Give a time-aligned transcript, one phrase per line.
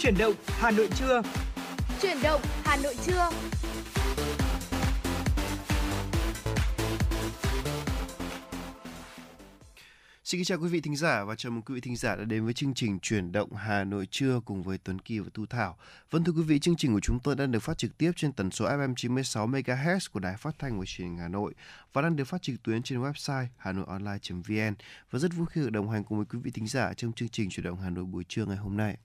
[0.00, 1.22] Chuyển động Hà Nội trưa.
[2.02, 3.30] Chuyển động Hà Nội trưa.
[10.24, 12.44] Xin chào quý vị thính giả và chào mừng quý vị thính giả đã đến
[12.44, 15.76] với chương trình Chuyển động Hà Nội trưa cùng với Tuấn Kỳ và Tu Thảo.
[16.10, 18.32] Vâng thưa quý vị, chương trình của chúng tôi đang được phát trực tiếp trên
[18.32, 21.54] tần số FM 96 MHz của Đài Phát thanh và Truyền hình Hà Nội
[21.92, 24.74] và đang được phát trực tuyến trên website hanoionline.vn
[25.10, 27.28] và rất vui khi được đồng hành cùng với quý vị thính giả trong chương
[27.28, 28.96] trình Chuyển động Hà Nội buổi trưa ngày hôm nay.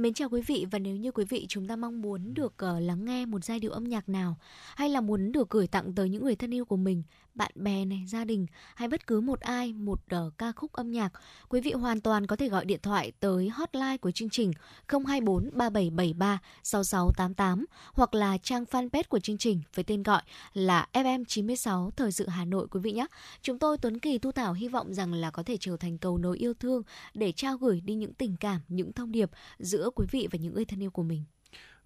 [0.00, 2.82] Mến chào quý vị và nếu như quý vị chúng ta mong muốn được uh,
[2.82, 4.36] lắng nghe một giai điệu âm nhạc nào
[4.76, 7.02] hay là muốn được gửi tặng tới những người thân yêu của mình
[7.34, 10.90] bạn bè này, gia đình hay bất cứ một ai một uh, ca khúc âm
[10.90, 11.12] nhạc,
[11.48, 14.52] quý vị hoàn toàn có thể gọi điện thoại tới hotline của chương trình
[14.88, 20.22] 024 3773 6688 hoặc là trang fanpage của chương trình với tên gọi
[20.52, 23.06] là FM96 Thời sự Hà Nội quý vị nhé.
[23.42, 26.18] Chúng tôi Tuấn Kỳ Thu Thảo hy vọng rằng là có thể trở thành cầu
[26.18, 26.82] nối yêu thương
[27.14, 30.54] để trao gửi đi những tình cảm, những thông điệp giữa quý vị và những
[30.54, 31.24] người thân yêu của mình.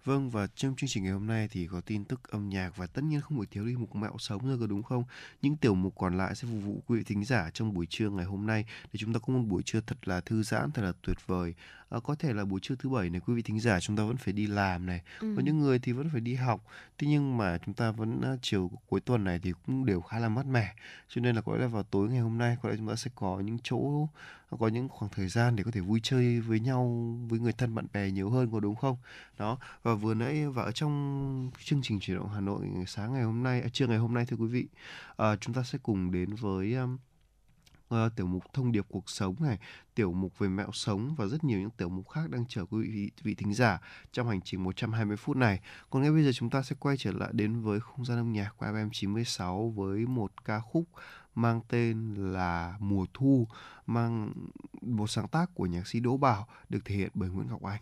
[0.05, 2.87] Vâng và trong chương trình ngày hôm nay thì có tin tức âm nhạc và
[2.87, 5.03] tất nhiên không thể thiếu đi mục mẹo sống rồi có đúng không?
[5.41, 8.09] Những tiểu mục còn lại sẽ phục vụ quý vị thính giả trong buổi trưa
[8.09, 10.81] ngày hôm nay để chúng ta có một buổi trưa thật là thư giãn, thật
[10.81, 11.53] là tuyệt vời.
[11.95, 14.03] À, có thể là buổi trưa thứ bảy này quý vị thính giả chúng ta
[14.03, 15.33] vẫn phải đi làm này, ừ.
[15.35, 16.65] có những người thì vẫn phải đi học.
[16.97, 20.19] Thế nhưng mà chúng ta vẫn uh, chiều cuối tuần này thì cũng đều khá
[20.19, 20.73] là mát mẻ.
[21.07, 22.95] Cho nên là có lẽ là vào tối ngày hôm nay có lẽ chúng ta
[22.95, 24.07] sẽ có những chỗ
[24.59, 27.75] có những khoảng thời gian để có thể vui chơi với nhau với người thân
[27.75, 28.97] bạn bè nhiều hơn có đúng không
[29.37, 33.23] đó và vừa nãy và ở trong chương trình chuyển động Hà Nội sáng ngày
[33.23, 34.67] hôm nay à, trưa ngày hôm nay thưa quý vị
[35.17, 36.97] à, chúng ta sẽ cùng đến với um,
[37.93, 39.57] uh, tiểu mục thông điệp cuộc sống này,
[39.95, 42.89] tiểu mục về mẹo sống và rất nhiều những tiểu mục khác đang chờ quý
[42.89, 45.59] vị, vị thính giả trong hành trình 120 phút này.
[45.89, 48.33] Còn ngay bây giờ chúng ta sẽ quay trở lại đến với không gian âm
[48.33, 50.85] nhạc của FM96 với một ca khúc
[51.35, 53.47] mang tên là Mùa Thu,
[53.85, 54.33] mang
[54.81, 57.81] một sáng tác của nhạc sĩ Đỗ Bảo được thể hiện bởi Nguyễn Ngọc Anh.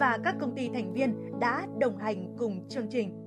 [0.00, 3.18] và các công ty thành viên đã đồng hành cùng chương trình.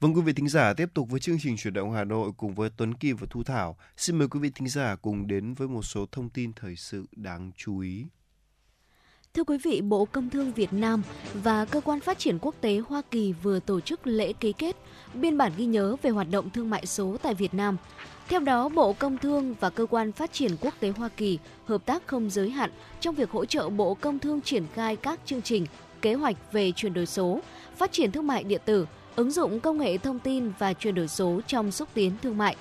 [0.00, 2.54] Vâng quý vị thính giả tiếp tục với chương trình chuyển động Hà Nội cùng
[2.54, 3.76] với Tuấn Kim và Thu Thảo.
[3.96, 7.06] Xin mời quý vị thính giả cùng đến với một số thông tin thời sự
[7.16, 8.06] đáng chú ý.
[9.34, 11.02] Thưa quý vị, Bộ Công Thương Việt Nam
[11.34, 14.76] và Cơ quan Phát triển Quốc tế Hoa Kỳ vừa tổ chức lễ ký kết
[15.14, 17.76] biên bản ghi nhớ về hoạt động thương mại số tại Việt Nam.
[18.32, 21.86] Theo đó, Bộ Công Thương và Cơ quan Phát triển Quốc tế Hoa Kỳ hợp
[21.86, 22.70] tác không giới hạn
[23.00, 25.66] trong việc hỗ trợ Bộ Công Thương triển khai các chương trình,
[26.02, 27.40] kế hoạch về chuyển đổi số,
[27.76, 28.86] phát triển thương mại điện tử,
[29.16, 32.56] ứng dụng công nghệ thông tin và chuyển đổi số trong xúc tiến thương mại.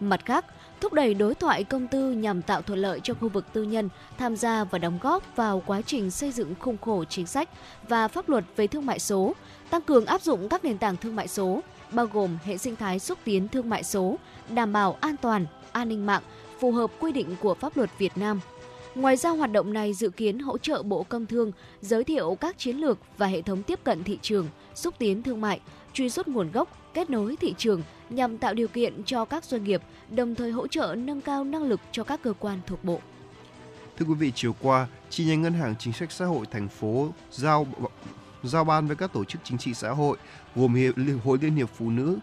[0.00, 0.44] Mặt khác,
[0.80, 3.88] thúc đẩy đối thoại công tư nhằm tạo thuận lợi cho khu vực tư nhân
[4.18, 7.48] tham gia và đóng góp vào quá trình xây dựng khung khổ chính sách
[7.88, 9.34] và pháp luật về thương mại số,
[9.70, 11.60] tăng cường áp dụng các nền tảng thương mại số,
[11.92, 14.16] bao gồm hệ sinh thái xúc tiến thương mại số,
[14.54, 16.22] đảm bảo an toàn, an ninh mạng,
[16.60, 18.40] phù hợp quy định của pháp luật Việt Nam.
[18.94, 22.58] Ngoài ra, hoạt động này dự kiến hỗ trợ Bộ Công Thương giới thiệu các
[22.58, 25.60] chiến lược và hệ thống tiếp cận thị trường, xúc tiến thương mại,
[25.92, 29.64] truy xuất nguồn gốc, kết nối thị trường nhằm tạo điều kiện cho các doanh
[29.64, 33.00] nghiệp, đồng thời hỗ trợ nâng cao năng lực cho các cơ quan thuộc bộ.
[33.98, 37.08] Thưa quý vị, chiều qua, chi nhánh Ngân hàng Chính sách Xã hội thành phố
[37.30, 37.66] giao
[38.42, 40.16] giao ban với các tổ chức chính trị xã hội
[40.56, 42.18] gồm Hiệp, Hội Liên hiệp Phụ nữ,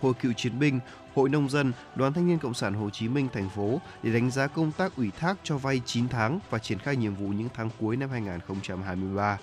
[0.00, 0.80] Hội Cựu chiến binh,
[1.14, 4.30] Hội nông dân, Đoàn Thanh niên Cộng sản Hồ Chí Minh thành phố để đánh
[4.30, 7.48] giá công tác ủy thác cho vay 9 tháng và triển khai nhiệm vụ những
[7.54, 9.38] tháng cuối năm 2023.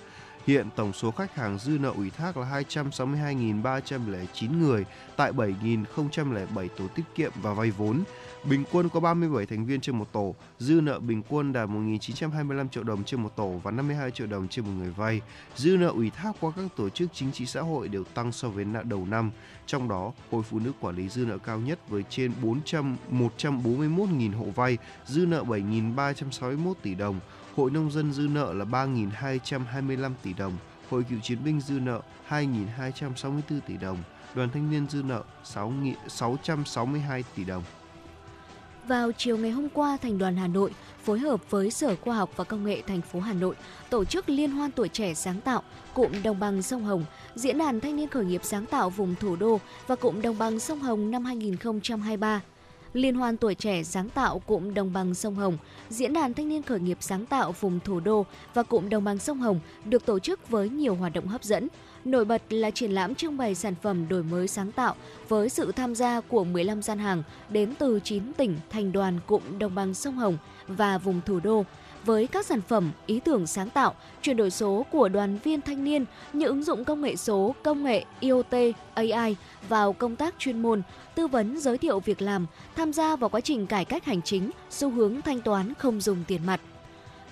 [0.46, 4.84] Hiện tổng số khách hàng dư nợ ủy thác là 262.309 người
[5.16, 8.02] tại 7.007 tổ tiết kiệm và vay vốn.
[8.44, 12.68] Bình quân có 37 thành viên trên một tổ, dư nợ bình quân đạt 1.925
[12.68, 15.20] triệu đồng trên một tổ và 52 triệu đồng trên một người vay.
[15.56, 18.48] Dư nợ ủy thác qua các tổ chức chính trị xã hội đều tăng so
[18.48, 19.30] với đầu năm.
[19.66, 24.36] Trong đó, Hội Phụ nữ quản lý dư nợ cao nhất với trên 400 141.000
[24.36, 27.20] hộ vay, dư nợ 7.361 tỷ đồng.
[27.56, 30.52] Hội Nông dân dư nợ là 3.225 tỷ đồng.
[30.90, 33.98] Hội Cựu chiến binh dư nợ 2.264 tỷ đồng.
[34.34, 35.72] Đoàn thanh niên dư nợ 6
[36.08, 37.62] 662 tỷ đồng.
[38.88, 40.70] Vào chiều ngày hôm qua, Thành đoàn Hà Nội
[41.04, 43.54] phối hợp với Sở Khoa học và Công nghệ thành phố Hà Nội
[43.90, 45.62] tổ chức Liên hoan tuổi trẻ sáng tạo
[45.94, 47.04] cụm đồng bằng sông Hồng,
[47.34, 50.60] diễn đàn thanh niên khởi nghiệp sáng tạo vùng thủ đô và cụm đồng bằng
[50.60, 52.40] sông Hồng năm 2023.
[52.92, 55.58] Liên hoan tuổi trẻ sáng tạo cụm đồng bằng sông Hồng,
[55.88, 59.18] diễn đàn thanh niên khởi nghiệp sáng tạo vùng thủ đô và cụm đồng bằng
[59.18, 61.68] sông Hồng được tổ chức với nhiều hoạt động hấp dẫn,
[62.04, 64.94] Nổi bật là triển lãm trưng bày sản phẩm đổi mới sáng tạo
[65.28, 69.58] với sự tham gia của 15 gian hàng đến từ 9 tỉnh thành đoàn cụm
[69.58, 71.64] đồng bằng sông Hồng và vùng thủ đô
[72.04, 75.84] với các sản phẩm, ý tưởng sáng tạo, chuyển đổi số của đoàn viên thanh
[75.84, 78.54] niên như ứng dụng công nghệ số, công nghệ IoT,
[78.94, 79.36] AI
[79.68, 80.82] vào công tác chuyên môn,
[81.14, 84.50] tư vấn giới thiệu việc làm, tham gia vào quá trình cải cách hành chính,
[84.70, 86.60] xu hướng thanh toán không dùng tiền mặt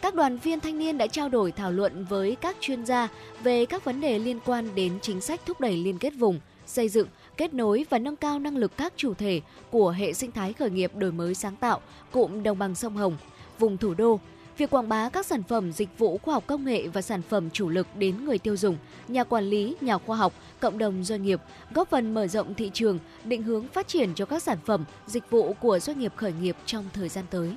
[0.02, 3.08] các đoàn viên thanh niên đã trao đổi thảo luận với các chuyên gia
[3.42, 6.88] về các vấn đề liên quan đến chính sách thúc đẩy liên kết vùng, xây
[6.88, 10.52] dựng, kết nối và nâng cao năng lực các chủ thể của hệ sinh thái
[10.52, 13.16] khởi nghiệp đổi mới sáng tạo cụm đồng bằng sông Hồng,
[13.58, 14.20] vùng thủ đô.
[14.58, 17.50] Việc quảng bá các sản phẩm dịch vụ khoa học công nghệ và sản phẩm
[17.50, 18.76] chủ lực đến người tiêu dùng,
[19.08, 21.40] nhà quản lý, nhà khoa học, cộng đồng doanh nghiệp,
[21.74, 25.30] góp phần mở rộng thị trường, định hướng phát triển cho các sản phẩm, dịch
[25.30, 27.56] vụ của doanh nghiệp khởi nghiệp trong thời gian tới.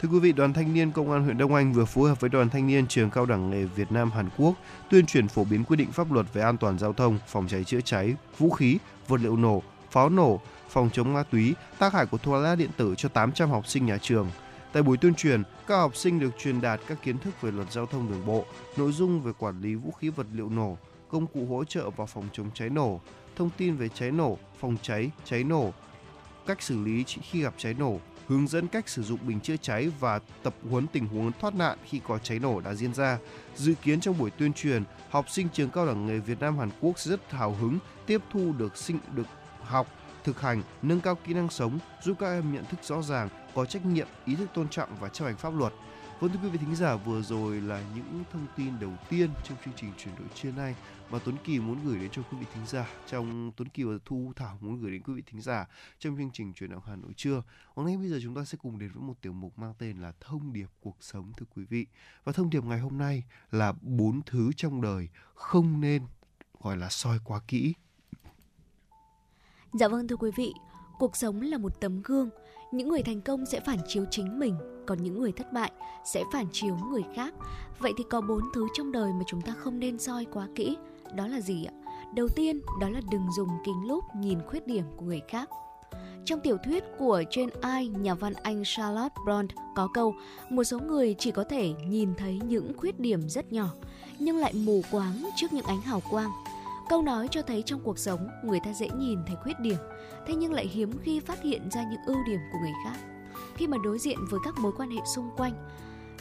[0.00, 2.30] Thưa quý vị, Đoàn Thanh niên Công an huyện Đông Anh vừa phối hợp với
[2.30, 4.54] Đoàn Thanh niên Trường Cao đẳng nghề Việt Nam Hàn Quốc
[4.90, 7.64] tuyên truyền phổ biến quy định pháp luật về an toàn giao thông, phòng cháy
[7.64, 8.78] chữa cháy, vũ khí,
[9.08, 12.70] vật liệu nổ, pháo nổ, phòng chống ma túy, tác hại của thuốc lá điện
[12.76, 14.30] tử cho 800 học sinh nhà trường.
[14.72, 17.72] Tại buổi tuyên truyền, các học sinh được truyền đạt các kiến thức về luật
[17.72, 18.44] giao thông đường bộ,
[18.76, 20.78] nội dung về quản lý vũ khí vật liệu nổ,
[21.08, 23.00] công cụ hỗ trợ và phòng chống cháy nổ,
[23.36, 25.72] thông tin về cháy nổ, phòng cháy, cháy nổ,
[26.46, 29.90] cách xử lý khi gặp cháy nổ, hướng dẫn cách sử dụng bình chữa cháy
[30.00, 33.18] và tập huấn tình huống thoát nạn khi có cháy nổ đã diễn ra.
[33.56, 36.70] Dự kiến trong buổi tuyên truyền, học sinh trường cao đẳng nghề Việt Nam Hàn
[36.80, 39.26] Quốc rất hào hứng tiếp thu được sinh được
[39.62, 39.86] học,
[40.24, 43.64] thực hành, nâng cao kỹ năng sống, giúp các em nhận thức rõ ràng, có
[43.64, 45.72] trách nhiệm, ý thức tôn trọng và chấp hành pháp luật.
[46.20, 49.58] Vâng thưa quý vị thính giả, vừa rồi là những thông tin đầu tiên trong
[49.64, 50.74] chương trình chuyển đổi trưa nay
[51.10, 53.94] mà Tuấn Kỳ muốn gửi đến cho quý vị thính giả trong Tuấn Kỳ và
[54.04, 55.66] Thu Thảo muốn gửi đến quý vị thính giả
[55.98, 57.42] trong chương trình chuyển động Hà Nội trưa.
[57.74, 60.00] Hôm nay bây giờ chúng ta sẽ cùng đến với một tiểu mục mang tên
[60.00, 61.86] là thông điệp cuộc sống thưa quý vị.
[62.24, 66.02] Và thông điệp ngày hôm nay là bốn thứ trong đời không nên
[66.60, 67.74] gọi là soi quá kỹ.
[69.72, 70.52] Dạ vâng thưa quý vị,
[70.98, 72.30] cuộc sống là một tấm gương
[72.72, 75.72] những người thành công sẽ phản chiếu chính mình còn những người thất bại
[76.04, 77.34] sẽ phản chiếu người khác.
[77.78, 80.76] Vậy thì có bốn thứ trong đời mà chúng ta không nên soi quá kỹ.
[81.14, 81.72] Đó là gì ạ?
[82.14, 85.50] Đầu tiên đó là đừng dùng kính lúp nhìn khuyết điểm của người khác.
[86.24, 90.14] Trong tiểu thuyết của Jane ai, nhà văn Anh Charlotte Bronte có câu
[90.50, 93.68] một số người chỉ có thể nhìn thấy những khuyết điểm rất nhỏ
[94.18, 96.30] nhưng lại mù quáng trước những ánh hào quang.
[96.92, 99.76] Câu nói cho thấy trong cuộc sống, người ta dễ nhìn thấy khuyết điểm,
[100.26, 102.96] thế nhưng lại hiếm khi phát hiện ra những ưu điểm của người khác.
[103.54, 105.52] Khi mà đối diện với các mối quan hệ xung quanh,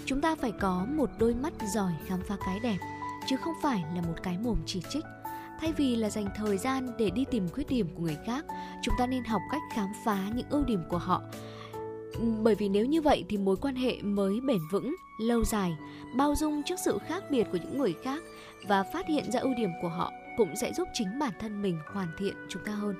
[0.05, 2.77] chúng ta phải có một đôi mắt giỏi khám phá cái đẹp,
[3.27, 5.03] chứ không phải là một cái mồm chỉ trích.
[5.59, 8.45] Thay vì là dành thời gian để đi tìm khuyết điểm của người khác,
[8.81, 11.21] chúng ta nên học cách khám phá những ưu điểm của họ.
[12.41, 15.77] Bởi vì nếu như vậy thì mối quan hệ mới bền vững, lâu dài,
[16.15, 18.23] bao dung trước sự khác biệt của những người khác
[18.67, 20.11] và phát hiện ra ưu điểm của họ
[20.41, 22.95] cũng sẽ giúp chính bản thân mình hoàn thiện chúng ta hơn.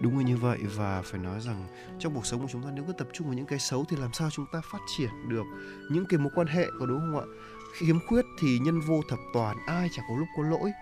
[0.00, 1.66] Đúng là như vậy và phải nói rằng
[1.98, 3.96] trong cuộc sống của chúng ta nếu cứ tập trung vào những cái xấu thì
[3.96, 5.44] làm sao chúng ta phát triển được
[5.90, 7.26] những cái mối quan hệ có đúng không ạ?
[7.78, 10.72] Khiếm khuyết thì nhân vô thập toàn ai chả có lúc có lỗi.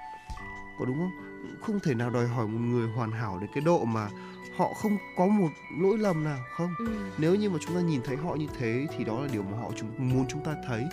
[0.79, 1.11] Có đúng không?
[1.61, 4.09] Không thể nào đòi hỏi một người hoàn hảo đến cái độ mà
[4.57, 5.49] họ không có một
[5.81, 6.75] lỗi lầm nào không?
[6.79, 6.87] Ừ.
[7.19, 9.59] nếu như mà chúng ta nhìn thấy họ như thế thì đó là điều mà
[9.59, 10.85] họ chúng muốn chúng ta thấy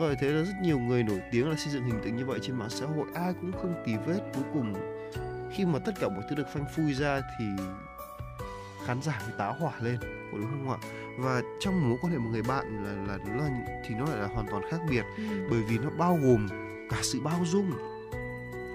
[0.00, 2.26] có thể thấy là rất nhiều người nổi tiếng là xây dựng hình tượng như
[2.26, 4.20] vậy trên mạng xã hội ai cũng không tì vết.
[4.34, 4.74] Cuối cùng
[5.52, 7.44] khi mà tất cả mọi thứ được phanh phui ra thì
[8.86, 9.98] khán giả mới tá hỏa lên
[10.32, 10.78] có đúng không ạ?
[11.18, 13.50] Và trong mối quan hệ một người bạn là là nó là
[13.86, 15.04] thì nó lại là hoàn toàn khác biệt.
[15.16, 15.22] Ừ.
[15.50, 16.48] bởi vì nó bao gồm
[16.90, 17.70] cả sự bao dung.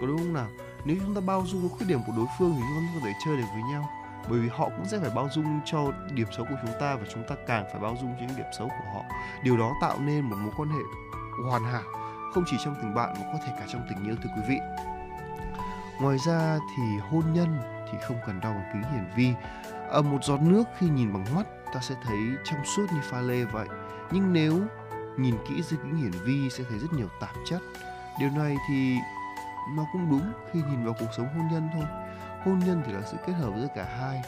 [0.02, 0.50] Có đúng không nào?
[0.86, 3.14] Nếu chúng ta bao dung khuyết điểm của đối phương thì chúng ta có thể
[3.26, 3.90] chơi được với nhau.
[4.30, 7.06] Bởi vì họ cũng sẽ phải bao dung cho điểm xấu của chúng ta và
[7.14, 9.04] chúng ta càng phải bao dung cho những điểm xấu của họ.
[9.44, 10.82] Điều đó tạo nên một mối quan hệ
[11.44, 11.84] hoàn hảo,
[12.34, 14.60] không chỉ trong tình bạn mà có thể cả trong tình yêu, thưa quý vị.
[16.00, 17.58] Ngoài ra thì hôn nhân
[17.92, 19.34] thì không cần đo bằng kính hiển vi.
[19.90, 23.22] Ở một giọt nước khi nhìn bằng mắt, ta sẽ thấy trong suốt như pha
[23.22, 23.68] lê vậy.
[24.12, 24.62] Nhưng nếu
[25.18, 27.62] nhìn kỹ dưới kính hiển vi, sẽ thấy rất nhiều tạp chất.
[28.20, 28.98] Điều này thì
[29.76, 31.86] nó cũng đúng khi nhìn vào cuộc sống hôn nhân thôi.
[32.46, 34.22] Hôn nhân thì là sự kết hợp giữa cả hai,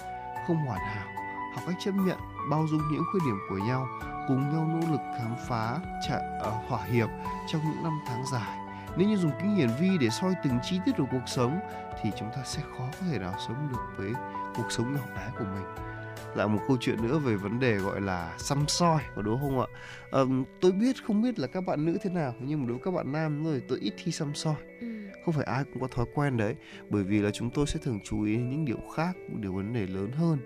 [0.48, 1.08] không hoàn hảo.
[1.56, 2.18] Học cách chấp nhận
[2.50, 3.88] bao dung những khuyết điểm của nhau
[4.28, 7.10] cùng nhau nỗ lực khám phá trại, uh, ờ, hỏa hiệp
[7.52, 8.58] trong những năm tháng dài.
[8.98, 11.60] Nếu như dùng kính hiển vi để soi từng chi tiết của cuộc sống
[12.02, 14.14] thì chúng ta sẽ khó có thể nào sống được với
[14.56, 15.97] cuộc sống nhỏ bé của mình
[16.36, 19.60] lại một câu chuyện nữa về vấn đề gọi là xăm soi có đúng không
[19.60, 19.68] ạ?
[20.12, 20.20] À,
[20.62, 22.92] tôi biết không biết là các bạn nữ thế nào nhưng mà đối với các
[22.92, 24.56] bạn nam rồi tôi ít thi xăm soi.
[24.82, 24.88] Ừ.
[25.26, 26.56] không phải ai cũng có thói quen đấy
[26.90, 29.88] bởi vì là chúng tôi sẽ thường chú ý những điều khác điều vấn đề
[29.88, 30.40] lớn hơn.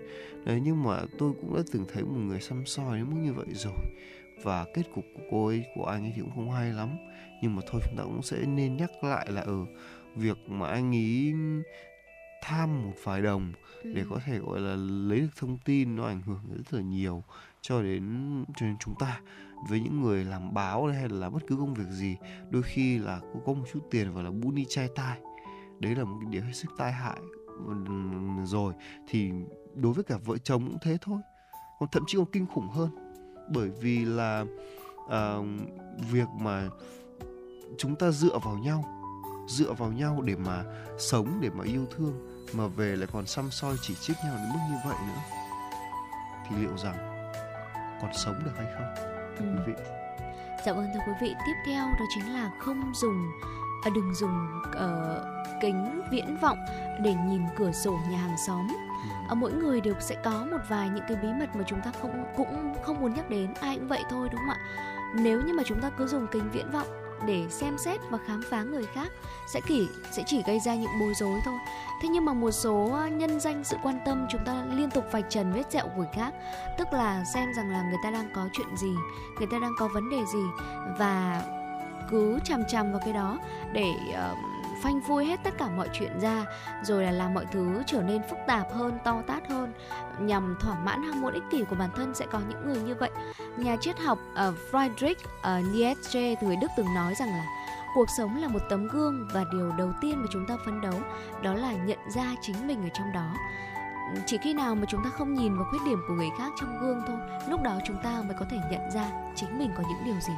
[0.44, 3.32] Đấy nhưng mà tôi cũng đã từng thấy một người xăm soi đến mức như
[3.32, 3.84] vậy rồi.
[4.42, 6.88] Và kết cục của cô ấy của anh ấy thì cũng không hay lắm.
[7.42, 9.64] Nhưng mà thôi chúng ta cũng sẽ nên nhắc lại là ở ừ,
[10.16, 11.32] việc mà anh ấy
[12.42, 13.52] tham một vài đồng
[13.84, 14.06] để ừ.
[14.10, 17.22] có thể gọi là lấy được thông tin nó ảnh hưởng rất là nhiều
[17.60, 18.04] cho đến
[18.56, 19.20] cho đến chúng ta.
[19.68, 22.16] Với những người làm báo hay là bất cứ công việc gì
[22.50, 25.18] đôi khi là có một chút tiền và là bún đi chai tai.
[25.78, 27.18] Đấy là một cái điều hết sức tai hại.
[28.44, 28.74] Rồi
[29.08, 29.30] thì
[29.74, 31.20] đối với cả vợ chồng cũng thế thôi.
[31.78, 32.90] Còn thậm chí còn kinh khủng hơn
[33.52, 34.44] bởi vì là
[35.04, 35.46] uh,
[36.10, 36.68] việc mà
[37.78, 39.02] chúng ta dựa vào nhau
[39.48, 40.64] dựa vào nhau để mà
[40.98, 44.48] sống để mà yêu thương mà về lại còn xăm soi chỉ trích nhau đến
[44.52, 45.20] mức như vậy nữa.
[46.48, 47.26] Thì liệu rằng
[48.02, 48.94] còn sống được hay không
[49.38, 49.44] ừ.
[49.56, 49.82] quý vị?
[50.66, 53.30] Dạ vâng thưa quý vị tiếp theo đó chính là không dùng
[53.82, 56.58] à, đừng dùng uh, kính viễn vọng
[57.00, 58.68] để nhìn cửa sổ nhà hàng xóm.
[58.68, 59.08] Ừ.
[59.28, 61.92] à, mỗi người đều sẽ có một vài những cái bí mật mà chúng ta
[62.02, 63.54] không cũng không muốn nhắc đến.
[63.60, 64.60] Ai cũng vậy thôi đúng không ạ?
[65.14, 68.42] Nếu như mà chúng ta cứ dùng kính viễn vọng để xem xét và khám
[68.50, 69.12] phá người khác
[69.46, 71.58] sẽ chỉ sẽ chỉ gây ra những bối rối thôi.
[72.02, 75.04] Thế nhưng mà một số ờ, nhân danh sự quan tâm chúng ta liên tục
[75.12, 76.34] vạch trần vết sẹo của người khác
[76.78, 78.94] tức là xem rằng là người ta đang có chuyện gì
[79.38, 80.44] người ta đang có vấn đề gì
[80.98, 81.42] và
[82.10, 83.38] cứ chằm chằm vào cái đó
[83.72, 84.51] để uh,
[84.82, 86.44] phanh phui hết tất cả mọi chuyện ra
[86.82, 89.72] rồi là làm mọi thứ trở nên phức tạp hơn to tát hơn
[90.20, 92.94] nhằm thỏa mãn ham muốn ích kỷ của bản thân sẽ có những người như
[92.94, 93.10] vậy.
[93.56, 97.44] Nhà triết học uh, Friedrich uh, Nietzsche người Đức từng nói rằng là
[97.94, 101.00] cuộc sống là một tấm gương và điều đầu tiên mà chúng ta phấn đấu
[101.42, 103.34] đó là nhận ra chính mình ở trong đó.
[104.26, 106.78] Chỉ khi nào mà chúng ta không nhìn vào khuyết điểm của người khác trong
[106.80, 107.16] gương thôi
[107.48, 110.32] lúc đó chúng ta mới có thể nhận ra chính mình có những điều gì.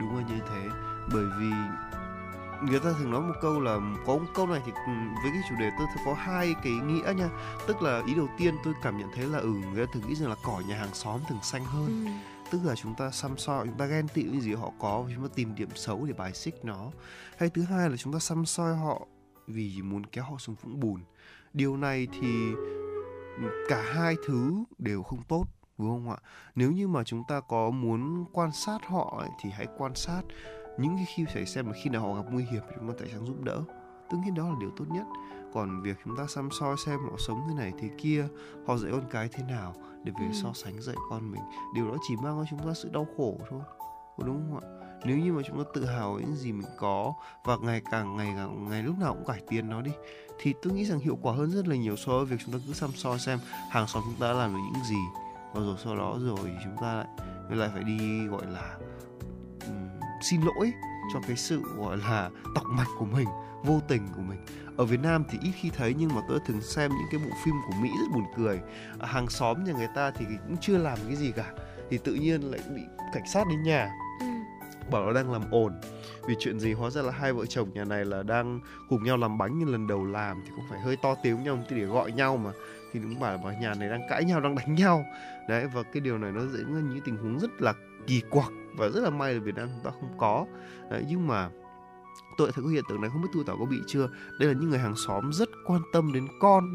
[0.00, 0.68] Đúng là như thế
[1.14, 1.50] bởi vì
[2.62, 4.92] người ta thường nói một câu là có một câu này thì ừ,
[5.22, 7.28] với cái chủ đề tôi có hai cái nghĩa nha.
[7.66, 10.14] Tức là ý đầu tiên tôi cảm nhận thấy là ừ người ta thường nghĩ
[10.14, 12.04] rằng là cỏ nhà hàng xóm thường xanh hơn.
[12.06, 12.10] Ừ.
[12.50, 15.10] tức là chúng ta xăm soi chúng ta ghen tị những gì họ có và
[15.14, 16.90] chúng ta tìm điểm xấu để bài xích nó.
[17.38, 19.06] Hay thứ hai là chúng ta xăm soi họ
[19.46, 21.00] vì muốn kéo họ xuống vũng bùn.
[21.52, 22.52] Điều này thì
[23.68, 25.44] cả hai thứ đều không tốt
[25.78, 26.16] đúng không ạ?
[26.54, 30.22] Nếu như mà chúng ta có muốn quan sát họ ấy, thì hãy quan sát
[30.78, 33.20] những cái khi phải xem là khi nào họ gặp nguy hiểm chúng ta sao
[33.26, 33.62] giúp đỡ.
[34.10, 35.06] Tất nhiên đó là điều tốt nhất.
[35.54, 38.28] Còn việc chúng ta xăm soi xem họ sống thế này thế kia
[38.66, 40.32] họ dạy con cái thế nào để về ừ.
[40.42, 41.42] so sánh dạy con mình
[41.74, 43.60] điều đó chỉ mang cho chúng ta sự đau khổ thôi.
[44.18, 44.76] Đúng không ạ?
[45.04, 48.16] Nếu như mà chúng ta tự hào với những gì mình có và ngày càng
[48.16, 49.90] ngày càng ngày lúc nào cũng cải tiến nó đi
[50.40, 52.58] thì tôi nghĩ rằng hiệu quả hơn rất là nhiều so với việc chúng ta
[52.66, 53.38] cứ xăm soi xem
[53.70, 55.00] hàng xóm chúng ta làm được những gì.
[55.54, 57.04] Và rồi sau đó rồi chúng ta
[57.48, 58.78] lại lại phải đi gọi là
[60.20, 60.72] xin lỗi
[61.12, 63.28] cho cái sự gọi là tọc mạch của mình
[63.64, 64.38] vô tình của mình.
[64.76, 67.36] Ở Việt Nam thì ít khi thấy nhưng mà tôi thường xem những cái bộ
[67.44, 68.60] phim của Mỹ rất buồn cười.
[69.00, 71.52] Hàng xóm nhà người ta thì cũng chưa làm cái gì cả
[71.90, 72.82] thì tự nhiên lại bị
[73.14, 73.90] cảnh sát đến nhà.
[74.20, 74.26] Ừ.
[74.90, 75.72] bảo nó đang làm ồn.
[76.28, 76.72] Vì chuyện gì?
[76.72, 79.64] Hóa ra là hai vợ chồng nhà này là đang cùng nhau làm bánh như
[79.64, 82.50] lần đầu làm thì cũng phải hơi to tiếng nhau để gọi nhau mà.
[82.92, 85.04] Thì đúng bảo là nhà này đang cãi nhau đang đánh nhau.
[85.48, 87.74] Đấy và cái điều này nó dẫn đến những tình huống rất là
[88.06, 90.46] kỳ quặc và rất là may là Việt Nam chúng ta không có.
[90.90, 91.50] Đấy, nhưng mà
[92.36, 94.08] tôi thấy có hiện tượng này không biết tu tảo có bị chưa?
[94.40, 96.70] Đây là những người hàng xóm rất quan tâm đến con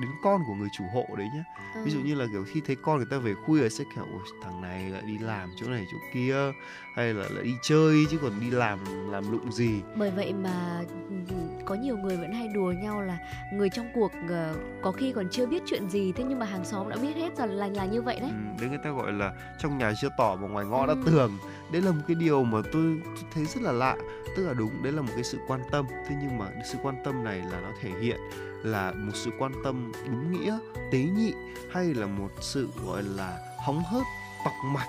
[0.00, 1.42] đến con của người chủ hộ đấy nhé
[1.74, 1.80] ừ.
[1.84, 4.04] ví dụ như là kiểu khi thấy con người ta về khuya sẽ kiểu
[4.42, 6.52] thằng này lại đi làm chỗ này chỗ kia
[6.94, 8.78] hay là lại đi chơi chứ còn đi làm
[9.10, 10.82] làm lụng gì bởi vậy mà
[11.28, 11.34] ừ,
[11.64, 13.18] có nhiều người vẫn hay đùa nhau là
[13.52, 16.64] người trong cuộc uh, có khi còn chưa biết chuyện gì thế nhưng mà hàng
[16.64, 19.12] xóm đã biết hết rồi là là như vậy đấy ừ, đấy người ta gọi
[19.12, 20.86] là trong nhà chưa tỏ mà ngoài ngõ ừ.
[20.86, 21.38] đã tường
[21.72, 23.02] đấy là một cái điều mà tôi
[23.34, 23.96] thấy rất là lạ.
[24.36, 25.86] Tức là đúng đấy là một cái sự quan tâm.
[26.08, 28.20] Thế nhưng mà sự quan tâm này là nó thể hiện
[28.62, 30.58] là một sự quan tâm đúng nghĩa
[30.92, 31.34] tế nhị
[31.72, 34.02] hay là một sự gọi là hóng hớt
[34.44, 34.88] tọc mạch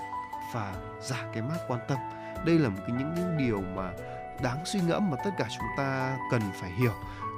[0.54, 1.98] và giả cái mát quan tâm.
[2.44, 3.92] Đây là một cái những, những điều mà
[4.42, 6.92] đáng suy ngẫm mà tất cả chúng ta cần phải hiểu.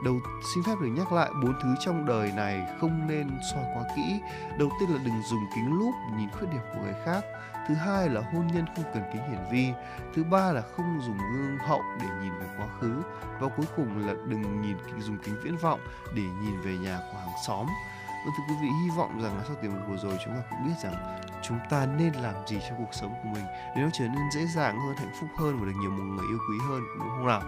[0.04, 0.20] Đầu
[0.54, 4.20] xin phép được nhắc lại bốn thứ trong đời này không nên soi quá kỹ.
[4.58, 7.24] Đầu tiên là đừng dùng kính lúp nhìn khuyết điểm của người khác
[7.68, 9.72] thứ hai là hôn nhân không cần kính hiển vi.
[10.14, 13.02] Thứ ba là không dùng gương hậu để nhìn về quá khứ.
[13.40, 15.80] Và cuối cùng là đừng nhìn dùng kính viễn vọng
[16.14, 17.66] để nhìn về nhà của hàng xóm.
[18.24, 20.40] Vâng thưa quý vị, hy vọng rằng là sau tiểu mục vừa rồi chúng ta
[20.50, 20.94] cũng biết rằng
[21.42, 23.44] chúng ta nên làm gì cho cuộc sống của mình
[23.76, 26.26] để nó trở nên dễ dàng hơn, hạnh phúc hơn và được nhiều một người
[26.30, 27.40] yêu quý hơn đúng không nào?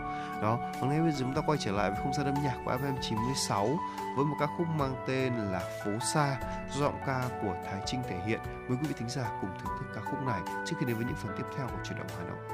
[0.43, 2.57] Đó, và ngay bây giờ chúng ta quay trở lại với không gian âm nhạc
[2.65, 3.79] của FM 96
[4.17, 6.37] với một ca khúc mang tên là Phố Xa
[6.71, 8.41] do giọng ca của Thái Trinh thể hiện.
[8.45, 11.05] Mời quý vị thính giả cùng thưởng thức ca khúc này trước khi đến với
[11.05, 12.54] những phần tiếp theo của chuyển động Hà Nội.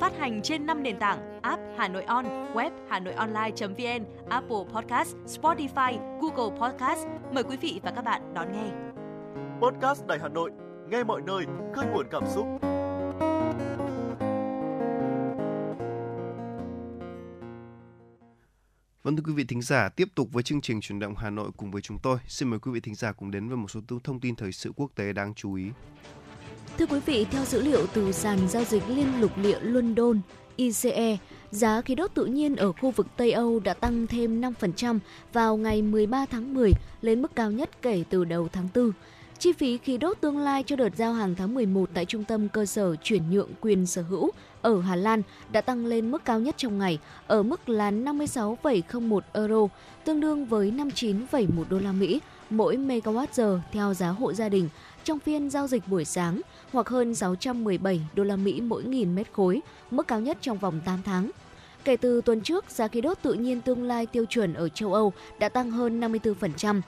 [0.00, 4.64] phát hành trên 5 nền tảng app Hà Nội On, web Hà Nội Online.vn, Apple
[4.74, 7.06] Podcast, Spotify, Google Podcast.
[7.32, 8.70] Mời quý vị và các bạn đón nghe.
[9.60, 10.50] Podcast Đài Hà Nội,
[10.88, 12.46] nghe mọi nơi, khơi nguồn cảm xúc.
[19.02, 21.50] Vâng thưa quý vị thính giả, tiếp tục với chương trình chuyển động Hà Nội
[21.56, 22.18] cùng với chúng tôi.
[22.26, 24.72] Xin mời quý vị thính giả cùng đến với một số thông tin thời sự
[24.76, 25.70] quốc tế đáng chú ý.
[26.78, 30.20] Thưa quý vị, theo dữ liệu từ sàn giao dịch liên lục địa London,
[30.56, 31.16] ICE,
[31.50, 34.98] giá khí đốt tự nhiên ở khu vực Tây Âu đã tăng thêm 5%
[35.32, 38.92] vào ngày 13 tháng 10 lên mức cao nhất kể từ đầu tháng 4.
[39.38, 42.48] Chi phí khí đốt tương lai cho đợt giao hàng tháng 11 tại trung tâm
[42.48, 44.30] cơ sở chuyển nhượng quyền sở hữu
[44.62, 49.20] ở Hà Lan đã tăng lên mức cao nhất trong ngày ở mức là 56,01
[49.32, 49.68] euro,
[50.04, 54.68] tương đương với 59,1 đô la Mỹ mỗi megawatt giờ theo giá hộ gia đình
[55.04, 56.40] trong phiên giao dịch buổi sáng
[56.72, 59.60] hoặc hơn 617 đô la Mỹ mỗi nghìn mét khối,
[59.90, 61.30] mức cao nhất trong vòng 8 tháng.
[61.84, 64.94] Kể từ tuần trước, giá khí đốt tự nhiên tương lai tiêu chuẩn ở châu
[64.94, 66.80] Âu đã tăng hơn 54%.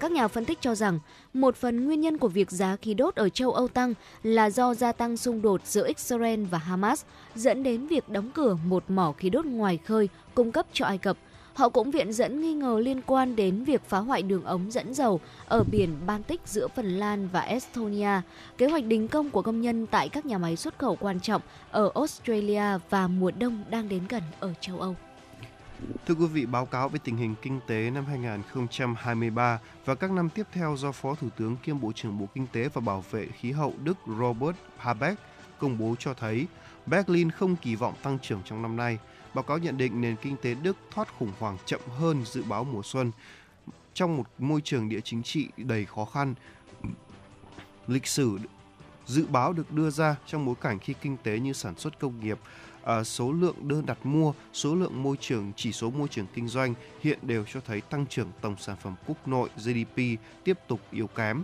[0.00, 0.98] Các nhà phân tích cho rằng,
[1.32, 4.74] một phần nguyên nhân của việc giá khí đốt ở châu Âu tăng là do
[4.74, 9.12] gia tăng xung đột giữa Israel và Hamas, dẫn đến việc đóng cửa một mỏ
[9.18, 11.16] khí đốt ngoài khơi cung cấp cho Ai Cập
[11.58, 14.94] Họ cũng viện dẫn nghi ngờ liên quan đến việc phá hoại đường ống dẫn
[14.94, 18.20] dầu ở biển Baltic giữa Phần Lan và Estonia,
[18.58, 21.42] kế hoạch đình công của công nhân tại các nhà máy xuất khẩu quan trọng
[21.70, 24.96] ở Australia và mùa đông đang đến gần ở châu Âu.
[26.06, 30.28] Thưa quý vị, báo cáo về tình hình kinh tế năm 2023 và các năm
[30.30, 33.26] tiếp theo do Phó Thủ tướng kiêm Bộ trưởng Bộ Kinh tế và Bảo vệ
[33.26, 35.20] khí hậu Đức Robert Habeck
[35.58, 36.46] công bố cho thấy
[36.86, 38.98] Berlin không kỳ vọng tăng trưởng trong năm nay.
[39.34, 42.64] Báo cáo nhận định nền kinh tế Đức thoát khủng hoảng chậm hơn dự báo
[42.64, 43.12] mùa xuân
[43.94, 46.34] trong một môi trường địa chính trị đầy khó khăn.
[47.86, 48.38] Lịch sử
[49.06, 52.20] dự báo được đưa ra trong bối cảnh khi kinh tế như sản xuất công
[52.20, 52.38] nghiệp,
[52.84, 56.48] à, số lượng đơn đặt mua, số lượng môi trường, chỉ số môi trường kinh
[56.48, 60.00] doanh hiện đều cho thấy tăng trưởng tổng sản phẩm quốc nội GDP
[60.44, 61.42] tiếp tục yếu kém.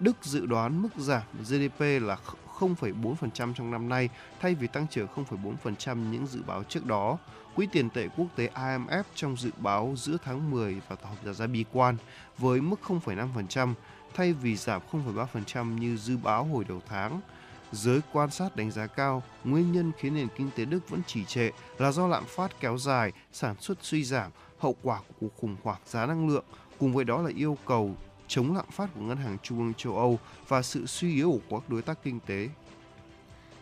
[0.00, 2.16] Đức dự đoán mức giảm GDP là
[2.58, 4.08] 0,4% trong năm nay
[4.40, 5.08] thay vì tăng trưởng
[5.64, 7.18] 0,4% những dự báo trước đó.
[7.54, 11.46] Quỹ tiền tệ quốc tế IMF trong dự báo giữa tháng 10 và tỏ ra
[11.46, 11.96] bi quan
[12.38, 13.74] với mức 0,5%
[14.14, 17.20] thay vì giảm 0,3% như dự báo hồi đầu tháng.
[17.72, 21.24] Giới quan sát đánh giá cao, nguyên nhân khiến nền kinh tế Đức vẫn trì
[21.24, 25.36] trệ là do lạm phát kéo dài, sản xuất suy giảm, hậu quả của cuộc
[25.40, 26.44] khủng hoảng giá năng lượng,
[26.78, 27.96] cùng với đó là yêu cầu
[28.28, 31.60] chống lạm phát của Ngân hàng Trung ương châu Âu và sự suy yếu của
[31.60, 32.48] các đối tác kinh tế.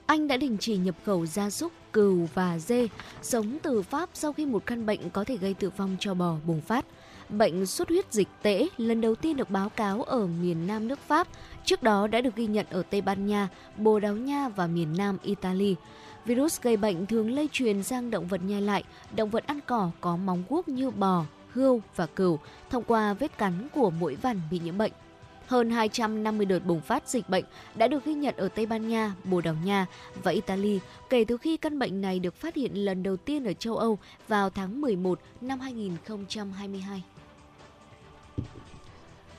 [0.06, 2.88] Anh đã đình chỉ nhập khẩu gia súc, cừu và dê
[3.22, 6.36] sống từ Pháp sau khi một căn bệnh có thể gây tử vong cho bò
[6.46, 6.86] bùng phát.
[7.28, 10.98] Bệnh xuất huyết dịch tễ lần đầu tiên được báo cáo ở miền Nam nước
[11.06, 11.28] Pháp,
[11.64, 14.96] trước đó đã được ghi nhận ở Tây Ban Nha, Bồ Đào Nha và miền
[14.96, 15.76] Nam Italy.
[16.24, 18.84] Virus gây bệnh thường lây truyền sang động vật nhai lại,
[19.16, 22.38] động vật ăn cỏ có móng guốc như bò, hươu và cừu
[22.70, 24.92] thông qua vết cắn của mũi vằn bị nhiễm bệnh.
[25.46, 29.14] Hơn 250 đợt bùng phát dịch bệnh đã được ghi nhận ở Tây Ban Nha,
[29.24, 29.86] Bồ Đào Nha
[30.22, 33.52] và Italy kể từ khi căn bệnh này được phát hiện lần đầu tiên ở
[33.52, 37.02] châu Âu vào tháng 11 năm 2022.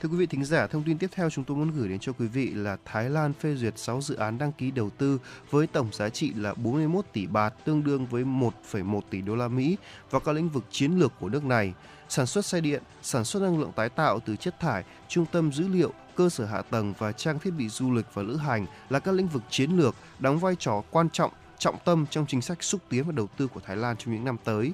[0.04, 2.12] Thưa quý vị thính giả, thông tin tiếp theo chúng tôi muốn gửi đến cho
[2.12, 5.18] quý vị là Thái Lan phê duyệt 6 dự án đăng ký đầu tư
[5.50, 9.48] với tổng giá trị là 41 tỷ bạt, tương đương với 1,1 tỷ đô la
[9.48, 9.76] Mỹ
[10.10, 11.72] vào các lĩnh vực chiến lược của nước này.
[12.08, 15.52] Sản xuất xe điện, sản xuất năng lượng tái tạo từ chất thải, trung tâm
[15.52, 18.66] dữ liệu, cơ sở hạ tầng và trang thiết bị du lịch và lữ hành
[18.90, 22.42] là các lĩnh vực chiến lược đóng vai trò quan trọng, trọng tâm trong chính
[22.42, 24.72] sách xúc tiến và đầu tư của Thái Lan trong những năm tới.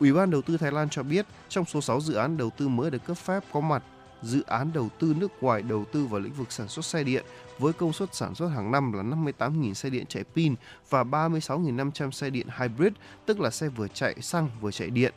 [0.00, 2.68] Ủy ban đầu tư Thái Lan cho biết, trong số 6 dự án đầu tư
[2.68, 3.82] mới được cấp phép có mặt
[4.22, 7.24] dự án đầu tư nước ngoài đầu tư vào lĩnh vực sản xuất xe điện
[7.58, 10.54] với công suất sản xuất hàng năm là 58.000 xe điện chạy pin
[10.90, 12.92] và 36.500 xe điện hybrid,
[13.26, 15.14] tức là xe vừa chạy xăng vừa chạy điện.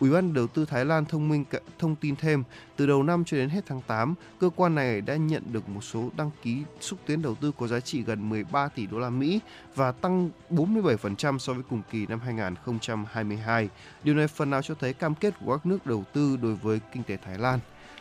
[0.00, 1.44] Ủy ban đầu tư Thái Lan thông minh
[1.78, 2.42] thông tin thêm,
[2.76, 5.80] từ đầu năm cho đến hết tháng 8, cơ quan này đã nhận được một
[5.84, 9.10] số đăng ký xúc tiến đầu tư có giá trị gần 13 tỷ đô la
[9.10, 9.40] Mỹ
[9.74, 13.68] và tăng 47% so với cùng kỳ năm 2022.
[14.04, 16.80] Điều này phần nào cho thấy cam kết của các nước đầu tư đối với
[16.92, 17.58] kinh tế Thái Lan.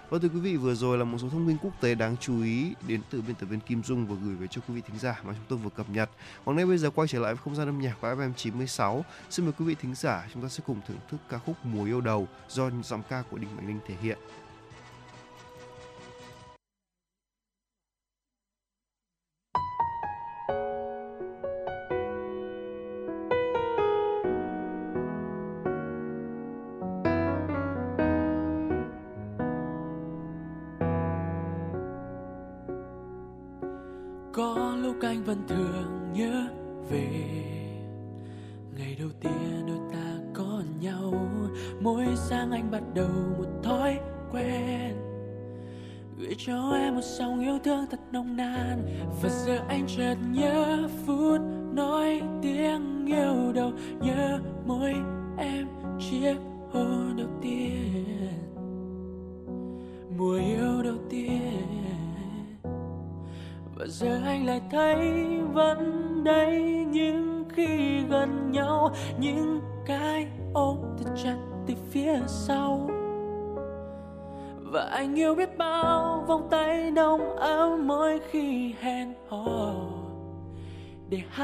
[0.10, 2.44] Vâng thưa quý vị, vừa rồi là một số thông tin quốc tế đáng chú
[2.44, 5.00] ý đến từ biên tập viên Kim Dung và gửi về cho quý vị thính
[5.00, 6.10] giả mà chúng tôi vừa cập nhật.
[6.46, 9.06] Còn ngay bây giờ quay trở lại với không gian âm nhạc của FM 96.
[9.30, 11.86] Xin mời quý vị thính giả chúng ta sẽ cùng thưởng thức ca khúc Mùa
[11.86, 14.18] yêu đầu do giọng ca của Đinh Mạnh Linh thể hiện.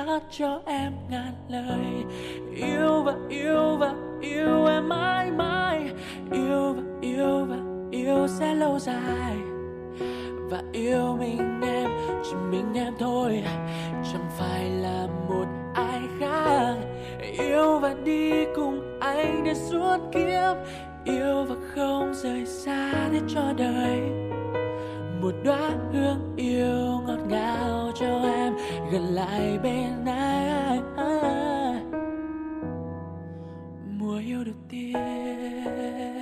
[0.07, 2.03] Hát cho em ngàn lời.
[2.55, 5.91] Yêu và yêu và yêu em mãi mãi.
[6.31, 7.57] Yêu và yêu và
[7.91, 9.35] yêu sẽ lâu dài.
[10.49, 11.89] Và yêu mình em,
[12.23, 13.43] chỉ mình em thôi.
[14.13, 16.75] Chẳng phải là một ai khác.
[17.39, 20.57] Yêu và đi cùng anh đến suốt kiếp.
[21.05, 24.30] Yêu và không rời xa để cho đời
[25.21, 28.53] một đóa hương yêu ngọt ngào cho em,
[28.91, 30.81] gần lại bên anh
[33.99, 36.20] mùa yêu đầu tiên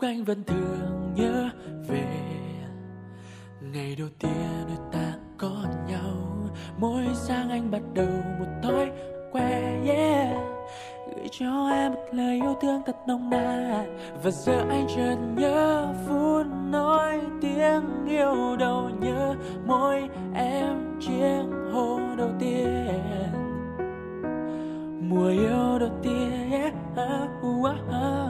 [0.00, 1.50] lúc anh vẫn thường nhớ
[1.88, 2.06] về
[3.60, 8.08] ngày đầu tiên đôi ta có nhau mỗi sáng anh bắt đầu
[8.38, 8.90] một thói
[9.32, 10.36] quen yeah.
[11.16, 15.94] Gửi cho em một lời yêu thương thật nồng nàn và giờ anh chợt nhớ
[16.06, 19.34] phút nói tiếng yêu đầu nhớ
[19.66, 22.94] môi em chiếc hôn đầu tiên.
[25.00, 26.74] Mùa yêu đầu tiên yeah.
[26.94, 28.29] uh, uh, uh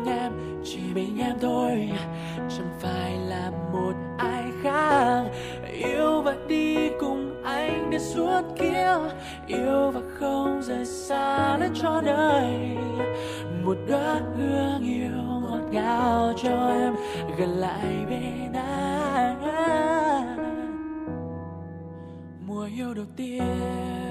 [0.93, 1.89] mình em thôi.
[2.37, 5.23] Chẳng phải là một ai khác.
[5.73, 8.99] Yêu và đi cùng anh đến suốt kiếp.
[9.47, 12.77] Yêu và không rời xa lên cho đời.
[13.63, 16.95] Một đóa hương yêu ngọt ngào cho em
[17.37, 19.41] gần lại bên anh.
[22.47, 24.10] Mùa yêu đầu tiên.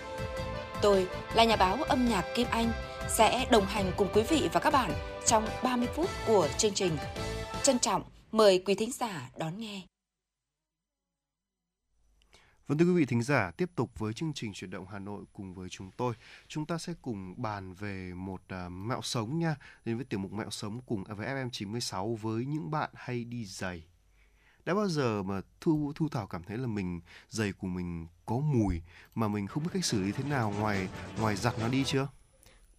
[0.81, 2.71] Tôi là nhà báo âm nhạc Kim Anh
[3.09, 4.91] sẽ đồng hành cùng quý vị và các bạn
[5.25, 6.97] trong 30 phút của chương trình.
[7.63, 9.81] Trân trọng mời quý thính giả đón nghe.
[12.67, 15.23] Vâng thưa quý vị thính giả, tiếp tục với chương trình chuyển động Hà Nội
[15.33, 16.13] cùng với chúng tôi.
[16.47, 19.55] Chúng ta sẽ cùng bàn về một uh, mẹo sống nha,
[19.85, 23.83] đến với tiểu mục mẹo sống cùng với FM96 với những bạn hay đi giày.
[24.65, 28.37] Đã bao giờ mà Thu Thu Thảo cảm thấy là mình, giày của mình có
[28.39, 28.81] mùi
[29.15, 32.07] mà mình không biết cách xử lý thế nào ngoài ngoài giặt nó đi chưa?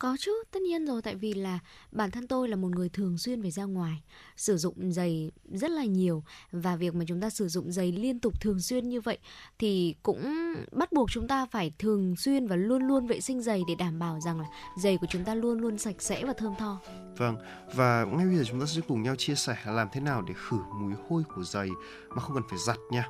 [0.02, 1.58] Có chứ, tất nhiên rồi tại vì là
[1.92, 4.02] bản thân tôi là một người thường xuyên phải ra ngoài,
[4.36, 6.22] sử dụng giày rất là nhiều
[6.52, 9.18] và việc mà chúng ta sử dụng giày liên tục thường xuyên như vậy
[9.58, 13.62] thì cũng bắt buộc chúng ta phải thường xuyên và luôn luôn vệ sinh giày
[13.68, 14.46] để đảm bảo rằng là
[14.78, 16.80] giày của chúng ta luôn luôn sạch sẽ và thơm tho.
[17.16, 17.36] Vâng,
[17.74, 20.34] và ngay bây giờ chúng ta sẽ cùng nhau chia sẻ làm thế nào để
[20.36, 21.68] khử mùi hôi của giày
[22.08, 23.08] mà không cần phải giặt nha.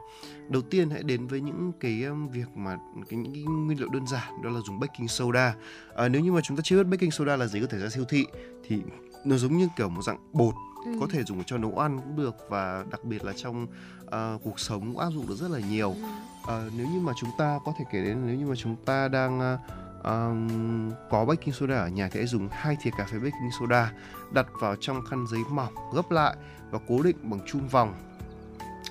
[0.48, 2.76] Đầu tiên hãy đến với những cái việc mà
[3.08, 5.54] cái những cái nguyên liệu đơn giản đó là dùng baking soda.
[5.96, 7.88] À, nếu như mà chúng ta chưa biết baking soda là gì có thể ra
[7.88, 8.26] siêu thị
[8.68, 8.82] thì
[9.24, 10.54] nó giống như kiểu một dạng bột
[10.84, 10.92] ừ.
[11.00, 13.66] có thể dùng cho nấu ăn cũng được và đặc biệt là trong
[14.04, 15.90] uh, cuộc sống cũng áp dụng được rất là nhiều.
[15.90, 19.08] Uh, nếu như mà chúng ta có thể kể đến nếu như mà chúng ta
[19.08, 19.60] đang uh,
[20.04, 23.92] um, có baking soda ở nhà thì hãy dùng hai thìa cà phê baking soda
[24.32, 26.36] đặt vào trong khăn giấy mỏng gấp lại
[26.70, 27.94] và cố định bằng chum vòng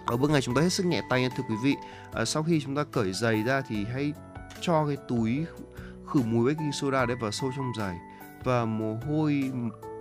[0.05, 1.75] ở bước này chúng ta hết sức nhẹ tay nha thưa quý vị
[2.13, 4.13] à, sau khi chúng ta cởi giày ra thì hãy
[4.61, 5.45] cho cái túi
[6.13, 7.97] khử mùi baking soda đấy vào sâu trong giày.
[8.43, 9.51] Và mồ hôi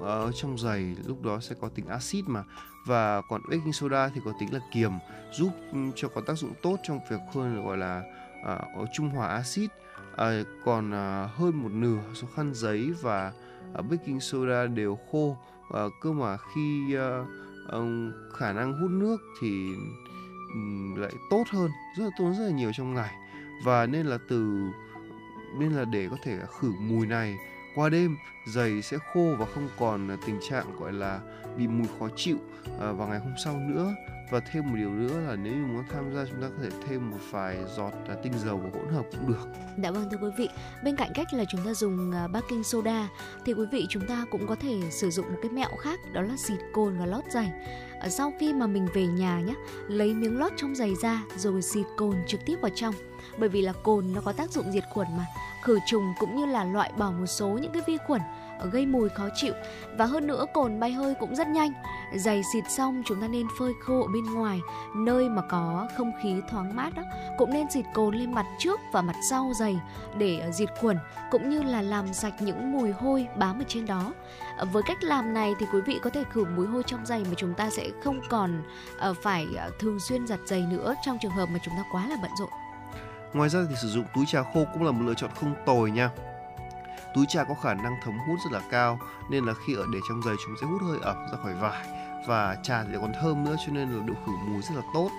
[0.01, 2.45] ở trong giày lúc đó sẽ có tính axit mà.
[2.87, 4.93] Và còn baking soda thì có tính là kiềm
[5.33, 5.51] giúp
[5.95, 8.03] cho có tác dụng tốt trong việc hơn gọi là
[8.83, 9.71] uh, trung hòa axit.
[10.17, 13.33] À, còn à, hơn một nửa số khăn giấy và
[13.75, 15.37] à, baking soda đều khô.
[15.75, 17.25] À, cơ mà khi à,
[17.69, 19.75] um, khả năng hút nước thì
[20.55, 23.15] um, lại tốt hơn rất là tốn rất là nhiều trong ngày.
[23.65, 24.71] Và nên là từ
[25.59, 27.37] nên là để có thể khử mùi này
[27.75, 31.21] qua đêm giày sẽ khô và không còn tình trạng gọi là
[31.57, 32.37] bị mùi khó chịu
[32.81, 33.95] à, vào ngày hôm sau nữa
[34.31, 36.69] và thêm một điều nữa là nếu như muốn tham gia chúng ta có thể
[36.89, 39.49] thêm một vài giọt à, tinh dầu và hỗn hợp cũng được.
[39.83, 40.49] Dạ vâng thưa quý vị,
[40.85, 43.09] bên cạnh cách là chúng ta dùng à, baking soda
[43.45, 46.23] thì quý vị chúng ta cũng có thể sử dụng một cái mẹo khác đó
[46.23, 47.53] là xịt cồn và lót giày.
[48.09, 49.55] Sau khi mà mình về nhà nhé,
[49.89, 52.95] lấy miếng lót trong giày ra rồi xịt cồn trực tiếp vào trong.
[53.39, 55.27] Bởi vì là cồn nó có tác dụng diệt khuẩn mà,
[55.62, 58.21] khử trùng cũng như là loại bỏ một số những cái vi khuẩn
[58.73, 59.55] gây mùi khó chịu
[59.97, 61.73] và hơn nữa cồn bay hơi cũng rất nhanh.
[62.14, 64.61] Giày xịt xong chúng ta nên phơi khô ở bên ngoài,
[64.97, 67.03] nơi mà có không khí thoáng mát đó.
[67.39, 69.81] Cũng nên xịt cồn lên mặt trước và mặt sau giày
[70.18, 70.99] để ờ, diệt khuẩn
[71.31, 74.12] cũng như là làm sạch những mùi hôi bám ở trên đó.
[74.57, 77.25] Ờ, với cách làm này thì quý vị có thể khử mùi hôi trong giày
[77.25, 78.62] mà chúng ta sẽ không còn
[78.99, 79.47] ờ, phải
[79.79, 82.51] thường xuyên giặt giày nữa trong trường hợp mà chúng ta quá là bận rộn.
[83.33, 85.91] Ngoài ra thì sử dụng túi trà khô cũng là một lựa chọn không tồi
[85.91, 86.11] nha.
[87.14, 88.99] Túi trà có khả năng thấm hút rất là cao
[89.31, 91.87] nên là khi ở để trong giày chúng sẽ hút hơi ẩm ra khỏi vải
[92.26, 95.11] và trà thì còn thơm nữa cho nên là độ khử mùi rất là tốt.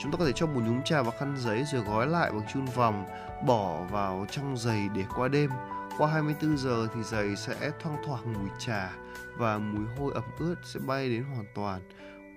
[0.00, 2.46] Chúng ta có thể cho một nhúm trà vào khăn giấy rồi gói lại bằng
[2.52, 3.06] chun vòng,
[3.46, 5.50] bỏ vào trong giày để qua đêm.
[5.98, 8.90] Qua 24 giờ thì giày sẽ thoang thoảng mùi trà
[9.36, 11.80] và mùi hôi ẩm ướt sẽ bay đến hoàn toàn.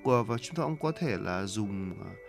[0.04, 2.27] Và chúng ta cũng có thể là dùng uh,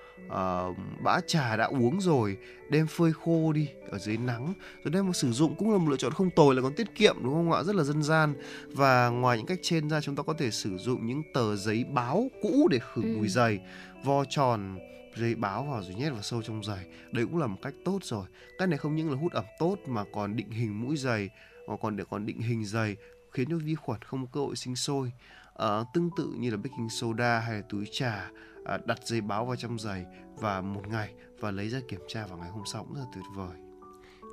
[1.02, 2.36] bã trà đã uống rồi
[2.70, 4.54] đem phơi khô đi ở dưới nắng.
[4.84, 6.94] Rồi đem mà sử dụng cũng là một lựa chọn không tồi là còn tiết
[6.94, 7.62] kiệm đúng không ạ?
[7.62, 8.34] Rất là dân gian.
[8.72, 11.84] Và ngoài những cách trên ra chúng ta có thể sử dụng những tờ giấy
[11.84, 13.14] báo cũ để khử ừ.
[13.16, 13.60] mùi giày
[14.04, 14.78] vo tròn
[15.16, 16.84] giấy báo vào rồi nhét vào sâu trong giày.
[17.12, 18.26] Đấy cũng là một cách tốt rồi.
[18.58, 21.30] Cách này không những là hút ẩm tốt mà còn định hình mũi giày
[21.68, 22.96] mà còn để còn định hình giày
[23.32, 25.12] khiến cho vi khuẩn không có cơ hội sinh sôi.
[25.56, 28.30] À, tương tự như là baking soda hay là túi trà
[28.68, 30.04] À, đặt giấy báo vào trong giày
[30.36, 33.06] và một ngày và lấy ra kiểm tra vào ngày hôm sau cũng rất là
[33.14, 33.56] tuyệt vời.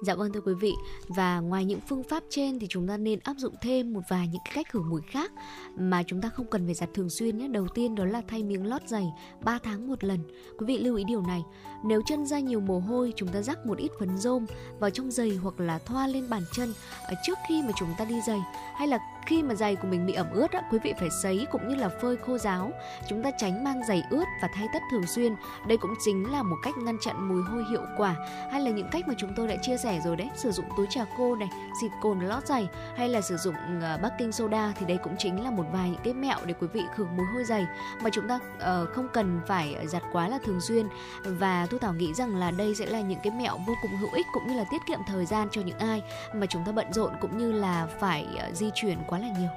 [0.01, 0.73] Dạ vâng thưa quý vị.
[1.07, 4.27] Và ngoài những phương pháp trên thì chúng ta nên áp dụng thêm một vài
[4.27, 5.31] những cái cách khử mùi khác
[5.77, 7.47] Mà chúng ta không cần phải giặt thường xuyên nhé.
[7.47, 9.07] Đầu tiên đó là thay miếng lót giày
[9.43, 10.19] 3 tháng một lần.
[10.57, 11.43] Quý vị lưu ý điều này.
[11.85, 14.45] Nếu chân ra nhiều mồ hôi chúng ta rắc một ít phấn rôm
[14.79, 16.73] vào trong giày hoặc là thoa lên bàn chân
[17.07, 18.39] à, Trước khi mà chúng ta đi giày
[18.77, 21.47] hay là khi mà giày của mình bị ẩm ướt á, quý vị phải sấy
[21.51, 22.71] cũng như là phơi khô ráo.
[23.07, 25.35] Chúng ta tránh mang giày ướt và thay tất thường xuyên.
[25.67, 28.15] Đây cũng chính là một cách ngăn chặn mùi hôi hiệu quả
[28.51, 30.87] hay là những cách mà chúng tôi đã chia sẻ rồi đấy sử dụng túi
[30.89, 31.49] trà khô này
[31.81, 35.43] xịt cồn lót giày hay là sử dụng uh, baking soda thì đây cũng chính
[35.43, 37.65] là một vài những cái mẹo để quý vị khử mùi hôi giày
[38.01, 40.87] mà chúng ta uh, không cần phải giặt quá là thường xuyên
[41.23, 44.09] và thu thảo nghĩ rằng là đây sẽ là những cái mẹo vô cùng hữu
[44.13, 46.03] ích cũng như là tiết kiệm thời gian cho những ai
[46.33, 49.49] mà chúng ta bận rộn cũng như là phải uh, di chuyển quá là nhiều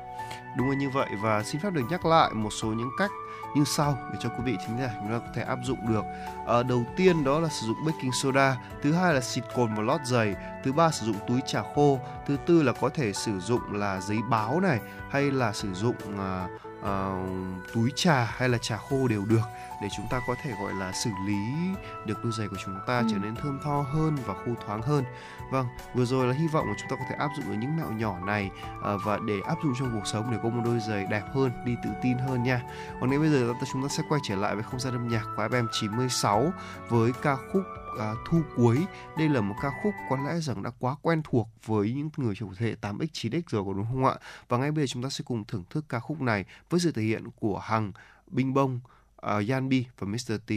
[0.57, 3.11] đúng là như vậy và xin phép được nhắc lại một số những cách
[3.55, 6.05] như sau để cho quý vị chính giả chúng ta có thể áp dụng được
[6.47, 9.83] à, đầu tiên đó là sử dụng baking soda thứ hai là xịt cồn vào
[9.83, 10.35] lót giày
[10.65, 14.01] thứ ba sử dụng túi trà khô thứ tư là có thể sử dụng là
[14.01, 14.79] giấy báo này
[15.11, 16.49] hay là sử dụng à,
[16.83, 17.27] à,
[17.75, 19.45] túi trà hay là trà khô đều được
[19.83, 21.75] để chúng ta có thể gọi là xử lý
[22.07, 23.07] được đôi giày của chúng ta ừ.
[23.11, 25.05] trở nên thơm tho hơn và khô thoáng hơn.
[25.51, 27.77] Vâng, vừa rồi là hy vọng là chúng ta có thể áp dụng ở những
[27.77, 28.51] mẹo nhỏ này
[28.85, 31.51] à, và để áp dụng trong cuộc sống để có một đôi giày đẹp hơn,
[31.65, 32.63] đi tự tin hơn nha.
[33.01, 35.25] Còn nếu bây giờ chúng ta sẽ quay trở lại với không gian âm nhạc
[35.37, 36.53] của FM 96
[36.89, 37.63] với ca khúc
[37.99, 38.87] à, thu cuối
[39.19, 42.35] đây là một ca khúc có lẽ rằng đã quá quen thuộc với những người
[42.39, 44.15] trong thế hệ 8x 9x rồi có đúng không ạ
[44.49, 46.93] và ngay bây giờ chúng ta sẽ cùng thưởng thức ca khúc này với sự
[46.93, 47.93] thể hiện của Hằng
[48.27, 48.81] Binh Bông
[49.27, 50.33] uh, Yanbi và Mr.
[50.47, 50.53] T.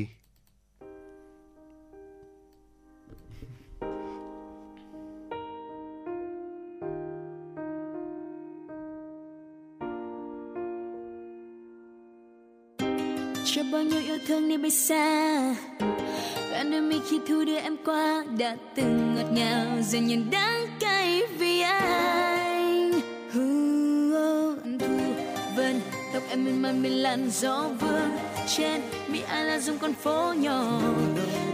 [13.72, 15.56] bao nhiêu yêu thương đi bay xa.
[16.52, 20.68] Và đôi mi khi thu đưa em qua đã từng ngọt ngào, giờ nhìn đắng
[20.80, 22.92] cay vì anh.
[23.34, 23.42] Thu
[25.56, 25.82] vân,
[26.14, 28.12] tóc em mềm mại mình làn gió vương
[28.58, 28.82] trên.
[29.08, 30.82] Mi ai là dùng con phố nhỏ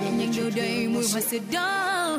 [0.03, 2.17] nhẹ nhàng đâu đầy mùi hoa sữa đó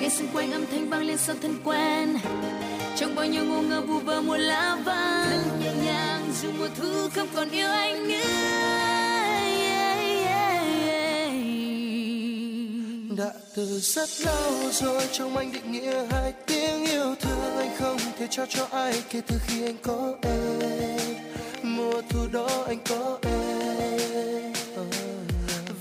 [0.00, 2.16] nghe xung quanh âm thanh vang lên sau thân quen.
[2.96, 5.65] Trong bao nhiêu ngu ngơ vu vơ mùa lá vàng
[6.42, 8.14] dù mùa thu không còn yêu anh nữa.
[13.16, 17.98] Đã từ rất lâu rồi trong anh định nghĩa hai tiếng yêu thương, anh không
[18.18, 21.16] thể trao cho ai kể từ khi anh có em.
[21.62, 24.52] Mùa thu đó anh có em.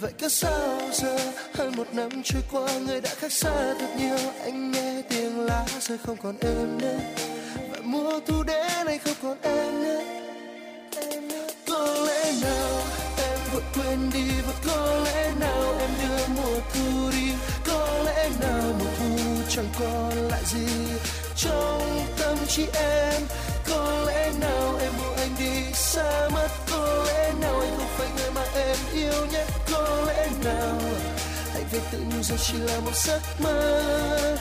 [0.02, 1.18] Vậy cớ sao giờ?
[1.54, 4.32] Hơn một năm trôi qua, người đã khác xa thật nhiều.
[4.44, 7.00] Anh nghe tiếng lá rơi không còn em nữa.
[7.72, 10.25] Và mùa thu đến, anh không còn em nữa
[12.42, 12.82] nào?
[13.18, 15.76] Em vội quên đi và có lẽ nào?
[15.80, 17.32] Em đưa mùa thu đi,
[17.68, 18.64] có lẽ nào?
[18.80, 19.18] Mùa thu
[19.50, 20.68] chẳng còn lại gì
[21.36, 23.22] trong tâm trí em.
[23.70, 24.78] Có lẽ nào?
[24.82, 26.48] Em buông anh đi xa mất.
[26.72, 27.60] Có lẽ nào?
[27.60, 29.48] Anh không phải người mà em yêu nhất.
[29.72, 30.80] Có lẽ nào?
[31.54, 34.38] Hãy về tự nhủ rằng chỉ là một giấc mơ.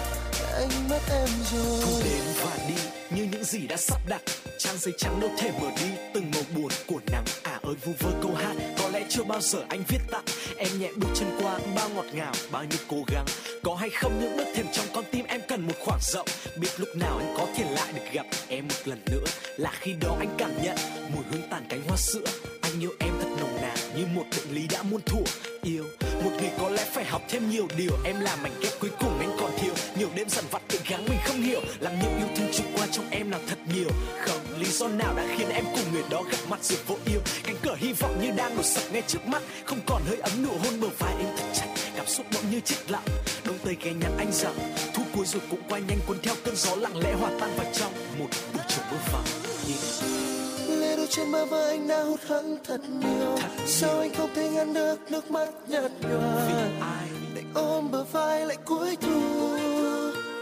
[0.55, 1.81] Anh mất em rồi.
[1.83, 2.75] Thu đến và đi,
[3.11, 4.23] như những gì đã sắp đặt.
[4.59, 7.25] Trang giấy trắng đâu thể mở đi từng màu buồn của nắng
[7.65, 10.25] ơi vu vơ câu hát, có lẽ chưa bao giờ anh viết tặng
[10.57, 13.25] em nhẹ bước chân qua, bao ngọt ngào, bao nhiêu cố gắng.
[13.63, 16.27] Có hay không những bước thềm trong con tim, em cần một khoảng rộng.
[16.61, 19.25] Biết lúc nào anh có thể lại được gặp em một lần nữa.
[19.57, 20.77] Là khi đó anh cảm nhận,
[21.15, 22.25] mùi hương tàn cánh hoa sữa.
[22.63, 25.23] Anh yêu em thật nồng nàn, như một định lý đã muôn thuở.
[25.63, 25.85] Yêu
[26.25, 27.93] một người có lẽ phải học thêm nhiều điều.
[28.05, 31.05] Em là mảnh ghép cuối cùng, anh còn thiếu nhiều đêm dằn vặt tự gắng
[31.09, 33.89] mình không hiểu làm nhiều yêu thương trôi qua trong em là thật nhiều.
[34.21, 37.21] Không lý do nào đã khiến em cùng người đó gặp mặt rồi vô yêu?
[37.45, 39.43] Cánh cửa hy vọng như đang đổ sập ngay trước mắt.
[39.65, 41.67] Không còn hơi ấm nụ hôn bờ vai em thật chặt.
[41.97, 43.05] Cảm xúc bỗng như chết lặng.
[43.45, 44.55] Đông tây ghé nhắn anh rằng
[44.95, 47.67] thu cuối rồi cũng quay nhanh cuốn theo cơn gió lặng lẽ hòa tan vào
[47.75, 49.25] trong một buổi chiều mưa vàng.
[49.69, 50.81] Yeah.
[50.81, 53.37] lê đôi trên bờ vai anh đã hụt hẫng thật nhiều.
[53.41, 56.51] Thật sao anh không thể ngăn được nước mắt nhạt nhòa?
[57.35, 59.21] Để ôm bờ vai lại cuối thu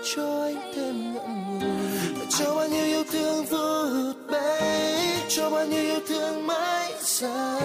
[0.04, 4.98] cho anh thêm ngậm ngùi cho bao nhiêu yêu thương vụt bay
[5.28, 7.60] cho bao nhiêu yêu thương mãi xa.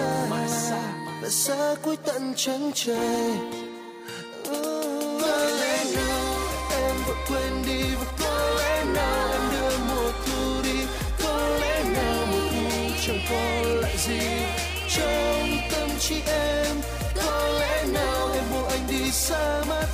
[1.22, 3.38] Và xa cuối tận chân trời.
[5.22, 6.36] Có lẽ nào
[6.70, 10.80] em vội quên đi và có lẽ nào em đưa mùa thu đi.
[11.24, 14.20] Có lẽ nào mùa thu chẳng còn lại gì.
[14.96, 16.76] Trong tâm trí em
[17.16, 19.86] có lẽ nào em buông anh đi xa mất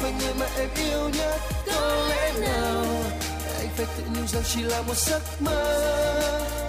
[0.00, 1.40] phải người mà em yêu nhất.
[1.66, 2.84] Có lẽ nào
[3.58, 5.78] anh phải tự nhủ rằng chỉ là một giấc mơ.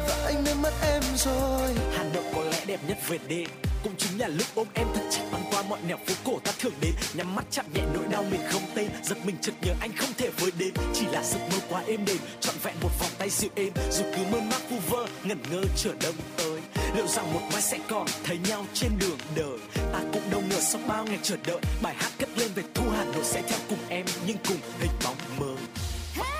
[0.07, 1.69] Và anh đã mất em rồi.
[1.97, 3.49] Hà nội có lẽ đẹp nhất về đêm.
[3.83, 6.51] Cũng chính là lúc ôm em thật chặt băng qua mọi nẻo phố cổ ta
[6.59, 6.91] thường đến.
[7.13, 8.89] Nhắm mắt chạm nhẹ nỗi đau mình không tên.
[9.03, 12.05] Giật mình chợt nhớ anh không thể với đến chỉ là giấc mơ quá êm
[12.05, 12.17] đềm.
[12.41, 13.73] Trọn vẹn một vòng tay dịu êm.
[13.91, 16.58] Dù cứ mơ mác vu vơ, ngẩn ngơ chờ đông tới
[16.95, 19.57] liệu rằng một mai sẽ còn thấy nhau trên đường đời?
[19.93, 22.83] Ta cũng đâu ngờ sau bao ngày chờ đợi bài hát cất lên về thu
[22.97, 25.55] hà nội sẽ theo cùng em nhưng cùng hình bóng mơ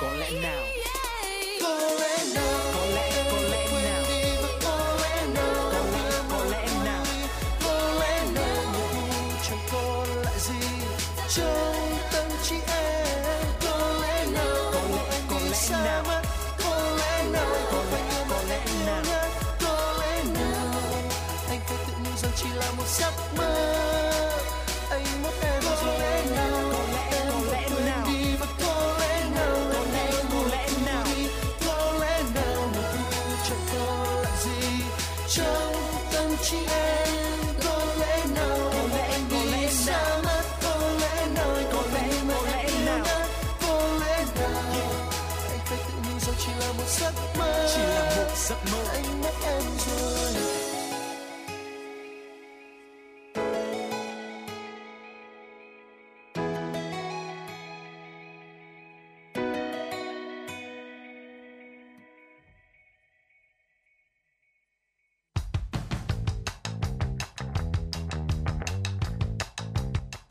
[0.01, 0.63] có lẽ nào?
[1.61, 2.68] có lẽ nào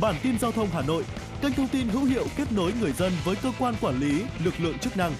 [0.00, 1.04] Bản tin giao thông Hà Nội,
[1.42, 4.54] kênh thông tin hữu hiệu kết nối người dân với cơ quan quản lý, lực
[4.60, 5.12] lượng chức năng.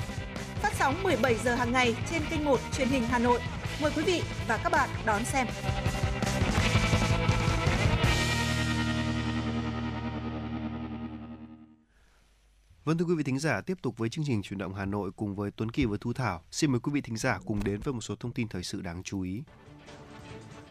[0.63, 3.41] Phát sóng 17 giờ hàng ngày trên kênh 1 truyền hình Hà Nội.
[3.83, 5.47] Mời quý vị và các bạn đón xem.
[12.85, 15.11] Vâng thưa quý vị thính giả, tiếp tục với chương trình chuyển động Hà Nội
[15.17, 16.43] cùng với Tuấn Kỳ và Thu Thảo.
[16.51, 18.83] Xin mời quý vị thính giả cùng đến với một số thông tin thời sự
[18.83, 19.43] đáng chú ý.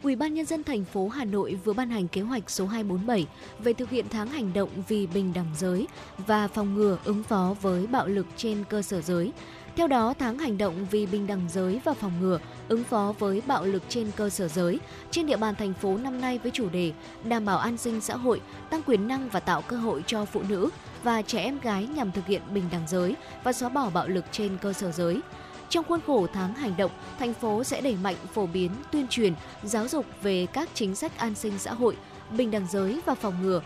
[0.03, 3.27] Ủy ban nhân dân thành phố Hà Nội vừa ban hành kế hoạch số 247
[3.59, 5.87] về thực hiện tháng hành động vì bình đẳng giới
[6.17, 9.31] và phòng ngừa ứng phó với bạo lực trên cơ sở giới.
[9.75, 13.41] Theo đó, tháng hành động vì bình đẳng giới và phòng ngừa ứng phó với
[13.47, 14.79] bạo lực trên cơ sở giới
[15.11, 16.91] trên địa bàn thành phố năm nay với chủ đề
[17.23, 20.41] đảm bảo an sinh xã hội, tăng quyền năng và tạo cơ hội cho phụ
[20.49, 20.69] nữ
[21.03, 24.25] và trẻ em gái nhằm thực hiện bình đẳng giới và xóa bỏ bạo lực
[24.31, 25.21] trên cơ sở giới.
[25.69, 29.33] Trong khuôn khổ tháng hành động, thành phố sẽ đẩy mạnh phổ biến, tuyên truyền,
[29.63, 31.97] giáo dục về các chính sách an sinh xã hội,
[32.37, 33.61] bình đẳng giới và phòng ngừa,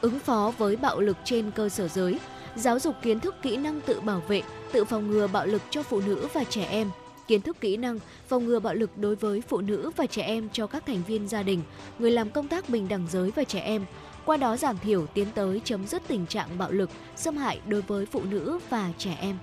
[0.00, 2.18] ứng phó với bạo lực trên cơ sở giới,
[2.56, 4.42] giáo dục kiến thức kỹ năng tự bảo vệ,
[4.72, 6.90] tự phòng ngừa bạo lực cho phụ nữ và trẻ em,
[7.28, 7.98] kiến thức kỹ năng
[8.28, 11.28] phòng ngừa bạo lực đối với phụ nữ và trẻ em cho các thành viên
[11.28, 11.62] gia đình,
[11.98, 13.84] người làm công tác bình đẳng giới và trẻ em,
[14.24, 17.82] qua đó giảm thiểu tiến tới chấm dứt tình trạng bạo lực, xâm hại đối
[17.82, 19.38] với phụ nữ và trẻ em.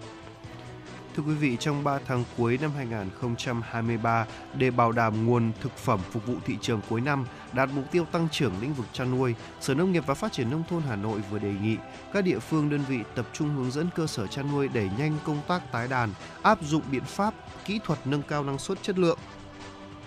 [1.19, 5.99] Thưa quý vị, trong 3 tháng cuối năm 2023, để bảo đảm nguồn thực phẩm
[6.11, 9.35] phục vụ thị trường cuối năm, đạt mục tiêu tăng trưởng lĩnh vực chăn nuôi,
[9.61, 11.77] Sở Nông nghiệp và Phát triển Nông thôn Hà Nội vừa đề nghị
[12.13, 15.17] các địa phương đơn vị tập trung hướng dẫn cơ sở chăn nuôi đẩy nhanh
[15.25, 17.33] công tác tái đàn, áp dụng biện pháp,
[17.65, 19.19] kỹ thuật nâng cao năng suất chất lượng.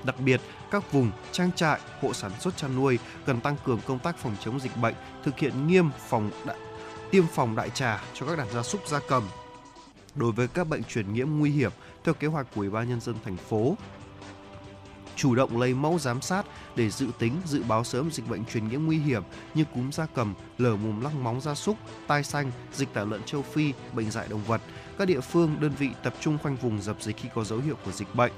[0.05, 0.41] Đặc biệt,
[0.71, 4.37] các vùng, trang trại, hộ sản xuất chăn nuôi cần tăng cường công tác phòng
[4.41, 4.95] chống dịch bệnh,
[5.25, 6.59] thực hiện nghiêm phòng đại,
[7.11, 9.23] tiêm phòng đại trà cho các đàn gia súc gia cầm,
[10.15, 11.73] đối với các bệnh truyền nhiễm nguy hiểm
[12.05, 13.77] theo kế hoạch của Ủy ban nhân dân thành phố.
[15.17, 16.47] Chủ động lấy mẫu giám sát
[16.77, 19.23] để dự tính, dự báo sớm dịch bệnh truyền nhiễm nguy hiểm
[19.55, 23.23] như cúm gia cầm, lở mồm long móng gia súc, tai xanh, dịch tả lợn
[23.23, 24.61] châu Phi, bệnh dại động vật.
[24.99, 27.77] Các địa phương, đơn vị tập trung khoanh vùng dập dịch khi có dấu hiệu
[27.85, 28.33] của dịch bệnh.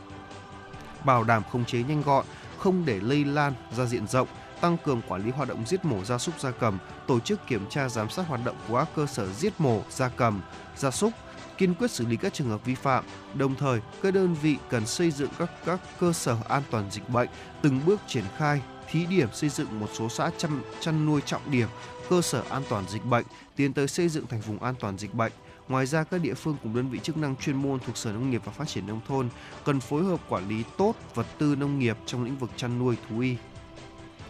[1.05, 2.25] Bảo đảm khống chế nhanh gọn,
[2.59, 4.29] không để lây lan ra diện rộng,
[4.61, 7.67] tăng cường quản lý hoạt động giết mổ gia súc gia cầm, tổ chức kiểm
[7.71, 10.41] tra giám sát hoạt động của các cơ sở giết mổ gia cầm,
[10.77, 11.13] gia súc,
[11.59, 13.05] kiên quyết xử lý các trường hợp vi phạm.
[13.35, 17.09] Đồng thời, các đơn vị cần xây dựng các các cơ sở an toàn dịch
[17.09, 17.29] bệnh,
[17.63, 20.51] từng bước triển khai thí điểm xây dựng một số xã chăn
[20.81, 21.69] chăn nuôi trọng điểm,
[22.11, 23.25] cơ sở an toàn dịch bệnh,
[23.57, 25.33] tiến tới xây dựng thành vùng an toàn dịch bệnh.
[25.69, 28.31] Ngoài ra, các địa phương cùng đơn vị chức năng chuyên môn thuộc Sở Nông
[28.31, 29.29] nghiệp và Phát triển Nông thôn
[29.65, 32.97] cần phối hợp quản lý tốt vật tư nông nghiệp trong lĩnh vực chăn nuôi
[33.09, 33.37] thú y.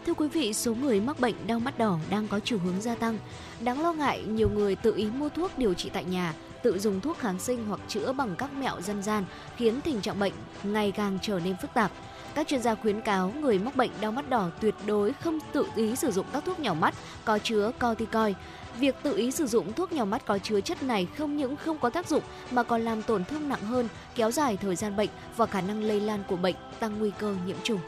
[0.07, 2.95] Thưa quý vị, số người mắc bệnh đau mắt đỏ đang có chiều hướng gia
[2.95, 3.18] tăng.
[3.61, 6.35] Đáng lo ngại, nhiều người tự ý mua thuốc điều trị tại nhà,
[6.65, 9.25] tự dùng thuốc kháng sinh hoặc chữa bằng các mẹo dân gian
[9.57, 11.93] khiến tình trạng bệnh ngày càng trở nên phức tạp.
[12.35, 15.67] Các chuyên gia khuyến cáo người mắc bệnh đau mắt đỏ tuyệt đối không tự
[15.77, 16.95] ý sử dụng các thuốc nhỏ mắt
[17.25, 18.37] có chứa corticoid.
[18.79, 21.79] Việc tự ý sử dụng thuốc nhỏ mắt có chứa chất này không những không
[21.79, 25.11] có tác dụng mà còn làm tổn thương nặng hơn, kéo dài thời gian bệnh
[25.37, 27.81] và khả năng lây lan của bệnh, tăng nguy cơ nhiễm trùng.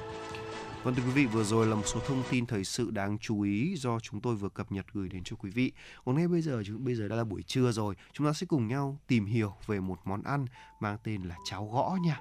[0.86, 3.40] Vâng thưa quý vị, vừa rồi là một số thông tin thời sự đáng chú
[3.40, 5.72] ý do chúng tôi vừa cập nhật gửi đến cho quý vị.
[6.04, 8.46] Còn ngay bây giờ chúng bây giờ đã là buổi trưa rồi, chúng ta sẽ
[8.46, 10.46] cùng nhau tìm hiểu về một món ăn
[10.80, 12.20] mang tên là cháo gõ nha.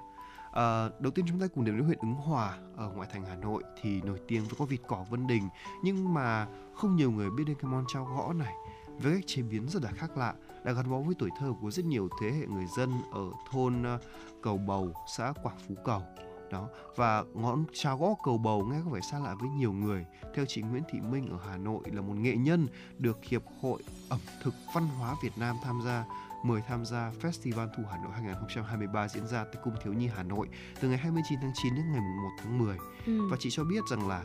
[0.52, 3.36] À, đầu tiên chúng ta cùng đến với huyện Ứng Hòa ở ngoại thành Hà
[3.36, 5.48] Nội thì nổi tiếng với có vịt cỏ Vân Đình
[5.82, 8.54] nhưng mà không nhiều người biết đến cái món cháo gõ này
[8.98, 11.70] với cách chế biến rất là khác lạ đã gắn bó với tuổi thơ của
[11.70, 13.98] rất nhiều thế hệ người dân ở thôn à,
[14.42, 16.02] Cầu Bầu, xã Quảng Phú Cầu
[16.50, 20.04] đó và ngón cháo gõ cầu bầu nghe có vẻ xa lạ với nhiều người
[20.34, 22.66] theo chị Nguyễn Thị Minh ở Hà Nội là một nghệ nhân
[22.98, 26.04] được hiệp hội ẩm thực văn hóa Việt Nam tham gia
[26.42, 30.22] mời tham gia Festival Thủ Hà Nội 2023 diễn ra tại Cung Thiếu Nhi Hà
[30.22, 30.48] Nội
[30.80, 32.76] từ ngày 29 tháng 9 đến ngày 1 tháng 10.
[33.06, 33.28] Ừ.
[33.30, 34.24] Và chị cho biết rằng là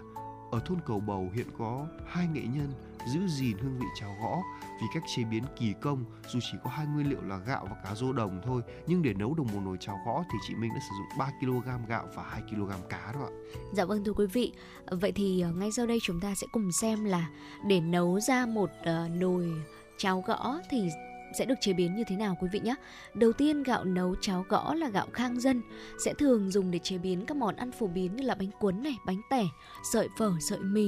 [0.51, 2.73] ở thôn Cầu Bầu hiện có hai nghệ nhân
[3.05, 4.41] giữ gìn hương vị cháo gõ
[4.81, 7.75] vì cách chế biến kỳ công dù chỉ có hai nguyên liệu là gạo và
[7.83, 10.71] cá rô đồng thôi nhưng để nấu được một nồi cháo gõ thì chị Minh
[10.73, 13.31] đã sử dụng 3 kg gạo và 2 kg cá đó ạ.
[13.73, 14.51] Dạ vâng thưa quý vị,
[14.91, 17.29] vậy thì ờ, ngay sau đây chúng ta sẽ cùng xem là
[17.67, 19.53] để nấu ra một uh, nồi
[19.97, 20.89] cháo gõ thì
[21.37, 22.75] sẽ được chế biến như thế nào quý vị nhé.
[23.13, 25.61] Đầu tiên gạo nấu cháo gõ là gạo khang dân,
[26.05, 28.83] sẽ thường dùng để chế biến các món ăn phổ biến như là bánh cuốn
[28.83, 29.45] này, bánh tẻ,
[29.93, 30.87] sợi phở, sợi mì.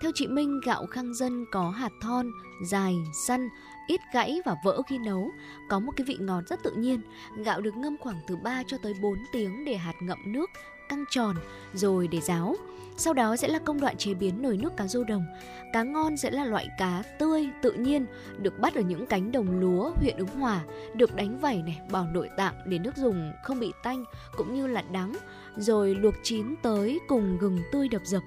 [0.00, 2.30] Theo chị Minh, gạo khang dân có hạt thon,
[2.66, 2.94] dài,
[3.26, 3.48] săn,
[3.86, 5.30] ít gãy và vỡ khi nấu,
[5.68, 7.00] có một cái vị ngọt rất tự nhiên.
[7.44, 10.50] Gạo được ngâm khoảng từ 3 cho tới 4 tiếng để hạt ngậm nước
[10.88, 11.36] căng tròn
[11.74, 12.56] rồi để ráo.
[12.96, 15.26] Sau đó sẽ là công đoạn chế biến nồi nước cá rô đồng.
[15.72, 18.06] Cá ngon sẽ là loại cá tươi, tự nhiên,
[18.38, 20.60] được bắt ở những cánh đồng lúa huyện Ứng Hòa,
[20.94, 24.04] được đánh vảy này, bỏ nội tạng để nước dùng không bị tanh
[24.36, 25.12] cũng như là đắng,
[25.56, 28.22] rồi luộc chín tới cùng gừng tươi đập dập.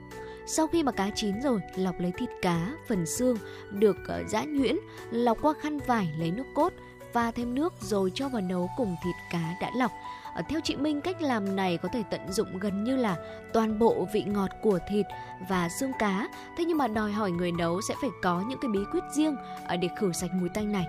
[0.47, 3.37] Sau khi mà cá chín rồi, lọc lấy thịt cá, phần xương
[3.71, 4.75] được ờ, giã nhuyễn,
[5.11, 6.73] lọc qua khăn vải lấy nước cốt,
[7.13, 9.91] pha thêm nước rồi cho vào nấu cùng thịt cá đã lọc
[10.37, 13.15] Ờ, theo chị Minh cách làm này có thể tận dụng gần như là
[13.53, 15.05] toàn bộ vị ngọt của thịt
[15.49, 16.27] và xương cá.
[16.57, 19.35] Thế nhưng mà đòi hỏi người nấu sẽ phải có những cái bí quyết riêng
[19.67, 20.85] ờ, để khử sạch mùi tanh này.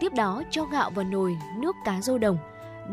[0.00, 2.38] Tiếp đó cho gạo vào nồi nước cá rô đồng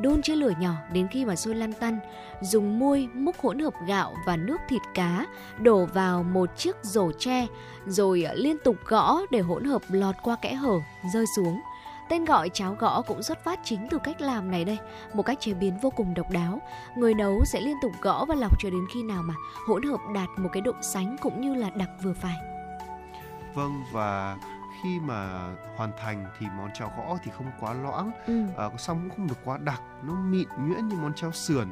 [0.02, 2.00] đun trên lửa nhỏ đến khi mà sôi lăn tăn,
[2.42, 5.26] dùng muôi múc hỗn hợp gạo và nước thịt cá,
[5.60, 7.48] đổ vào một chiếc rổ tre,
[7.86, 10.74] rồi ờ, liên tục gõ để hỗn hợp lọt qua kẽ hở,
[11.14, 11.60] rơi xuống.
[12.14, 14.78] Tên gọi cháo gõ cũng xuất phát chính từ cách làm này đây,
[15.14, 16.62] một cách chế biến vô cùng độc đáo.
[16.96, 19.34] Người nấu sẽ liên tục gõ và lọc cho đến khi nào mà
[19.68, 22.36] hỗn hợp đạt một cái độ sánh cũng như là đặc vừa phải.
[23.54, 24.38] Vâng và
[24.84, 28.44] khi mà hoàn thành thì món cháo gõ thì không quá loãng, ừ.
[28.58, 31.68] à, xong cũng không được quá đặc, nó mịn nhuyễn như món cháo sườn.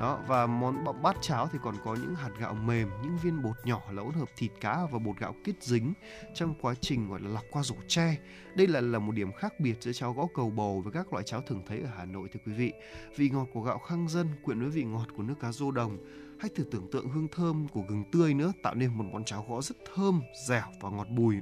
[0.00, 3.56] Đó và món bát cháo thì còn có những hạt gạo mềm những viên bột
[3.64, 5.92] nhỏ là hỗn hợp thịt cá và bột gạo kết dính
[6.34, 8.16] trong quá trình gọi là lọc qua rổ tre.
[8.54, 11.24] Đây là là một điểm khác biệt giữa cháo gõ cầu bầu với các loại
[11.24, 12.72] cháo thường thấy ở Hà Nội thưa quý vị.
[13.16, 15.98] Vị ngọt của gạo khang dân quyện với vị ngọt của nước cá rô đồng.
[16.40, 19.46] Hãy thử tưởng tượng hương thơm của gừng tươi nữa tạo nên một món cháo
[19.48, 21.36] gõ rất thơm dẻo và ngọt bùi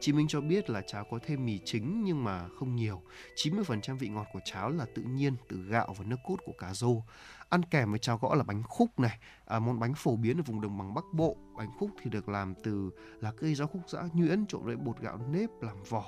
[0.00, 3.02] Chị Minh cho biết là cháo có thêm mì chính nhưng mà không nhiều.
[3.36, 6.74] 90% vị ngọt của cháo là tự nhiên từ gạo và nước cốt của cá
[6.74, 7.02] rô.
[7.48, 10.42] Ăn kèm với cháo gõ là bánh khúc này, à, món bánh phổ biến ở
[10.42, 11.36] vùng đồng bằng Bắc Bộ.
[11.56, 12.90] Bánh khúc thì được làm từ
[13.20, 16.04] lá cây rau khúc giã nhuyễn trộn với bột gạo nếp làm vỏ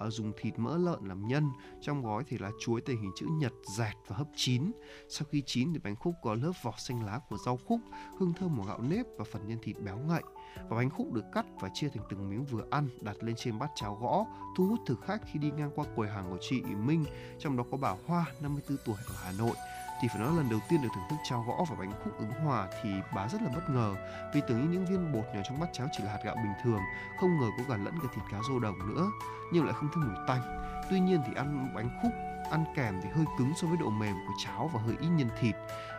[0.00, 3.26] à, dùng thịt mỡ lợn làm nhân trong gói thì là chuối thể hình chữ
[3.30, 4.72] nhật dẹt và hấp chín
[5.08, 7.80] sau khi chín thì bánh khúc có lớp vỏ xanh lá của rau khúc
[8.18, 10.22] hương thơm của gạo nếp và phần nhân thịt béo ngậy
[10.68, 13.58] và bánh khúc được cắt và chia thành từng miếng vừa ăn, đặt lên trên
[13.58, 14.24] bát cháo gõ,
[14.56, 17.04] thu hút thực khách khi đi ngang qua quầy hàng của chị Minh,
[17.38, 19.56] trong đó có bà Hoa 54 tuổi, ở Hà Nội.
[20.00, 22.30] Thì phải nói lần đầu tiên được thưởng thức cháo gõ và bánh khúc ứng
[22.30, 23.94] hòa thì bà rất là bất ngờ,
[24.34, 26.52] vì tưởng như những viên bột nhỏ trong bát cháo chỉ là hạt gạo bình
[26.62, 26.80] thường,
[27.20, 29.10] không ngờ có cả lẫn cả thịt cá rô đồng nữa,
[29.52, 30.42] nhưng lại không thấy mùi tanh.
[30.90, 32.12] Tuy nhiên thì ăn bánh khúc,
[32.50, 35.28] ăn kèm thì hơi cứng so với độ mềm của cháo và hơi ít nhân
[35.40, 35.54] thịt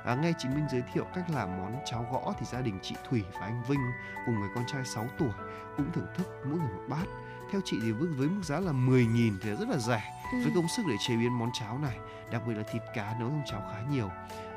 [0.05, 2.95] à, nghe chị Minh giới thiệu cách làm món cháo gõ thì gia đình chị
[3.09, 3.91] Thủy và anh Vinh
[4.25, 5.31] cùng người con trai 6 tuổi
[5.77, 7.05] cũng thưởng thức mỗi người một bát.
[7.51, 10.03] Theo chị thì với mức giá là 10.000 thì rất là rẻ.
[10.31, 10.37] Ừ.
[10.43, 11.97] với công sức để chế biến món cháo này
[12.31, 14.09] đặc biệt là thịt cá nấu trong cháo khá nhiều.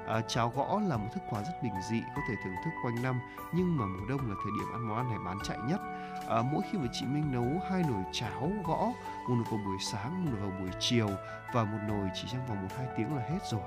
[0.06, 3.02] À, cháo gõ là một thức quà rất bình dị có thể thưởng thức quanh
[3.02, 3.20] năm
[3.52, 5.80] nhưng mà mùa đông là thời điểm ăn món ăn này bán chạy nhất.
[6.28, 8.92] À, mỗi khi mà chị Minh nấu hai nồi cháo gõ
[9.28, 11.08] một nồi vào buổi sáng một nồi vào buổi chiều
[11.54, 13.62] và một nồi chỉ trong vòng một hai tiếng là hết rồi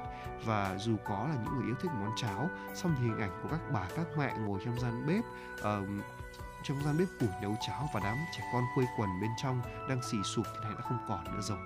[0.46, 3.50] và dù có là những người yêu thích món cháo xong thì hình ảnh của
[3.52, 5.24] các bà các mẹ ngồi trong gian bếp
[5.60, 6.06] uh,
[6.64, 10.04] trong gian bếp củi nấu cháo và đám trẻ con quây quần bên trong đang
[10.12, 11.58] xì sụp thì này đã không còn nữa rồi.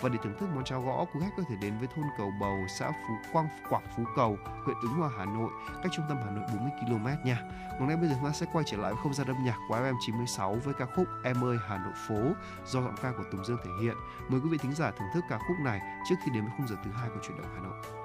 [0.00, 2.32] Và để thưởng thức món cháo gõ quý khách có thể đến với thôn cầu
[2.40, 5.50] bầu xã phú quang quảng phú cầu huyện ứng hòa hà nội
[5.82, 7.38] cách trung tâm hà nội 40 km nha.
[7.78, 9.56] Còn ngay bây giờ chúng ta sẽ quay trở lại với không gian âm nhạc
[9.68, 12.20] của FM 96 với ca khúc Em ơi Hà Nội phố
[12.66, 13.96] do giọng ca của Tùng Dương thể hiện.
[14.28, 16.68] Mời quý vị thính giả thưởng thức ca khúc này trước khi đến với khung
[16.68, 17.99] giờ thứ hai của chuyển động Hà Nội.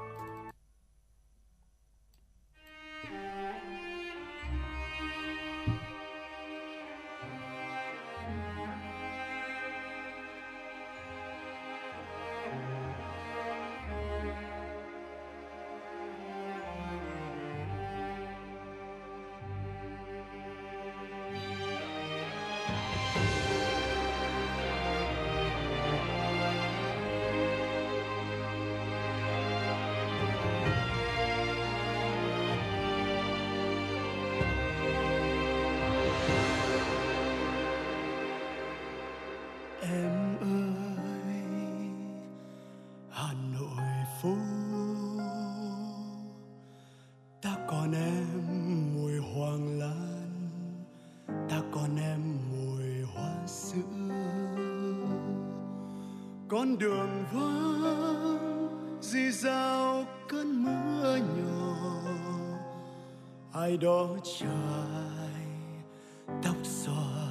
[56.65, 61.75] Con đường vắng, dì dào cơn mưa nhỏ.
[63.53, 64.07] Ai đó
[64.39, 65.45] trải
[66.43, 67.27] tóc xòa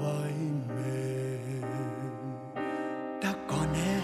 [0.00, 0.32] vai
[0.68, 1.62] mềm.
[3.22, 4.02] Ta còn em,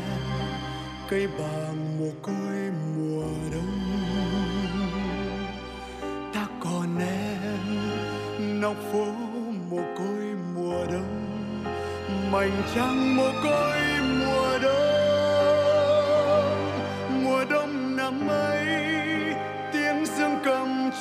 [1.09, 3.81] cây bàng mồ côi mùa đông.
[6.35, 9.07] Ta còn em, nóc phố
[9.71, 11.27] mồ côi mùa đông.
[12.33, 14.00] Mảnh trăng mồ côi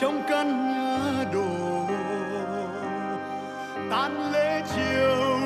[0.01, 1.87] trong căn nhà đổ.
[3.91, 5.39] Tan lễ chiều,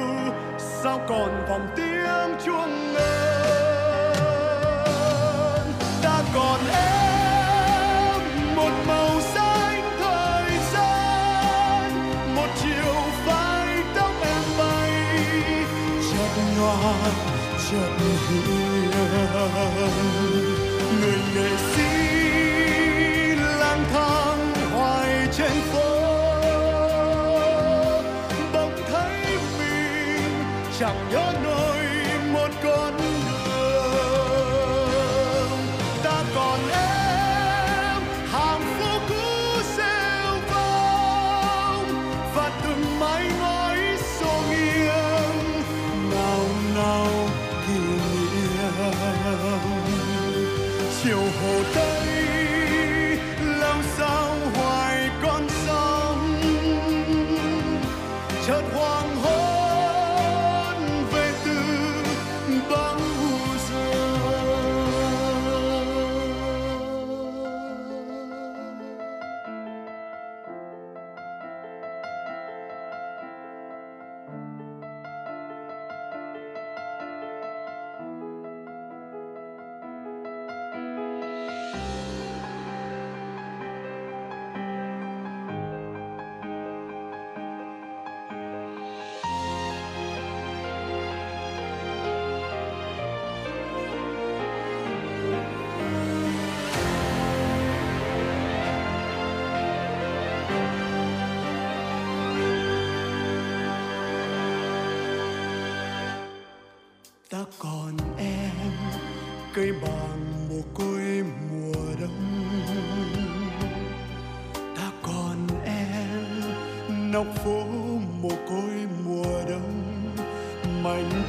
[0.58, 4.14] sao còn vòng tiếng chuông ngân?
[6.04, 8.22] Ta còn em
[8.56, 11.91] một màu xanh thời gian,
[12.36, 12.93] một chiều
[13.26, 14.91] phai tóc em bay.
[16.12, 16.93] Chợt nhòa,
[17.72, 17.91] chợt
[18.30, 18.91] hiền,
[21.01, 21.49] người nghệ
[31.12, 31.32] chẳng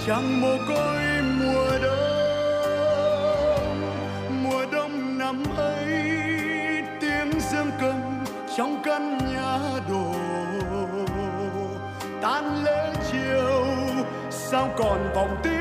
[0.07, 2.05] chẳng mồ côi mùa đông
[4.45, 5.87] mùa đông năm ấy,
[7.01, 8.25] tiếng dương cầm
[8.57, 9.59] trong căn nhà
[9.91, 10.15] đổ.
[12.23, 13.67] Tan lễ chiều,
[14.31, 15.54] sao còn vòng tim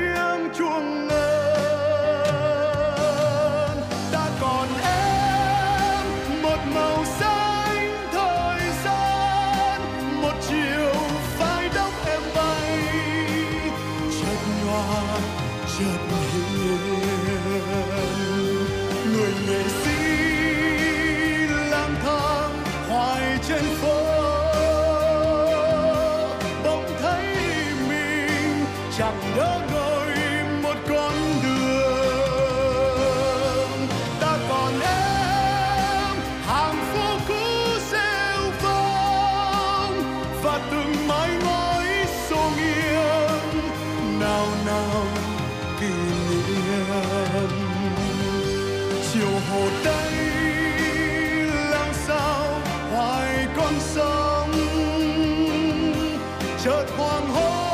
[57.14, 57.73] chợt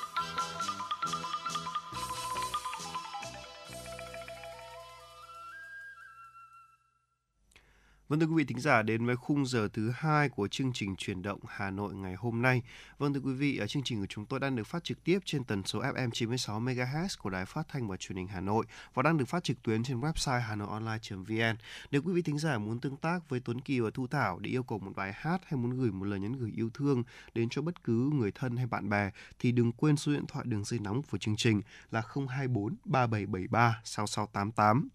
[8.11, 10.95] Vâng thưa quý vị thính giả đến với khung giờ thứ hai của chương trình
[10.95, 12.61] truyền động Hà Nội ngày hôm nay.
[12.97, 15.19] Vâng thưa quý vị, ở chương trình của chúng tôi đang được phát trực tiếp
[15.25, 18.65] trên tần số FM 96 MHz của Đài Phát thanh và Truyền hình Hà Nội
[18.93, 21.57] và đang được phát trực tuyến trên website hanoionline.vn.
[21.91, 24.49] Nếu quý vị thính giả muốn tương tác với Tuấn Kỳ và Thu Thảo để
[24.49, 27.03] yêu cầu một bài hát hay muốn gửi một lời nhắn gửi yêu thương
[27.35, 30.45] đến cho bất cứ người thân hay bạn bè thì đừng quên số điện thoại
[30.47, 34.89] đường dây nóng của chương trình là 024 3773 6688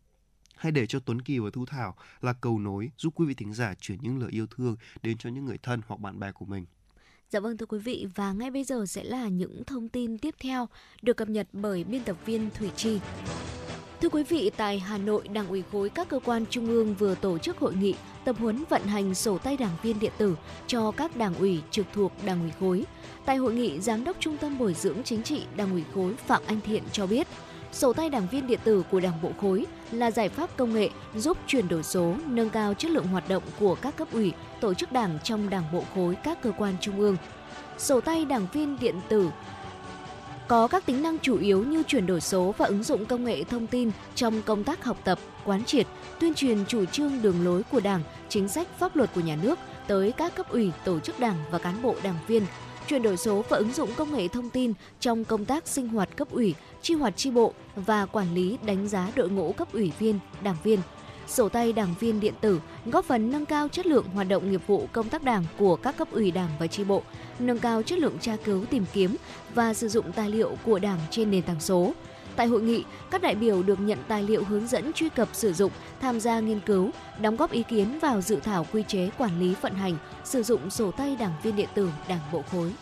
[0.57, 3.55] hay để cho Tuấn Kỳ và Thu Thảo là cầu nối giúp quý vị thính
[3.55, 6.47] giả chuyển những lời yêu thương đến cho những người thân hoặc bạn bè của
[6.47, 6.67] mình.
[7.31, 10.35] Dạ vâng thưa quý vị và ngay bây giờ sẽ là những thông tin tiếp
[10.41, 10.69] theo
[11.03, 13.01] được cập nhật bởi biên tập viên Thủy Chi.
[14.01, 17.15] Thưa quý vị, tại Hà Nội, Đảng ủy khối các cơ quan trung ương vừa
[17.15, 17.95] tổ chức hội nghị
[18.25, 20.37] tập huấn vận hành sổ tay đảng viên điện tử
[20.67, 22.85] cho các đảng ủy trực thuộc Đảng ủy khối.
[23.25, 26.43] Tại hội nghị, Giám đốc Trung tâm Bồi dưỡng Chính trị Đảng ủy khối Phạm
[26.47, 27.27] Anh Thiện cho biết,
[27.73, 30.91] sổ tay đảng viên điện tử của Đảng bộ khối là giải pháp công nghệ
[31.17, 34.75] giúp chuyển đổi số, nâng cao chất lượng hoạt động của các cấp ủy, tổ
[34.75, 37.17] chức đảng trong Đảng bộ khối các cơ quan trung ương.
[37.79, 39.31] Sổ tay đảng viên điện tử
[40.49, 43.45] có các tính năng chủ yếu như chuyển đổi số và ứng dụng công nghệ
[43.45, 45.87] thông tin trong công tác học tập, quán triệt,
[46.21, 49.59] tuyên truyền chủ trương đường lối của Đảng, chính sách pháp luật của nhà nước
[49.87, 52.43] tới các cấp ủy, tổ chức đảng và cán bộ đảng viên,
[52.89, 56.17] chuyển đổi số và ứng dụng công nghệ thông tin trong công tác sinh hoạt
[56.17, 56.55] cấp ủy,
[56.87, 60.57] chi hoạt chi bộ và quản lý đánh giá đội ngũ cấp ủy viên, đảng
[60.65, 60.81] viên.
[61.27, 64.61] Sổ tay đảng viên điện tử góp phần nâng cao chất lượng hoạt động nghiệp
[64.67, 67.03] vụ công tác đảng của các cấp ủy đảng và chi bộ,
[67.39, 69.17] nâng cao chất lượng tra cứu tìm kiếm
[69.55, 71.93] và sử dụng tài liệu của đảng trên nền tảng số.
[72.37, 75.53] Tại hội nghị, các đại biểu được nhận tài liệu hướng dẫn truy cập sử
[75.53, 79.41] dụng, tham gia nghiên cứu, đóng góp ý kiến vào dự thảo quy chế quản
[79.41, 82.73] lý vận hành, sử dụng sổ tay đảng viên điện tử Đảng bộ khối.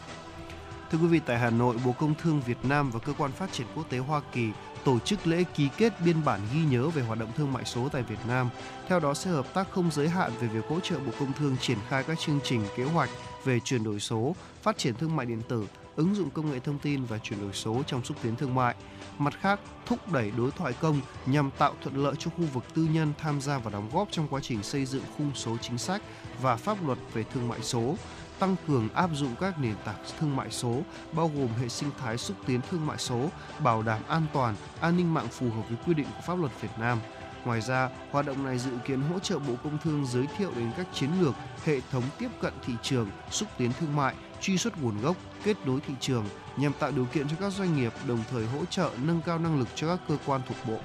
[0.90, 3.52] Thưa quý vị, tại Hà Nội, Bộ Công Thương Việt Nam và Cơ quan Phát
[3.52, 4.50] triển Quốc tế Hoa Kỳ
[4.84, 7.88] tổ chức lễ ký kết biên bản ghi nhớ về hoạt động thương mại số
[7.88, 8.48] tại Việt Nam.
[8.88, 11.56] Theo đó sẽ hợp tác không giới hạn về việc hỗ trợ Bộ Công Thương
[11.60, 13.10] triển khai các chương trình kế hoạch
[13.44, 15.66] về chuyển đổi số, phát triển thương mại điện tử,
[15.96, 18.74] ứng dụng công nghệ thông tin và chuyển đổi số trong xúc tiến thương mại.
[19.18, 22.88] Mặt khác, thúc đẩy đối thoại công nhằm tạo thuận lợi cho khu vực tư
[22.92, 26.02] nhân tham gia và đóng góp trong quá trình xây dựng khung số chính sách
[26.42, 27.94] và pháp luật về thương mại số,
[28.38, 30.82] tăng cường áp dụng các nền tảng thương mại số,
[31.12, 33.28] bao gồm hệ sinh thái xúc tiến thương mại số,
[33.58, 36.52] bảo đảm an toàn, an ninh mạng phù hợp với quy định của pháp luật
[36.60, 36.98] Việt Nam.
[37.44, 40.70] Ngoài ra, hoạt động này dự kiến hỗ trợ Bộ Công Thương giới thiệu đến
[40.76, 44.82] các chiến lược, hệ thống tiếp cận thị trường, xúc tiến thương mại, truy xuất
[44.82, 46.24] nguồn gốc, kết nối thị trường
[46.56, 49.58] nhằm tạo điều kiện cho các doanh nghiệp đồng thời hỗ trợ nâng cao năng
[49.58, 50.78] lực cho các cơ quan thuộc bộ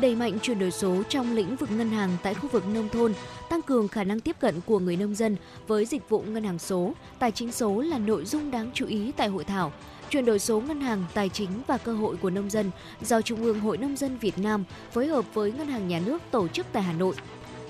[0.00, 3.14] đẩy mạnh chuyển đổi số trong lĩnh vực ngân hàng tại khu vực nông thôn,
[3.50, 5.36] tăng cường khả năng tiếp cận của người nông dân
[5.66, 9.12] với dịch vụ ngân hàng số, tài chính số là nội dung đáng chú ý
[9.16, 9.72] tại hội thảo.
[10.10, 12.70] Chuyển đổi số ngân hàng, tài chính và cơ hội của nông dân
[13.02, 16.22] do Trung ương Hội Nông dân Việt Nam phối hợp với Ngân hàng Nhà nước
[16.30, 17.14] tổ chức tại Hà Nội.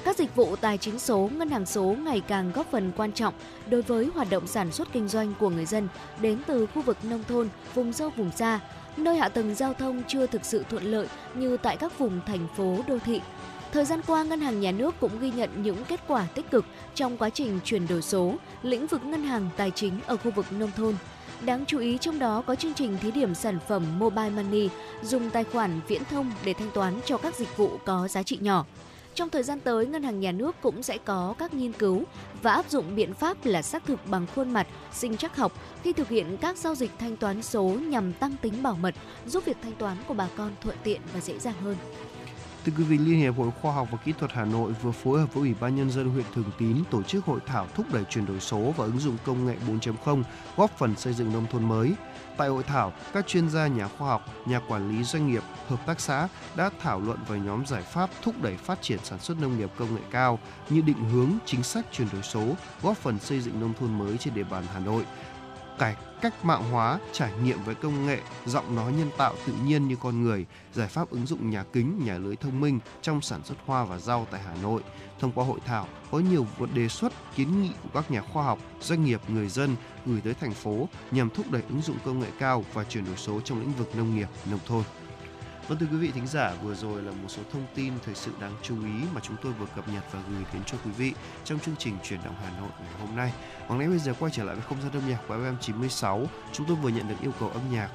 [0.05, 3.35] Các dịch vụ tài chính số, ngân hàng số ngày càng góp phần quan trọng
[3.71, 5.89] đối với hoạt động sản xuất kinh doanh của người dân
[6.21, 8.61] đến từ khu vực nông thôn, vùng sâu vùng xa,
[8.97, 12.49] nơi hạ tầng giao thông chưa thực sự thuận lợi như tại các vùng thành
[12.57, 13.21] phố đô thị.
[13.73, 16.65] Thời gian qua, Ngân hàng Nhà nước cũng ghi nhận những kết quả tích cực
[16.95, 20.47] trong quá trình chuyển đổi số, lĩnh vực ngân hàng tài chính ở khu vực
[20.53, 20.95] nông thôn.
[21.41, 24.69] Đáng chú ý trong đó có chương trình thí điểm sản phẩm Mobile Money
[25.03, 28.39] dùng tài khoản viễn thông để thanh toán cho các dịch vụ có giá trị
[28.41, 28.65] nhỏ.
[29.15, 32.03] Trong thời gian tới, Ngân hàng Nhà nước cũng sẽ có các nghiên cứu
[32.43, 35.53] và áp dụng biện pháp là xác thực bằng khuôn mặt, sinh chắc học
[35.83, 38.95] khi thực hiện các giao dịch thanh toán số nhằm tăng tính bảo mật,
[39.27, 41.77] giúp việc thanh toán của bà con thuận tiện và dễ dàng hơn.
[42.65, 45.21] Thưa quý vị, Liên hiệp Hội Khoa học và Kỹ thuật Hà Nội vừa phối
[45.21, 48.05] hợp với Ủy ban Nhân dân huyện Thường Tín tổ chức hội thảo thúc đẩy
[48.11, 50.23] chuyển đổi số và ứng dụng công nghệ 4.0,
[50.57, 51.93] góp phần xây dựng nông thôn mới.
[52.37, 55.87] Tại hội thảo, các chuyên gia nhà khoa học, nhà quản lý doanh nghiệp, hợp
[55.87, 59.41] tác xã đã thảo luận về nhóm giải pháp thúc đẩy phát triển sản xuất
[59.41, 60.39] nông nghiệp công nghệ cao
[60.71, 62.45] như định hướng chính sách chuyển đổi số,
[62.83, 65.07] góp phần xây dựng nông thôn mới trên địa bàn Hà Nội.
[65.79, 69.89] cải cách mạng hóa, trải nghiệm với công nghệ, giọng nói nhân tạo tự nhiên
[69.89, 73.41] như con người, giải pháp ứng dụng nhà kính, nhà lưới thông minh trong sản
[73.45, 74.83] xuất hoa và rau tại Hà Nội.
[75.21, 78.59] Thông qua hội thảo, có nhiều đề xuất, kiến nghị của các nhà khoa học,
[78.81, 82.29] doanh nghiệp, người dân gửi tới thành phố nhằm thúc đẩy ứng dụng công nghệ
[82.39, 84.83] cao và chuyển đổi số trong lĩnh vực nông nghiệp, nông thôn.
[85.69, 88.33] Vâng thưa quý vị thính giả, vừa rồi là một số thông tin thời sự
[88.41, 91.13] đáng chú ý mà chúng tôi vừa cập nhật và gửi đến cho quý vị
[91.45, 93.33] trong chương trình chuyển động Hà Nội ngày hôm nay.
[93.67, 96.27] Hoàng lẽ bây giờ quay trở lại với không gian âm nhạc của FM 96,
[96.53, 97.91] chúng tôi vừa nhận được yêu cầu âm nhạc.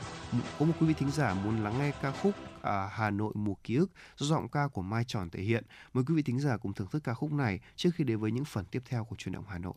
[0.59, 3.53] Có một quý vị thính giả muốn lắng nghe ca khúc à, Hà Nội mùa
[3.63, 5.63] ký ức do giọng ca của Mai Tròn thể hiện.
[5.93, 8.31] Mời quý vị thính giả cùng thưởng thức ca khúc này trước khi đến với
[8.31, 9.73] những phần tiếp theo của truyền động Hà Nội.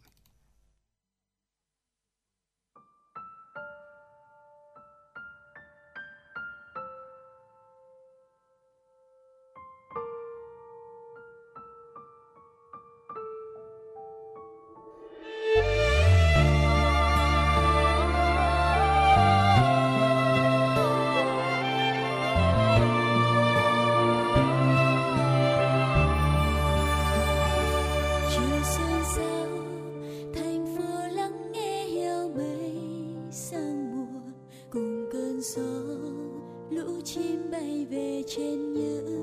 [37.91, 39.20] về trên những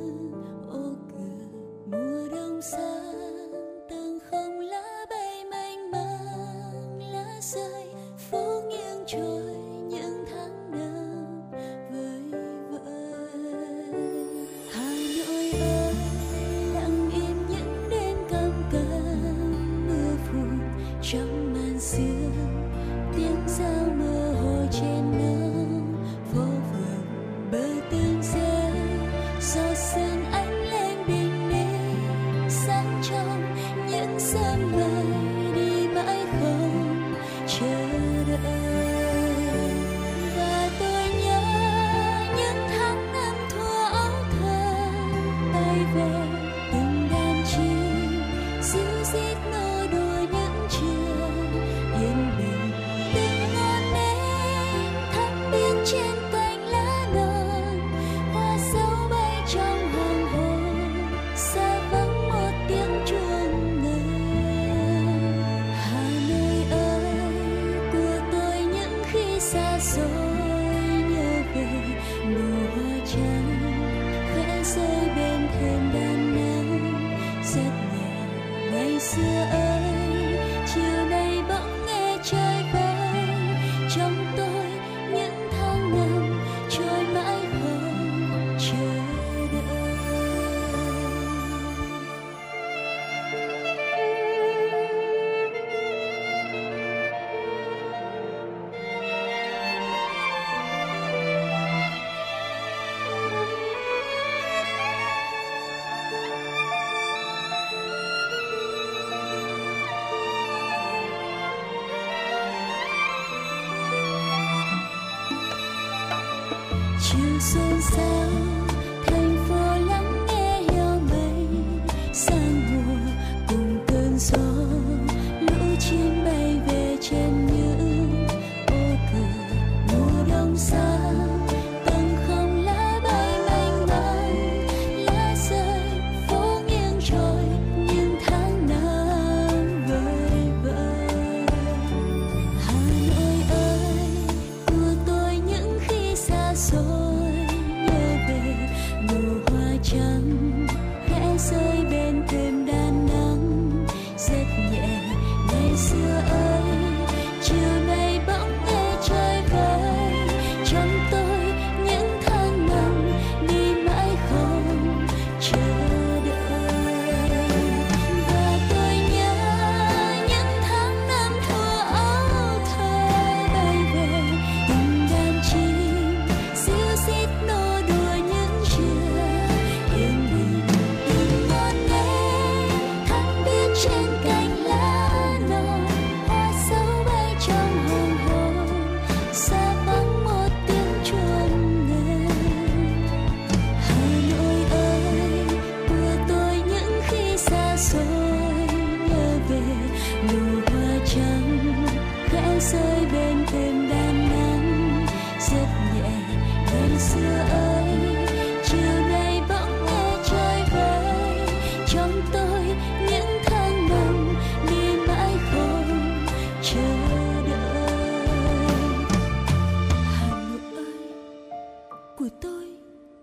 [222.42, 222.66] tôi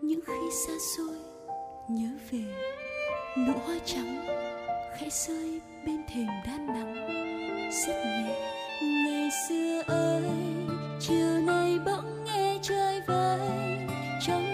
[0.00, 1.16] những khi xa xôi,
[1.88, 2.44] nhớ về
[3.36, 4.26] nụ hoa trắng
[4.98, 6.94] khẽ rơi bên thềm đan nắng.
[7.86, 8.50] Rất nhẹ,
[8.82, 10.22] ngày xưa ơi,
[11.00, 13.40] chiều nay bỗng nghe trời vơi
[14.26, 14.53] trong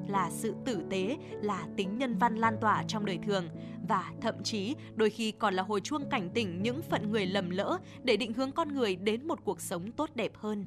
[0.11, 3.49] là sự tử tế, là tính nhân văn lan tỏa trong đời thường
[3.87, 7.49] và thậm chí đôi khi còn là hồi chuông cảnh tỉnh những phận người lầm
[7.49, 10.65] lỡ để định hướng con người đến một cuộc sống tốt đẹp hơn.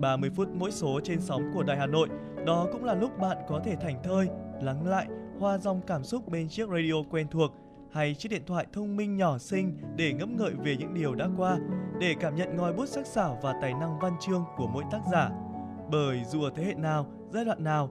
[0.00, 2.08] 30 phút mỗi số trên sóng của Đài Hà Nội.
[2.46, 4.28] Đó cũng là lúc bạn có thể thành thơi,
[4.62, 5.06] lắng lại,
[5.38, 7.50] hoa dòng cảm xúc bên chiếc radio quen thuộc
[7.92, 11.28] hay chiếc điện thoại thông minh nhỏ xinh để ngẫm ngợi về những điều đã
[11.36, 11.58] qua,
[12.00, 15.00] để cảm nhận ngòi bút sắc sảo và tài năng văn chương của mỗi tác
[15.12, 15.30] giả.
[15.90, 17.90] Bởi dù ở thế hệ nào, giai đoạn nào,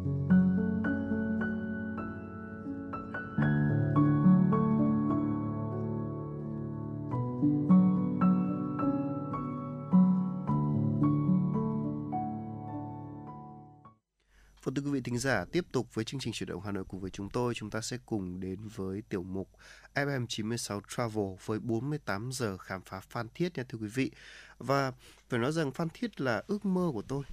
[14.71, 16.83] Vâng thưa quý vị thính giả, tiếp tục với chương trình chuyển động Hà Nội
[16.87, 19.49] cùng với chúng tôi, chúng ta sẽ cùng đến với tiểu mục
[19.95, 24.11] FM96 Travel với 48 giờ khám phá Phan Thiết nha thưa quý vị.
[24.57, 24.91] Và
[25.29, 27.23] phải nói rằng Phan Thiết là ước mơ của tôi,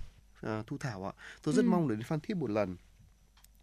[0.42, 1.12] à, Thu Thảo ạ.
[1.42, 1.68] Tôi rất ừ.
[1.68, 2.76] mong được đến Phan Thiết một lần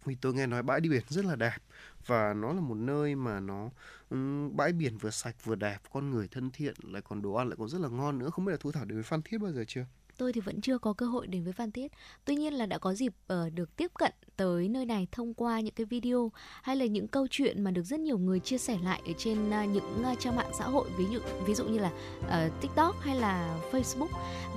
[0.04, 1.58] vì tôi nghe nói bãi đi biển rất là đẹp
[2.06, 3.70] và nó là một nơi mà nó
[4.10, 7.48] um, bãi biển vừa sạch vừa đẹp con người thân thiện lại còn đồ ăn
[7.48, 9.38] lại còn rất là ngon nữa không biết là thu thảo đến với phan thiết
[9.38, 9.84] bao giờ chưa
[10.18, 11.92] tôi thì vẫn chưa có cơ hội đến với Phan Thiết.
[12.24, 15.60] Tuy nhiên là đã có dịp uh, được tiếp cận tới nơi này thông qua
[15.60, 16.32] những cái video
[16.62, 19.48] hay là những câu chuyện mà được rất nhiều người chia sẻ lại ở trên
[19.48, 21.90] uh, những uh, trang mạng xã hội ví dụ ví dụ như là
[22.20, 24.08] uh, TikTok hay là Facebook.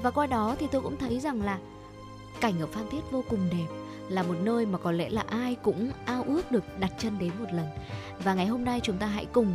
[0.04, 1.60] Và qua đó thì tôi cũng thấy rằng là
[2.42, 3.68] cảnh ở Phan Thiết vô cùng đẹp
[4.10, 7.32] là một nơi mà có lẽ là ai cũng ao ước được đặt chân đến
[7.40, 7.68] một lần.
[8.24, 9.54] Và ngày hôm nay chúng ta hãy cùng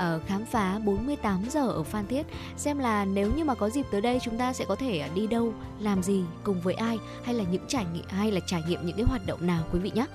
[0.00, 3.86] uh, khám phá 48 giờ ở Phan Thiết xem là nếu như mà có dịp
[3.90, 6.98] tới đây chúng ta sẽ có thể à, đi đâu, làm gì, cùng với ai
[7.24, 9.78] hay là những trải nghiệm hay là trải nghiệm những cái hoạt động nào quý
[9.78, 10.06] vị nhé.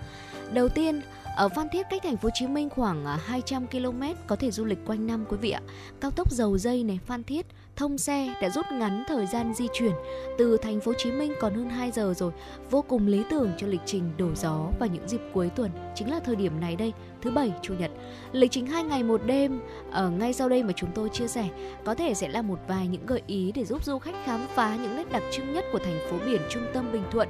[0.53, 1.01] Đầu tiên
[1.35, 4.51] ở Phan Thiết cách thành phố Hồ Chí Minh khoảng à, 200 km có thể
[4.51, 5.61] du lịch quanh năm quý vị ạ.
[6.01, 7.45] Cao tốc dầu dây này Phan Thiết
[7.75, 9.91] thông xe đã rút ngắn thời gian di chuyển
[10.37, 12.31] từ thành phố Hồ Chí Minh còn hơn 2 giờ rồi,
[12.69, 16.11] vô cùng lý tưởng cho lịch trình đổ gió vào những dịp cuối tuần, chính
[16.11, 17.91] là thời điểm này đây, thứ bảy, chủ nhật.
[18.31, 21.49] Lịch trình hai ngày một đêm ở ngay sau đây mà chúng tôi chia sẻ
[21.85, 24.75] có thể sẽ là một vài những gợi ý để giúp du khách khám phá
[24.75, 27.29] những nét đặc trưng nhất của thành phố biển trung tâm Bình Thuận.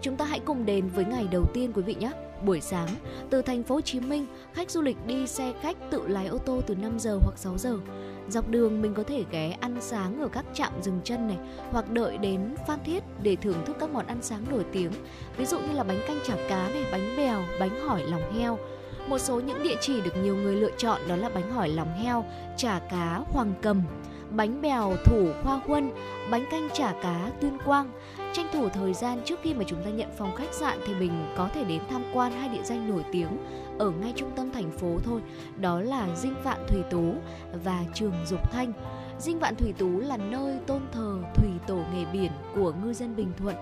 [0.00, 2.10] Chúng ta hãy cùng đến với ngày đầu tiên quý vị nhé.
[2.44, 2.88] Buổi sáng,
[3.30, 6.38] từ thành phố Hồ Chí Minh, khách du lịch đi xe khách tự lái ô
[6.38, 7.78] tô từ 5 giờ hoặc 6 giờ.
[8.28, 11.38] Dọc đường mình có thể ghé ăn sáng ở các trạm dừng chân này
[11.70, 14.92] hoặc đợi đến Phan Thiết để thưởng thức các món ăn sáng nổi tiếng.
[15.36, 18.58] Ví dụ như là bánh canh chả cá này, bánh bèo, bánh hỏi lòng heo.
[19.08, 21.92] Một số những địa chỉ được nhiều người lựa chọn đó là bánh hỏi lòng
[21.92, 22.24] heo,
[22.56, 23.82] chả cá hoàng cầm,
[24.36, 25.90] bánh bèo thủ khoa huân,
[26.30, 27.90] bánh canh chả cá tuyên quang.
[28.32, 31.26] Tranh thủ thời gian trước khi mà chúng ta nhận phòng khách sạn thì mình
[31.36, 33.38] có thể đến tham quan hai địa danh nổi tiếng
[33.78, 35.20] ở ngay trung tâm thành phố thôi,
[35.56, 37.14] đó là Dinh Vạn Thủy Tú
[37.64, 38.72] và Trường Dục Thanh.
[39.18, 43.16] Dinh Vạn Thủy Tú là nơi tôn thờ thủy tổ nghề biển của ngư dân
[43.16, 43.56] Bình Thuận.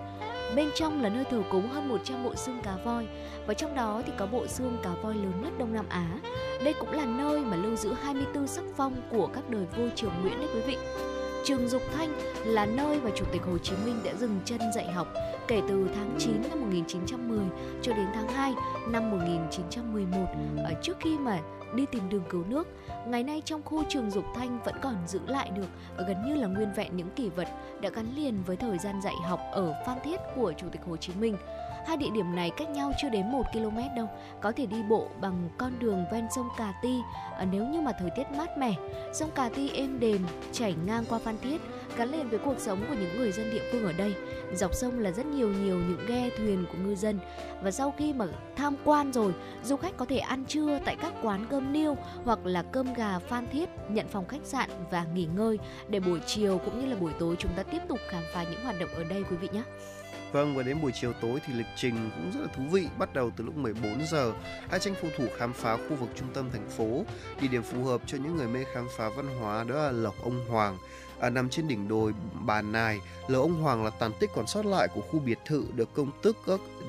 [0.55, 3.07] Bên trong là nơi thờ cúng hơn 100 bộ xương cá voi
[3.47, 6.19] và trong đó thì có bộ xương cá voi lớn nhất Đông Nam Á.
[6.63, 10.09] Đây cũng là nơi mà lưu giữ 24 sắc phong của các đời vua Triều
[10.21, 10.77] Nguyễn đấy quý vị.
[11.43, 12.13] Trường Dục Thanh
[12.45, 15.07] là nơi mà Chủ tịch Hồ Chí Minh đã dừng chân dạy học
[15.47, 17.39] kể từ tháng 9 năm 1910
[17.81, 18.53] cho đến tháng 2
[18.87, 20.17] năm 1911
[20.57, 21.39] ở ờ, trước khi mà
[21.75, 22.67] đi tìm đường cứu nước.
[23.07, 25.67] Ngày nay trong khu trường Dục Thanh vẫn còn giữ lại được
[26.07, 27.47] gần như là nguyên vẹn những kỷ vật
[27.81, 30.97] đã gắn liền với thời gian dạy học ở Phan Thiết của Chủ tịch Hồ
[30.97, 31.37] Chí Minh.
[31.87, 34.07] Hai địa điểm này cách nhau chưa đến 1 km đâu,
[34.41, 36.99] có thể đi bộ bằng con đường ven sông Cà Ti
[37.37, 38.73] à, nếu như mà thời tiết mát mẻ.
[39.13, 41.61] Sông Cà Ti êm đềm chảy ngang qua Phan Thiết,
[41.97, 44.13] gắn liền với cuộc sống của những người dân địa phương ở đây.
[44.53, 47.19] Dọc sông là rất nhiều nhiều những ghe thuyền của ngư dân
[47.63, 48.25] và sau khi mà
[48.55, 49.33] tham quan rồi,
[49.63, 53.19] du khách có thể ăn trưa tại các quán cơm niêu hoặc là cơm gà
[53.19, 55.59] Phan Thiết, nhận phòng khách sạn và nghỉ ngơi
[55.89, 58.63] để buổi chiều cũng như là buổi tối chúng ta tiếp tục khám phá những
[58.63, 59.63] hoạt động ở đây quý vị nhé.
[60.31, 63.13] Vâng và đến buổi chiều tối thì lịch trình cũng rất là thú vị, bắt
[63.13, 64.33] đầu từ lúc 14 giờ.
[64.69, 67.05] hai tranh phù thủ khám phá khu vực trung tâm thành phố.
[67.41, 70.15] Địa điểm phù hợp cho những người mê khám phá văn hóa đó là Lộc
[70.23, 70.77] Ông Hoàng.
[71.19, 72.13] À, nằm trên đỉnh đồi
[72.45, 75.65] Bàn Nài, Lộc Ông Hoàng là tàn tích còn sót lại của khu biệt thự
[75.75, 76.37] được công tước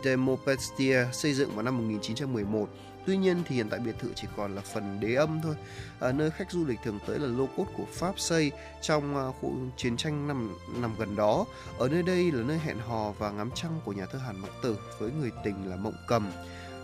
[0.04, 2.68] Demopestia xây dựng vào năm 1911
[3.06, 5.54] Tuy nhiên thì hiện tại biệt thự chỉ còn là phần đế âm thôi.
[6.00, 9.24] À, nơi khách du lịch thường tới là lô cốt của Pháp xây trong à,
[9.40, 11.44] khu chiến tranh nằm nằm gần đó.
[11.78, 14.50] Ở nơi đây là nơi hẹn hò và ngắm trăng của nhà thơ Hàn Mặc
[14.62, 16.32] Tử với người tình là Mộng Cầm.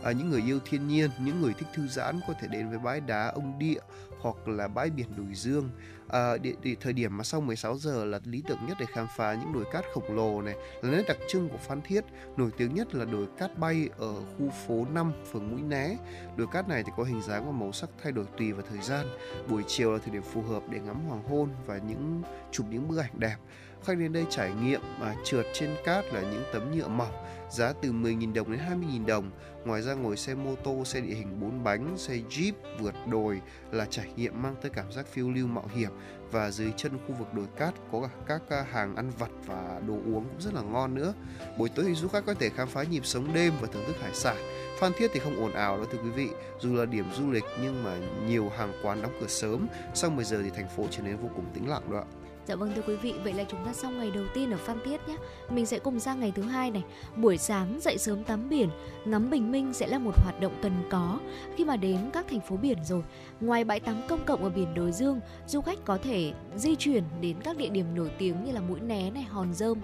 [0.02, 2.78] À, những người yêu thiên nhiên, những người thích thư giãn có thể đến với
[2.78, 3.80] bãi đá ông địa
[4.20, 5.70] hoặc là bãi biển Đùi Dương.
[6.08, 9.06] À, địa, địa, thời điểm mà sau 16 giờ là lý tưởng nhất để khám
[9.16, 12.04] phá những đồi cát khổng lồ này là nét đặc trưng của Phan Thiết.
[12.36, 15.96] Nổi tiếng nhất là đồi cát bay ở khu phố 5, phường Mũi Né.
[16.36, 18.82] Đồi cát này thì có hình dáng và màu sắc thay đổi tùy vào thời
[18.82, 19.06] gian.
[19.48, 22.22] Buổi chiều là thời điểm phù hợp để ngắm hoàng hôn và những
[22.52, 23.36] chụp những bức ảnh đẹp.
[23.84, 27.14] Khách đến đây trải nghiệm mà trượt trên cát là những tấm nhựa mỏng
[27.50, 29.30] giá từ 10.000 đồng đến 20.000 đồng.
[29.64, 33.40] Ngoài ra ngồi xe mô tô, xe địa hình 4 bánh, xe Jeep vượt đồi
[33.70, 35.90] là trải nghiệm mang tới cảm giác phiêu lưu mạo hiểm
[36.30, 39.80] và dưới chân khu vực đồi cát có cả các à, hàng ăn vặt và
[39.86, 41.14] đồ uống cũng rất là ngon nữa.
[41.58, 43.96] Buổi tối thì du khách có thể khám phá nhịp sống đêm và thưởng thức
[44.00, 44.36] hải sản.
[44.78, 46.28] Phan Thiết thì không ồn ào đâu thưa quý vị,
[46.60, 50.24] dù là điểm du lịch nhưng mà nhiều hàng quán đóng cửa sớm, sau 10
[50.24, 52.17] giờ thì thành phố trở nên vô cùng tĩnh lặng đó ạ.
[52.48, 54.78] Dạ vâng thưa quý vị, vậy là chúng ta xong ngày đầu tiên ở Phan
[54.84, 55.16] Thiết nhé.
[55.50, 56.82] Mình sẽ cùng sang ngày thứ hai này.
[57.16, 58.68] Buổi sáng dậy sớm tắm biển,
[59.04, 61.18] ngắm bình minh sẽ là một hoạt động cần có
[61.56, 63.02] khi mà đến các thành phố biển rồi.
[63.40, 67.04] Ngoài bãi tắm công cộng ở biển Đồi Dương, du khách có thể di chuyển
[67.20, 69.78] đến các địa điểm nổi tiếng như là Mũi Né này, Hòn Dơm.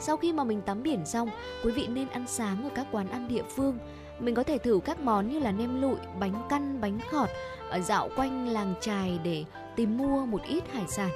[0.00, 1.28] Sau khi mà mình tắm biển xong,
[1.64, 3.78] quý vị nên ăn sáng ở các quán ăn địa phương.
[4.20, 7.28] Mình có thể thử các món như là nem lụi, bánh căn, bánh khọt,
[7.70, 9.44] ở dạo quanh làng trài để
[9.76, 11.10] tìm mua một ít hải sản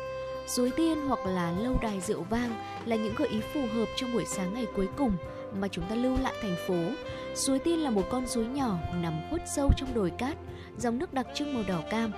[0.47, 2.55] suối tiên hoặc là lâu đài rượu vang
[2.87, 5.13] là những gợi ý phù hợp trong buổi sáng ngày cuối cùng
[5.61, 6.75] mà chúng ta lưu lại thành phố.
[7.35, 10.37] Suối tiên là một con suối nhỏ nằm khuất sâu trong đồi cát,
[10.79, 12.13] dòng nước đặc trưng màu đỏ cam.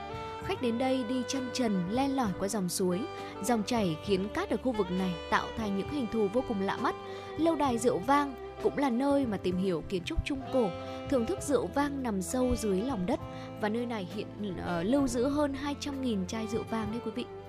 [0.44, 3.00] Khách đến đây đi chân trần len lỏi qua dòng suối.
[3.42, 6.60] Dòng chảy khiến cát ở khu vực này tạo thành những hình thù vô cùng
[6.60, 6.94] lạ mắt.
[7.38, 10.70] Lâu đài rượu vang cũng là nơi mà tìm hiểu kiến trúc trung cổ,
[11.10, 13.20] thưởng thức rượu vang nằm sâu dưới lòng đất
[13.60, 17.43] và nơi này hiện uh, lưu giữ hơn 200.000 chai rượu vang đấy quý vị.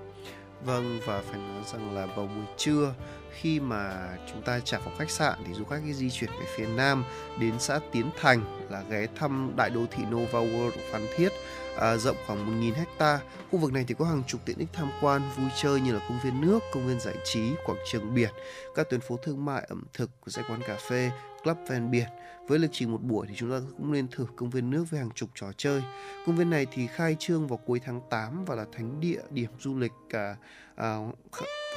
[0.66, 2.94] Vâng và phải nói rằng là vào buổi trưa
[3.32, 6.66] khi mà chúng ta trả phòng khách sạn thì du khách di chuyển về phía
[6.66, 7.04] nam
[7.40, 11.30] đến xã Tiến Thành là ghé thăm đại đô thị Nova World của Phan Thiết
[11.78, 13.20] à, rộng khoảng 1.000 hecta.
[13.52, 16.00] Khu vực này thì có hàng chục tiện ích tham quan, vui chơi như là
[16.10, 18.30] công viên nước, công viên giải trí, quảng trường biển,
[18.76, 21.12] các tuyến phố thương mại, ẩm thực, dãy quán cà phê,
[21.44, 22.08] club ven biển.
[22.48, 25.00] Với lịch trình một buổi thì chúng ta cũng nên thử công viên nước với
[25.00, 25.82] hàng chục trò chơi.
[26.26, 29.50] Công viên này thì khai trương vào cuối tháng 8 và là thánh địa điểm
[29.60, 30.36] du lịch à,
[30.76, 30.98] à,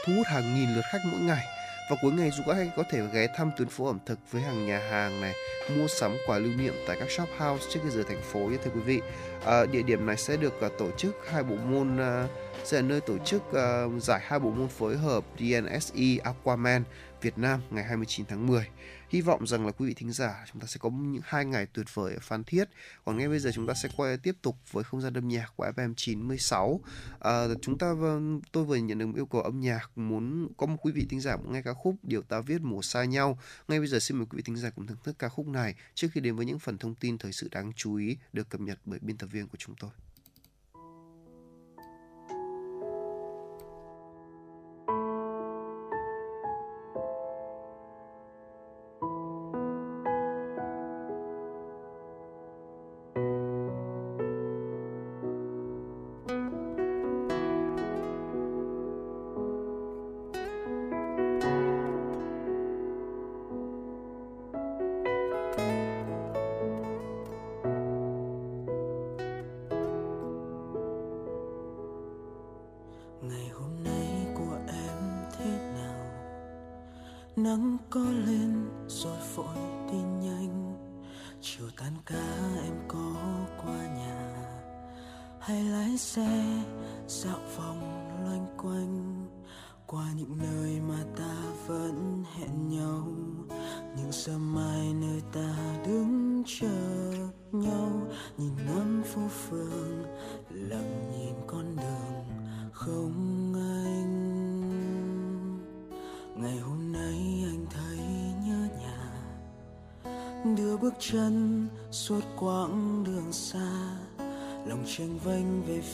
[0.05, 1.45] thu hút hàng nghìn lượt khách mỗi ngày.
[1.90, 4.66] Và cuối ngày du khách có thể ghé thăm tuyến phố ẩm thực với hàng
[4.66, 5.35] nhà hàng này,
[5.77, 8.57] mua sắm quà lưu niệm tại các shop house trước khi rời thành phố nhé
[8.65, 9.01] thưa quý vị.
[9.45, 12.27] À, địa điểm này sẽ được à, tổ chức hai bộ môn à,
[12.65, 16.82] sẽ là nơi tổ chức uh, giải hai bộ môn phối hợp DNSE Aquaman
[17.23, 18.69] Việt Nam ngày 29 tháng 10.
[19.09, 21.67] Hy vọng rằng là quý vị thính giả chúng ta sẽ có những hai ngày
[21.67, 22.65] tuyệt vời ở Phan Thiết.
[23.05, 25.53] Còn ngay bây giờ chúng ta sẽ quay tiếp tục với không gian âm nhạc
[25.57, 26.81] của FM 96.
[27.21, 30.67] À, chúng ta vâng, tôi vừa nhận được một yêu cầu âm nhạc muốn có
[30.67, 33.39] một quý vị thính giả muốn nghe ca khúc Điều ta viết mùa xa nhau.
[33.69, 35.75] Ngay bây giờ xin mời quý vị thính giả cùng thưởng thức ca khúc này
[35.95, 38.61] trước khi đến với những phần thông tin thời sự đáng chú ý được cập
[38.61, 39.91] nhật bởi biên tập viên của chúng tôi.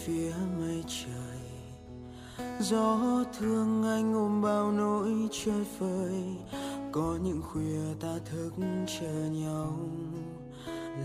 [0.05, 1.41] Phía mây trời.
[2.61, 2.99] Gió
[3.39, 6.25] thương anh ôm bao nỗi chơi vơi
[6.93, 8.51] có những khuya ta thức
[8.87, 9.79] chờ nhau.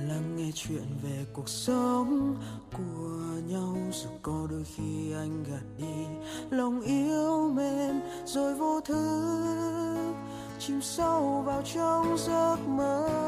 [0.07, 2.35] Lắng nghe chuyện về cuộc sống
[2.77, 3.77] của nhau.
[3.93, 6.05] Dù có đôi khi anh gạt đi
[6.49, 10.13] lòng yêu mềm rồi vô thức.
[10.59, 13.18] Chìm sâu vào trong giấc mơ.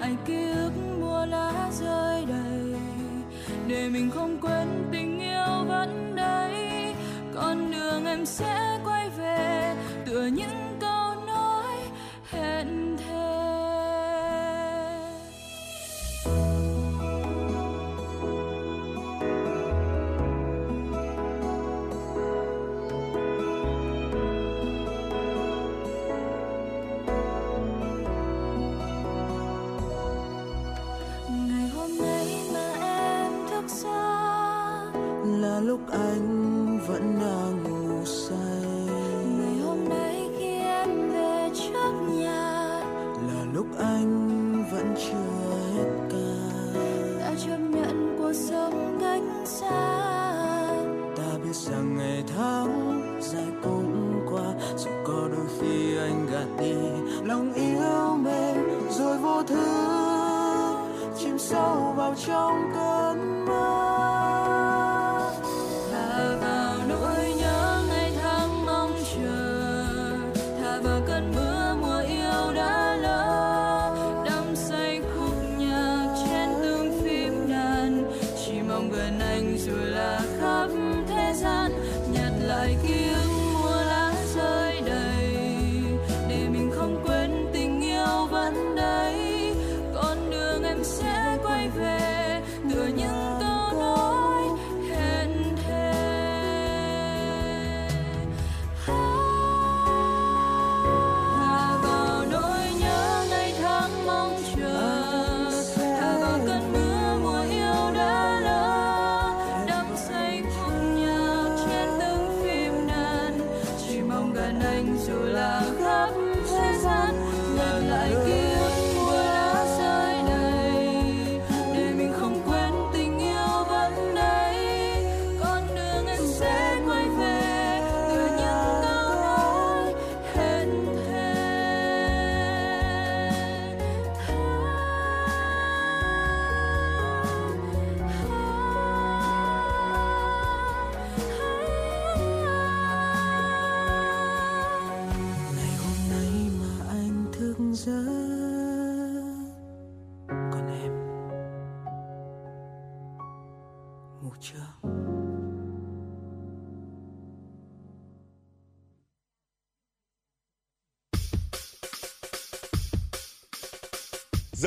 [0.00, 2.80] Lại ký ức mùa lá rơi đầy
[3.68, 4.37] để mình không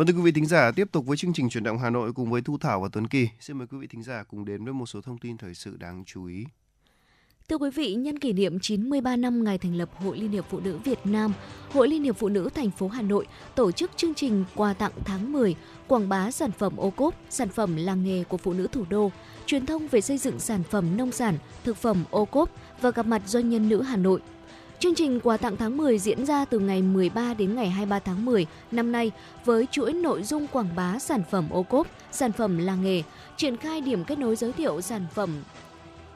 [0.00, 2.12] Vâng thưa quý vị thính giả, tiếp tục với chương trình chuyển động Hà Nội
[2.12, 3.28] cùng với Thu Thảo và Tuấn Kỳ.
[3.40, 5.76] Xin mời quý vị thính giả cùng đến với một số thông tin thời sự
[5.76, 6.44] đáng chú ý.
[7.48, 10.60] Thưa quý vị, nhân kỷ niệm 93 năm ngày thành lập Hội Liên hiệp Phụ
[10.60, 11.32] nữ Việt Nam,
[11.72, 14.92] Hội Liên hiệp Phụ nữ thành phố Hà Nội tổ chức chương trình quà tặng
[15.04, 15.54] tháng 10,
[15.88, 19.10] quảng bá sản phẩm ô cốp, sản phẩm làng nghề của phụ nữ thủ đô,
[19.46, 22.50] truyền thông về xây dựng sản phẩm nông sản, thực phẩm ô cốp
[22.80, 24.20] và gặp mặt doanh nhân nữ Hà Nội.
[24.80, 28.24] Chương trình quà tặng tháng 10 diễn ra từ ngày 13 đến ngày 23 tháng
[28.24, 29.10] 10 năm nay
[29.44, 33.02] với chuỗi nội dung quảng bá sản phẩm ô cốp, sản phẩm làng nghề,
[33.36, 35.42] triển khai điểm kết nối giới thiệu sản phẩm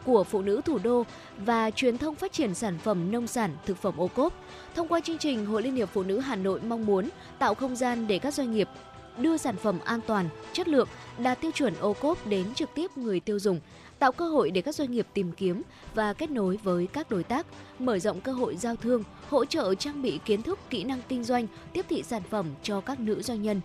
[0.04, 1.04] của phụ nữ thủ đô
[1.38, 4.32] và truyền thông phát triển sản phẩm nông sản, thực phẩm ô cốp.
[4.74, 7.08] Thông qua chương trình, Hội Liên hiệp Phụ nữ Hà Nội mong muốn
[7.38, 8.68] tạo không gian để các doanh nghiệp
[9.18, 10.88] đưa sản phẩm an toàn, chất lượng,
[11.18, 13.60] đạt tiêu chuẩn ô cốp đến trực tiếp người tiêu dùng,
[14.04, 15.62] tạo cơ hội để các doanh nghiệp tìm kiếm
[15.94, 17.46] và kết nối với các đối tác,
[17.78, 21.24] mở rộng cơ hội giao thương, hỗ trợ trang bị kiến thức, kỹ năng kinh
[21.24, 23.60] doanh, tiếp thị sản phẩm cho các nữ doanh nhân.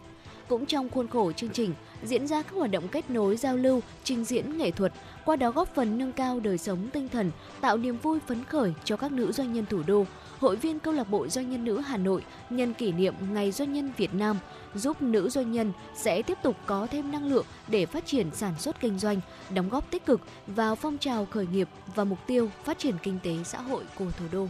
[0.49, 1.73] Cũng trong khuôn khổ chương trình,
[2.03, 4.93] diễn ra các hoạt động kết nối giao lưu, trình diễn nghệ thuật,
[5.25, 7.31] qua đó góp phần nâng cao đời sống tinh thần,
[7.61, 10.05] tạo niềm vui phấn khởi cho các nữ doanh nhân thủ đô,
[10.39, 13.73] hội viên câu lạc bộ doanh nhân nữ Hà Nội nhân kỷ niệm Ngày Doanh
[13.73, 14.39] nhân Việt Nam,
[14.75, 18.53] giúp nữ doanh nhân sẽ tiếp tục có thêm năng lượng để phát triển sản
[18.59, 19.19] xuất kinh doanh,
[19.49, 23.19] đóng góp tích cực vào phong trào khởi nghiệp và mục tiêu phát triển kinh
[23.23, 24.47] tế xã hội của thủ đô.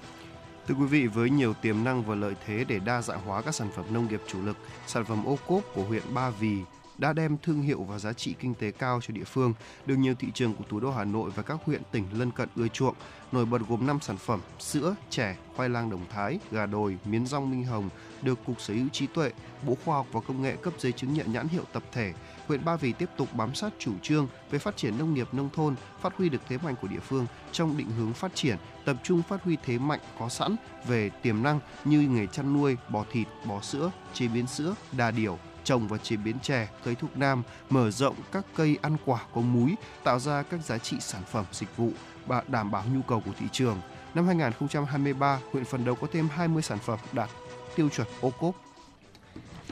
[0.70, 3.56] Thưa quý vị, với nhiều tiềm năng và lợi thế để đa dạng hóa các
[3.56, 6.58] sản phẩm nông nghiệp chủ lực, sản phẩm ô cốp của huyện Ba Vì
[6.98, 9.54] đã đem thương hiệu và giá trị kinh tế cao cho địa phương,
[9.86, 12.50] được nhiều thị trường của thủ đô Hà Nội và các huyện tỉnh lân cận
[12.56, 12.96] ưa chuộng.
[13.32, 17.26] Nổi bật gồm 5 sản phẩm sữa, chè, khoai lang đồng thái, gà đồi, miến
[17.26, 17.90] rong minh hồng
[18.22, 19.32] được Cục Sở hữu trí tuệ,
[19.68, 22.14] Bộ Khoa học và Công nghệ cấp giấy chứng nhận nhãn hiệu tập thể.
[22.50, 25.50] Huyện Ba Vì tiếp tục bám sát chủ trương về phát triển nông nghiệp nông
[25.54, 28.98] thôn, phát huy được thế mạnh của địa phương trong định hướng phát triển, tập
[29.04, 30.56] trung phát huy thế mạnh có sẵn
[30.88, 35.12] về tiềm năng như nghề chăn nuôi, bò thịt, bò sữa, chế biến sữa, đà
[35.12, 39.20] điểu, trồng và chế biến chè, cây thuốc nam, mở rộng các cây ăn quả
[39.34, 41.92] có múi, tạo ra các giá trị sản phẩm dịch vụ
[42.26, 43.82] và đảm bảo nhu cầu của thị trường.
[44.14, 47.30] Năm 2023, huyện phần đầu có thêm 20 sản phẩm đạt
[47.76, 48.56] tiêu chuẩn ô cốp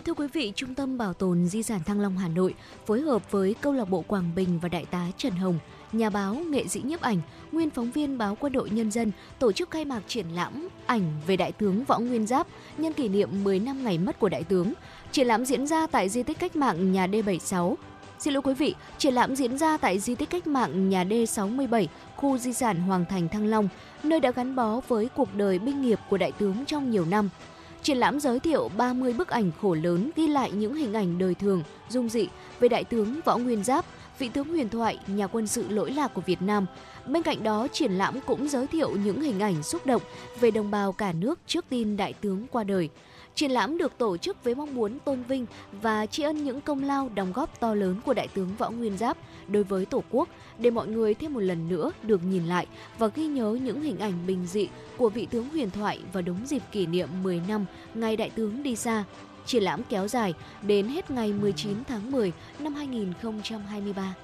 [0.08, 2.54] Thưa quý vị, Trung tâm Bảo tồn Di sản Thăng Long Hà Nội
[2.86, 5.60] phối hợp với Câu lạc bộ Quảng Bình và Đại tá Trần Hồng,
[5.92, 7.22] nhà báo, nghệ sĩ nhiếp ảnh,
[7.52, 11.04] nguyên phóng viên báo Quân đội Nhân dân tổ chức khai mạc triển lãm ảnh
[11.28, 12.48] về Đại tướng Võ Nguyên Giáp
[12.78, 14.74] nhân kỷ niệm 10 năm ngày mất của Đại tướng.
[15.12, 17.76] Triển lãm diễn ra tại di tích cách mạng nhà D76.
[18.20, 21.86] Xin lỗi quý vị, triển lãm diễn ra tại di tích cách mạng nhà D67,
[22.16, 23.68] khu di sản Hoàng Thành Thăng Long,
[24.04, 27.30] nơi đã gắn bó với cuộc đời binh nghiệp của đại tướng trong nhiều năm.
[27.88, 31.36] Triển lãm giới thiệu 30 bức ảnh khổ lớn ghi lại những hình ảnh đời
[31.36, 32.28] thường, dung dị
[32.60, 33.86] về đại tướng Võ Nguyên Giáp,
[34.20, 36.66] vị tướng huyền thoại, nhà quân sự lỗi lạc của Việt Nam.
[37.08, 40.02] Bên cạnh đó, triển lãm cũng giới thiệu những hình ảnh xúc động
[40.40, 42.90] về đồng bào cả nước trước tin đại tướng qua đời.
[43.38, 45.46] Triển lãm được tổ chức với mong muốn tôn vinh
[45.82, 48.98] và tri ân những công lao, đóng góp to lớn của Đại tướng Võ Nguyên
[48.98, 52.68] Giáp đối với Tổ quốc, để mọi người thêm một lần nữa được nhìn lại
[52.98, 56.46] và ghi nhớ những hình ảnh bình dị của vị tướng huyền thoại và đúng
[56.46, 59.04] dịp kỷ niệm 10 năm ngày Đại tướng đi xa.
[59.46, 64.16] Triển lãm kéo dài đến hết ngày 19 tháng 10 năm 2023.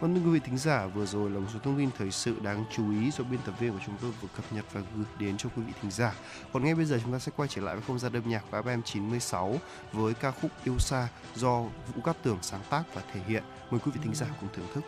[0.00, 2.36] Vâng, thưa quý vị thính giả, vừa rồi là một số thông tin thời sự
[2.42, 5.04] đáng chú ý do biên tập viên của chúng tôi vừa cập nhật và gửi
[5.18, 6.14] đến cho quý vị thính giả.
[6.52, 8.44] Còn ngay bây giờ chúng ta sẽ quay trở lại với không gian âm nhạc
[8.50, 9.56] của FM 96
[9.92, 13.42] với ca khúc Yêu Xa do Vũ Cát Tường sáng tác và thể hiện.
[13.70, 14.84] Mời quý vị thính giả cùng thưởng thức.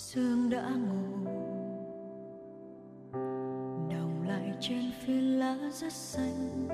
[0.00, 1.30] Sương đã ngủ.
[3.90, 6.68] Đồng lại trên phiến lá rất xanh.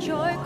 [0.00, 0.45] Gian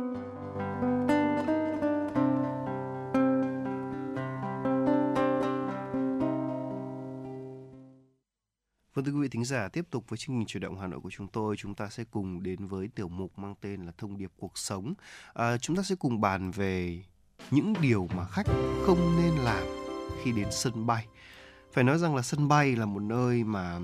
[9.01, 10.99] Vâng thưa quý vị thính giả, tiếp tục với chương trình chuyển động Hà Nội
[10.99, 14.17] của chúng tôi, chúng ta sẽ cùng đến với tiểu mục mang tên là thông
[14.17, 14.93] điệp cuộc sống.
[15.33, 17.03] À, chúng ta sẽ cùng bàn về
[17.51, 18.45] những điều mà khách
[18.85, 19.63] không nên làm
[20.23, 21.07] khi đến sân bay.
[21.73, 23.79] Phải nói rằng là sân bay là một nơi mà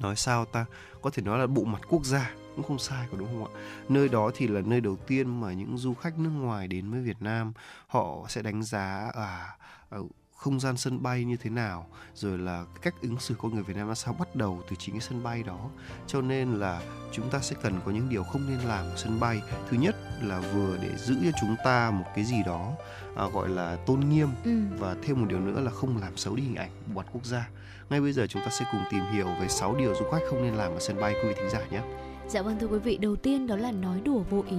[0.00, 0.64] nói sao ta
[1.02, 3.60] có thể nói là bộ mặt quốc gia cũng không sai có đúng không ạ
[3.88, 7.00] nơi đó thì là nơi đầu tiên mà những du khách nước ngoài đến với
[7.00, 7.52] Việt Nam
[7.86, 9.56] họ sẽ đánh giá à,
[9.90, 9.98] à
[10.46, 13.76] không gian sân bay như thế nào rồi là cách ứng xử con người Việt
[13.76, 15.58] Nam là sao bắt đầu từ chính cái sân bay đó
[16.06, 16.82] cho nên là
[17.12, 19.96] chúng ta sẽ cần có những điều không nên làm ở sân bay thứ nhất
[20.22, 22.72] là vừa để giữ cho chúng ta một cái gì đó
[23.16, 24.50] à, gọi là tôn nghiêm Ừ.
[24.78, 27.48] và thêm một điều nữa là không làm xấu đi hình ảnh mặt quốc gia
[27.90, 30.42] ngay bây giờ chúng ta sẽ cùng tìm hiểu về 6 điều du khách không
[30.42, 31.80] nên làm ở sân bay quý vị thính giả nhé
[32.28, 34.56] Dạ vâng thưa quý vị, đầu tiên đó là nói đùa vô ý.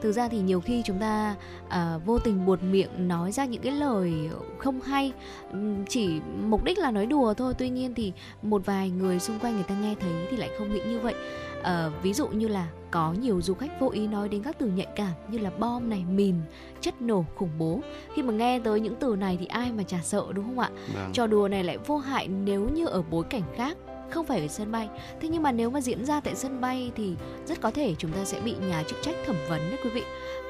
[0.00, 1.34] Thực ra thì nhiều khi chúng ta
[1.68, 5.12] à, vô tình buột miệng nói ra những cái lời không hay,
[5.50, 7.54] ừm, chỉ mục đích là nói đùa thôi.
[7.58, 8.12] Tuy nhiên thì
[8.42, 11.14] một vài người xung quanh người ta nghe thấy thì lại không nghĩ như vậy.
[11.62, 14.66] À, ví dụ như là có nhiều du khách vô ý nói đến các từ
[14.66, 16.34] nhạy cảm như là bom này, mìn,
[16.80, 17.80] chất nổ, khủng bố.
[18.14, 20.70] Khi mà nghe tới những từ này thì ai mà chả sợ đúng không ạ?
[20.94, 21.10] Vâng.
[21.12, 23.76] Trò đùa này lại vô hại nếu như ở bối cảnh khác
[24.10, 24.88] không phải ở sân bay.
[25.20, 27.14] Thế nhưng mà nếu mà diễn ra tại sân bay thì
[27.46, 30.02] rất có thể chúng ta sẽ bị nhà chức trách thẩm vấn đấy, quý vị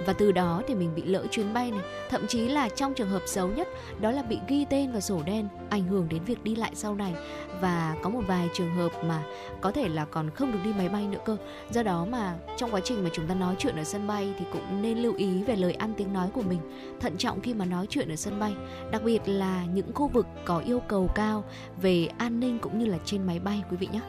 [0.07, 1.81] và từ đó thì mình bị lỡ chuyến bay này.
[2.11, 3.69] Thậm chí là trong trường hợp xấu nhất
[4.01, 6.95] đó là bị ghi tên vào sổ đen ảnh hưởng đến việc đi lại sau
[6.95, 7.15] này.
[7.61, 9.23] Và có một vài trường hợp mà
[9.61, 11.37] có thể là còn không được đi máy bay nữa cơ.
[11.71, 14.45] Do đó mà trong quá trình mà chúng ta nói chuyện ở sân bay thì
[14.53, 16.61] cũng nên lưu ý về lời ăn tiếng nói của mình
[17.01, 18.55] thận trọng khi mà nói chuyện ở sân bay.
[18.93, 21.45] Đặc biệt là những khu vực có yêu cầu cao
[21.83, 24.01] về an ninh cũng như là trên máy bay quý vị nhé.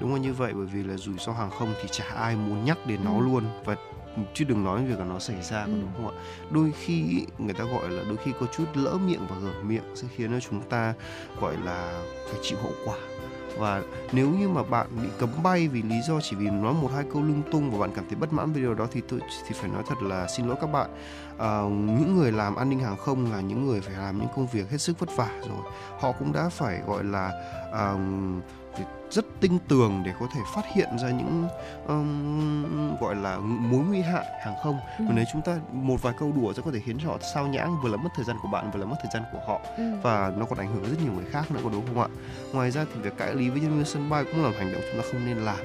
[0.00, 2.64] Đúng là như vậy bởi vì là rủi ro hàng không thì chả ai muốn
[2.64, 3.20] nhắc đến nó Ừ.
[3.24, 3.44] luôn.
[3.64, 3.76] Và
[4.34, 5.70] chứ đừng nói việc là nó xảy ra Ừ.
[5.80, 6.14] đúng không ạ?
[6.50, 9.84] Đôi khi người ta gọi là đôi khi có chút lỡ miệng và gở miệng
[9.94, 10.94] sẽ khiến cho chúng ta
[11.40, 12.96] gọi là phải chịu hậu quả.
[13.58, 13.82] Và
[14.12, 17.04] nếu như mà bạn bị cấm bay vì lý do chỉ vì nói một hai
[17.12, 19.54] câu lung tung và bạn cảm thấy bất mãn về điều đó thì tôi thì
[19.54, 20.90] phải nói thật là xin lỗi các bạn.
[21.38, 24.46] À, những người làm an ninh hàng không là những người phải làm những công
[24.46, 25.72] việc hết sức vất vả rồi.
[26.00, 27.30] Họ cũng đã phải gọi là
[27.72, 27.94] à,
[29.14, 31.48] rất tinh tường để có thể phát hiện ra những
[31.86, 34.78] um, gọi là mối nguy hại hàng không.
[34.98, 35.04] Ừ.
[35.08, 37.46] và nếu chúng ta một vài câu đùa sẽ có thể khiến cho họ sao
[37.46, 39.60] nhãng vừa là mất thời gian của bạn vừa là mất thời gian của họ.
[39.76, 39.84] Ừ.
[40.02, 42.08] và nó còn ảnh hưởng rất nhiều người khác nữa có đúng không ạ?
[42.52, 44.72] Ngoài ra thì việc cãi lý với nhân viên sân bay cũng là một hành
[44.72, 45.58] động chúng ta không nên làm.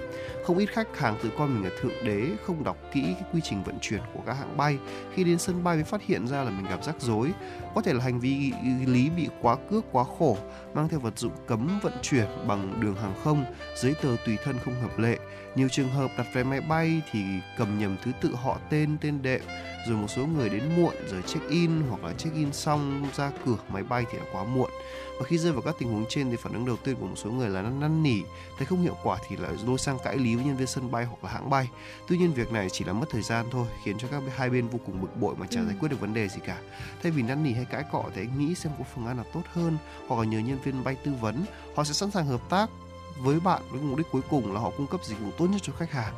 [0.46, 3.42] Không ít khách hàng tự coi mình là thượng đế không đọc kỹ cái quy
[3.44, 4.78] trình vận chuyển của các hãng bay.
[5.14, 7.32] Khi đến sân bay mới phát hiện ra là mình gặp rắc rối.
[7.76, 8.52] Có thể là hành vi
[8.86, 10.38] lý bị quá cước quá khổ
[10.74, 13.39] mang theo vật dụng cấm vận chuyển bằng đường hàng không
[13.76, 15.18] giấy tờ tùy thân không hợp lệ
[15.56, 17.24] nhiều trường hợp đặt vé máy bay thì
[17.57, 19.41] cầm nhầm thứ tự họ tên tên đệm
[19.88, 23.32] rồi một số người đến muộn rồi check in hoặc là check in xong ra
[23.45, 24.70] cửa máy bay thì đã quá muộn
[25.20, 27.16] và khi rơi vào các tình huống trên thì phản ứng đầu tiên của một
[27.16, 28.22] số người là năn năn nỉ
[28.57, 31.06] thấy không hiệu quả thì lại lôi sang cãi lý với nhân viên sân bay
[31.06, 31.70] hoặc là hãng bay.
[32.07, 34.68] Tuy nhiên việc này chỉ là mất thời gian thôi, khiến cho các hai bên
[34.68, 35.66] vô cùng bực bội mà chả Ừ.
[35.66, 36.57] giải quyết được vấn đề gì cả.
[37.03, 39.26] Thay vì năn nỉ hay cãi cọ thì anh nghĩ xem có phương án nào
[39.34, 41.45] tốt hơn hoặc là nhờ nhân viên bay tư vấn,
[41.76, 42.70] họ sẽ sẵn sàng hợp tác
[43.20, 45.62] với bạn với mục đích cuối cùng là họ cung cấp dịch vụ tốt nhất
[45.62, 46.14] cho khách hàng.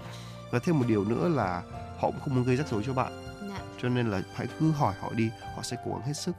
[0.52, 1.64] Và thêm một điều nữa là
[2.00, 3.36] họ cũng không muốn gây rắc rối cho bạn.
[3.50, 3.62] Dạ.
[3.82, 6.36] Cho nên là hãy cứ hỏi họ đi, họ sẽ cố gắng hết sức.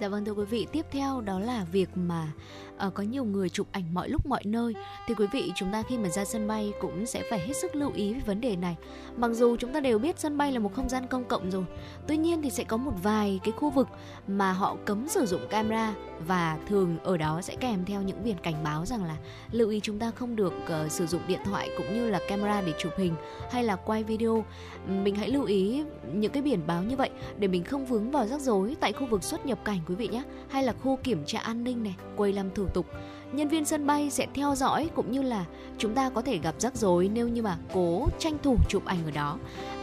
[0.00, 2.32] Dạ vâng thưa quý vị, tiếp theo đó là việc mà
[2.80, 4.74] ờ, có nhiều người chụp ảnh mọi lúc mọi nơi
[5.06, 7.74] thì quý vị chúng ta khi mà ra sân bay cũng sẽ phải hết sức
[7.74, 8.76] lưu ý về vấn đề này.
[9.16, 11.64] Mặc dù chúng ta đều biết sân bay là một không gian công cộng rồi,
[12.06, 13.88] tuy nhiên thì sẽ có một vài cái khu vực
[14.26, 15.94] mà họ cấm sử dụng camera
[16.26, 19.16] và thường ở đó sẽ kèm theo những biển cảnh báo rằng là
[19.52, 20.52] lưu ý chúng ta không được
[20.84, 23.14] uh, sử dụng điện thoại cũng như là camera để chụp hình
[23.50, 24.44] hay là quay video.
[24.86, 28.26] Mình hãy lưu ý những cái biển báo như vậy để mình không vướng vào
[28.26, 31.22] rắc rối tại khu vực xuất nhập cảnh quý vị nhé hay là khu kiểm
[31.26, 32.86] tra an ninh này quầy làm thủ tục.
[33.32, 35.44] Nhân viên sân bay sẽ theo dõi cũng như là
[35.78, 39.04] chúng ta có thể gặp rắc rối nếu như mà cố tranh thủ chụp ảnh
[39.04, 39.38] ở đó.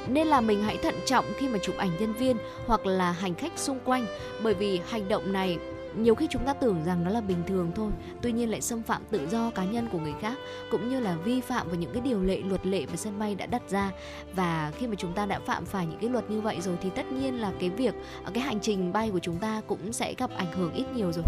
[0.08, 3.36] Nên là mình hãy thận trọng khi mà chụp ảnh nhân viên hoặc là hành
[3.36, 4.06] khách xung quanh,
[4.44, 5.58] bởi vì hành động này
[5.96, 7.92] nhiều khi chúng ta tưởng rằng nó là bình thường thôi,
[8.22, 10.38] tuy nhiên lại xâm phạm tự do cá nhân của người khác,
[10.72, 13.36] cũng như là vi phạm vào những cái điều lệ, luật lệ mà sân bay
[13.36, 13.92] đã đặt ra.
[14.36, 16.90] Và khi mà chúng ta đã phạm phải những cái luật như vậy rồi thì
[16.96, 17.96] tất nhiên là cái việc,
[18.34, 21.26] cái hành trình bay của chúng ta cũng sẽ gặp ảnh hưởng ít nhiều rồi.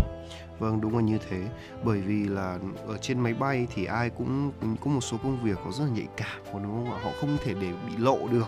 [0.60, 1.44] Vâng đúng là như thế.
[1.84, 2.58] Bởi vì là
[2.88, 5.92] ở trên máy bay thì ai cũng có một số công việc có rất là
[5.92, 7.00] nhạy cảm đúng không ạ?
[7.04, 8.48] Họ không thể để bị lộ được.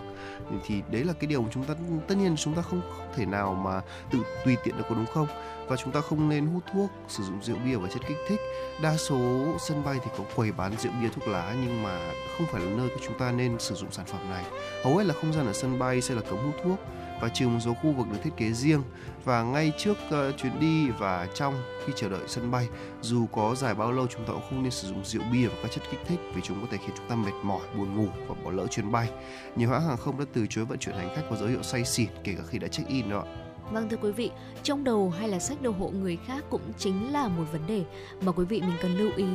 [0.66, 1.74] Thì đấy là cái điều mà chúng ta
[2.08, 3.80] tất nhiên chúng ta không, không thể nào mà
[4.10, 5.26] tự tùy tiện được có đúng không?
[5.68, 8.40] Và chúng ta không nên hút thuốc sử dụng rượu bia và chất kích thích.
[8.82, 11.98] Đa số sân bay thì có quầy bán rượu bia thuốc lá nhưng mà
[12.38, 14.44] không phải là nơi chúng ta nên sử dụng sản phẩm này.
[14.84, 16.78] Hầu hết là không gian ở sân bay sẽ là cấm hút thuốc
[17.22, 18.82] và trừ một số khu vực được thiết kế riêng.
[19.24, 21.54] Và ngay trước uh, chuyến đi và trong
[21.86, 22.68] khi chờ đợi sân bay
[23.00, 25.54] dù có dài bao lâu chúng ta cũng không nên sử dụng rượu bia và
[25.62, 28.08] các chất kích thích vì chúng có thể khiến chúng ta mệt mỏi buồn ngủ
[28.28, 29.08] và bỏ lỡ chuyến bay.
[29.56, 31.84] Nhiều hãng hàng không đã từ chối vận chuyển hành khách có dấu hiệu say
[31.84, 33.24] xỉn kể cả khi đã check in đó
[33.70, 34.30] Vâng thưa quý vị,
[34.62, 37.82] trong đầu hay là sách đồ hộ người khác cũng chính là một vấn đề
[38.20, 39.26] mà quý vị mình cần lưu ý.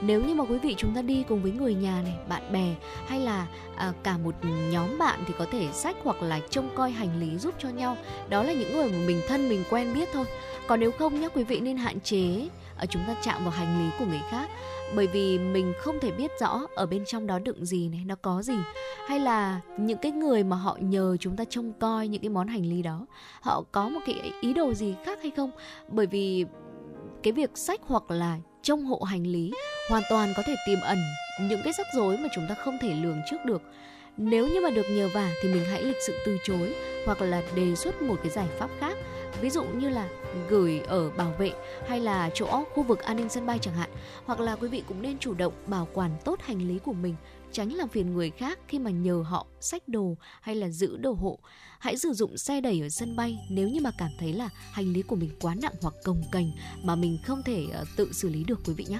[0.00, 2.74] Nếu như mà quý vị chúng ta đi cùng với người nhà này, bạn bè
[3.06, 3.46] hay là
[3.76, 4.34] à, cả một
[4.70, 7.96] nhóm bạn thì có thể sách hoặc là trông coi hành lý giúp cho nhau.
[8.28, 10.24] Đó là những người mà mình thân mình quen biết thôi.
[10.66, 13.78] Còn nếu không nhé quý vị nên hạn chế à, chúng ta chạm vào hành
[13.78, 14.48] lý của người khác
[14.94, 18.14] bởi vì mình không thể biết rõ ở bên trong đó đựng gì này, nó
[18.22, 18.56] có gì.
[19.08, 22.48] Hay là những cái người mà họ nhờ chúng ta trông coi những cái món
[22.48, 23.06] hành lý đó,
[23.40, 25.50] họ có một cái ý đồ gì khác hay không?
[25.88, 26.44] Bởi vì
[27.22, 29.52] cái việc sách hoặc là trông hộ hành lý
[29.90, 30.98] hoàn toàn có thể tiềm ẩn
[31.40, 33.62] những cái rắc rối mà chúng ta không thể lường trước được.
[34.16, 36.74] Nếu như mà được nhờ vả thì mình hãy lịch sự từ chối
[37.06, 38.96] hoặc là đề xuất một cái giải pháp khác.
[39.40, 40.08] Ví dụ như là
[40.48, 41.52] gửi ở bảo vệ
[41.88, 43.90] hay là chỗ, khu vực an ninh sân bay chẳng hạn.
[44.24, 47.16] Hoặc là quý vị cũng nên chủ động bảo quản tốt hành lý của mình,
[47.52, 51.12] tránh làm phiền người khác khi mà nhờ họ xách đồ hay là giữ đồ
[51.12, 51.38] hộ.
[51.78, 54.92] Hãy sử dụng xe đẩy ở sân bay nếu như mà cảm thấy là hành
[54.92, 56.48] lý của mình quá nặng hoặc cồng kềnh
[56.82, 58.98] mà mình không thể ờ, tự xử lý được, quý vị nhé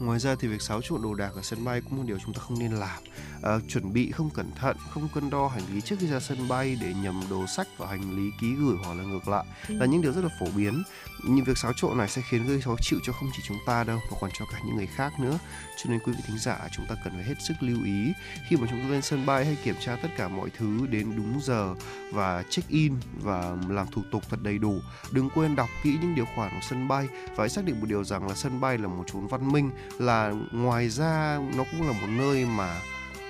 [0.00, 2.34] Ngoài ra thì việc xáo trộn đồ đạc ở sân bay cũng là điều chúng
[2.34, 3.02] ta không nên làm.
[3.42, 6.48] À, chuẩn bị không cẩn thận, không cân đo hành lý trước khi ra sân
[6.48, 9.74] bay để nhầm đồ sách vào hành lý ký gửi hoặc là ngược lại Ừ.
[9.74, 10.82] là những điều rất là phổ biến.
[11.24, 13.84] Nhưng việc xáo trộn này sẽ khiến gây khó chịu cho không chỉ chúng ta
[13.84, 15.38] đâu mà còn cho cả những người khác nữa.
[15.76, 18.12] Cho nên quý vị thính giả chúng ta cần phải hết sức lưu ý
[18.48, 21.16] khi mà chúng ta lên sân bay hay kiểm tra tất cả mọi thứ đến
[21.16, 21.74] đúng giờ
[22.12, 24.80] và check in và làm thủ tục thật đầy đủ.
[25.10, 27.86] Đừng quên đọc kỹ những điều khoản của sân bay và hãy xác định một
[27.88, 31.86] điều rằng là sân bay là một chốn văn minh là ngoài ra nó cũng
[31.86, 32.80] là một nơi mà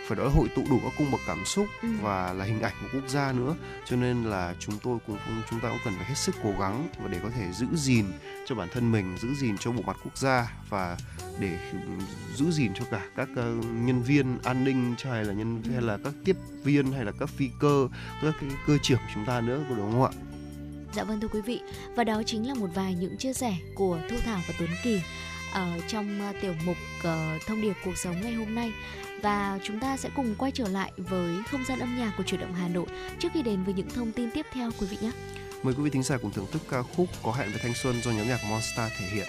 [0.08, 1.88] phải nói hội tụ đủ các cung bậc cảm xúc Ừ.
[2.02, 3.54] và là hình ảnh của quốc gia nữa.
[3.88, 5.18] Cho nên là chúng tôi cũng
[5.50, 8.04] chúng ta cũng cần phải hết sức cố gắng và để có thể giữ gìn
[8.46, 10.96] cho bản thân mình giữ gìn cho bộ mặt quốc gia và
[11.40, 11.58] để
[12.36, 15.98] giữ gìn cho cả các ờ, nhân viên an ninh hay là nhân hay là
[16.04, 17.88] các tiếp viên hay là các phi cơ
[18.22, 20.12] các cái cơ trưởng của chúng ta nữa có đúng không ạ?
[20.94, 21.60] Dạ vâng thưa quý vị,
[21.96, 25.00] và đó chính là một vài những chia sẻ của Thu Thảo và Tuấn Kỳ
[25.52, 28.72] ở trong ờ, tiểu mục ờ, thông điệp cuộc sống ngày hôm nay.
[29.22, 32.40] Và chúng ta sẽ cùng quay trở lại với không gian âm nhạc của chuyển
[32.40, 32.86] động Hà Nội.
[33.18, 35.10] Trước khi đến với những thông tin tiếp theo, quý vị nhé.
[35.62, 38.02] mời quý vị thính giả cùng thưởng thức ca khúc có hẹn với thanh xuân
[38.02, 39.28] do nhóm nhạc Monster thể hiện.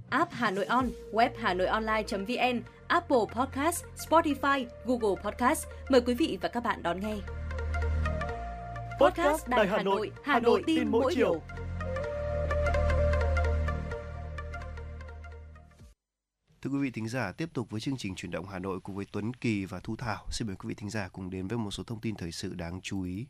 [0.11, 5.67] app Hà Nội On, web Hà Nội Online.vn, Apple Podcast, Spotify, Google Podcast.
[5.89, 7.15] Mời quý vị và các bạn đón nghe.
[8.99, 11.41] Podcast Đài Hà Nội, Hà Nội tin mỗi chiều.
[16.61, 18.95] Thưa quý vị thính giả, tiếp tục với chương trình chuyển động Hà Nội cùng
[18.95, 20.25] với Tuấn Kỳ và Thu Thảo.
[20.29, 22.53] Xin mời quý vị thính giả cùng đến với một số thông tin thời sự
[22.53, 23.25] đáng chú ý.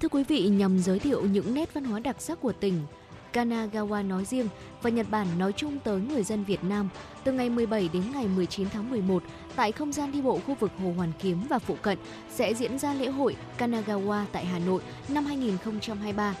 [0.00, 2.82] Thưa quý vị, nhằm giới thiệu những nét văn hóa đặc sắc của tỉnh,
[3.32, 4.48] Kanagawa nói riêng
[4.82, 6.88] và Nhật Bản nói chung tới người dân Việt Nam
[7.24, 9.22] từ ngày 17 đến ngày 19 tháng 11
[9.56, 11.98] tại không gian đi bộ khu vực Hồ Hoàn Kiếm và phụ cận
[12.30, 16.34] sẽ diễn ra lễ hội Kanagawa tại Hà Nội năm 2023.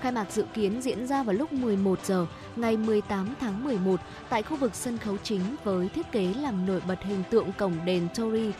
[0.00, 4.42] Khai mạc dự kiến diễn ra vào lúc 11 giờ ngày 18 tháng 11 tại
[4.42, 8.08] khu vực sân khấu chính với thiết kế làm nổi bật hình tượng cổng đền
[8.18, 8.50] Tori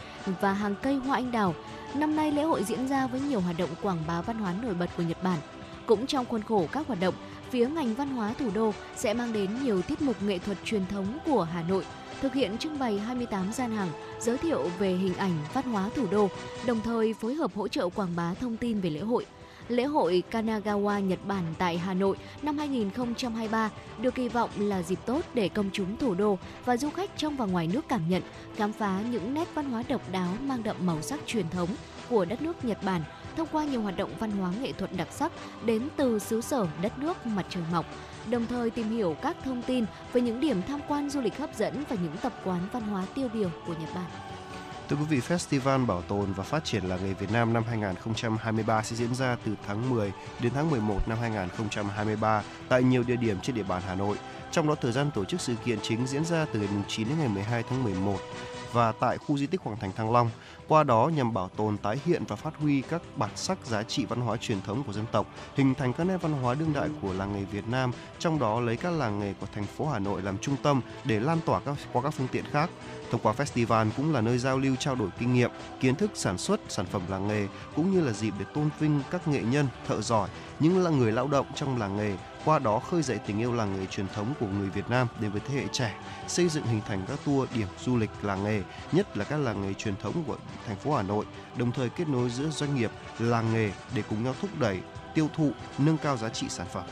[0.40, 1.54] và hàng cây hoa anh đào.
[1.94, 4.74] Năm nay lễ hội diễn ra với nhiều hoạt động quảng bá văn hóa nổi
[4.74, 5.38] bật của Nhật Bản.
[5.86, 7.14] Cũng trong khuôn khổ các hoạt động,
[7.53, 10.87] phía ngành văn hóa thủ đô sẽ mang đến nhiều tiết mục nghệ thuật truyền
[10.87, 11.85] thống của Hà Nội
[12.20, 13.89] thực hiện trưng bày 28 gian hàng
[14.20, 16.29] giới thiệu về hình ảnh văn hóa thủ đô,
[16.66, 19.27] đồng thời phối hợp hỗ trợ quảng bá thông tin về lễ hội.
[19.69, 23.70] Lễ hội Kanagawa Nhật Bản tại Hà Nội năm 2023
[24.01, 27.37] được kỳ vọng là dịp tốt để công chúng thủ đô và du khách trong
[27.37, 28.23] và ngoài nước cảm nhận,
[28.57, 31.69] khám phá những nét văn hóa độc đáo mang đậm màu sắc truyền thống
[32.09, 33.03] của đất nước Nhật Bản
[33.36, 35.32] thông qua nhiều hoạt động văn hóa nghệ thuật đặc sắc
[35.64, 37.86] đến từ xứ sở đất nước mặt trời mọc,
[38.30, 41.54] đồng thời tìm hiểu các thông tin về những điểm tham quan du lịch hấp
[41.56, 44.10] dẫn và những tập quán văn hóa tiêu biểu của Nhật Bản.
[44.88, 48.82] Thưa quý vị, Festival Bảo tồn và Phát triển làng nghề Việt Nam năm 2023
[48.82, 53.36] sẽ diễn ra từ tháng 10 đến tháng 11 năm 2023 tại nhiều địa điểm
[53.42, 54.16] trên địa bàn Hà Nội.
[54.50, 57.18] Trong đó thời gian tổ chức sự kiện chính diễn ra từ ngày 9 đến
[57.18, 58.18] ngày 12 tháng 11
[58.73, 60.31] và tại khu di tích Hoàng Thành Thăng Long.
[60.69, 64.05] Qua đó nhằm bảo tồn, tái hiện và phát huy các bản sắc giá trị
[64.05, 66.89] văn hóa truyền thống của dân tộc, hình thành các nét văn hóa đương đại
[67.03, 69.99] của làng nghề Việt Nam, trong đó lấy các làng nghề của thành phố Hà
[69.99, 72.70] Nội làm trung tâm để lan tỏa các qua các phương tiện khác.
[73.12, 76.39] Thông qua festival cũng là nơi giao lưu trao đổi kinh nghiệm, kiến thức sản
[76.39, 79.66] xuất sản phẩm làng nghề cũng như là dịp để tôn vinh các nghệ nhân,
[79.89, 80.28] thợ giỏi,
[80.60, 83.80] những là người lao động trong làng nghề qua đó khơi dậy tình yêu làng
[83.80, 85.94] nghề truyền thống của người Việt Nam đến với thế hệ trẻ,
[86.28, 88.62] xây dựng hình thành các tour điểm du lịch làng nghề,
[88.93, 90.36] nhất là các làng nghề truyền thống của
[90.66, 91.24] thành phố Hà Nội,
[91.56, 94.80] đồng thời kết nối giữa doanh nghiệp, làng nghề để cùng nhau thúc đẩy,
[95.14, 96.84] tiêu thụ, nâng cao giá trị sản phẩm.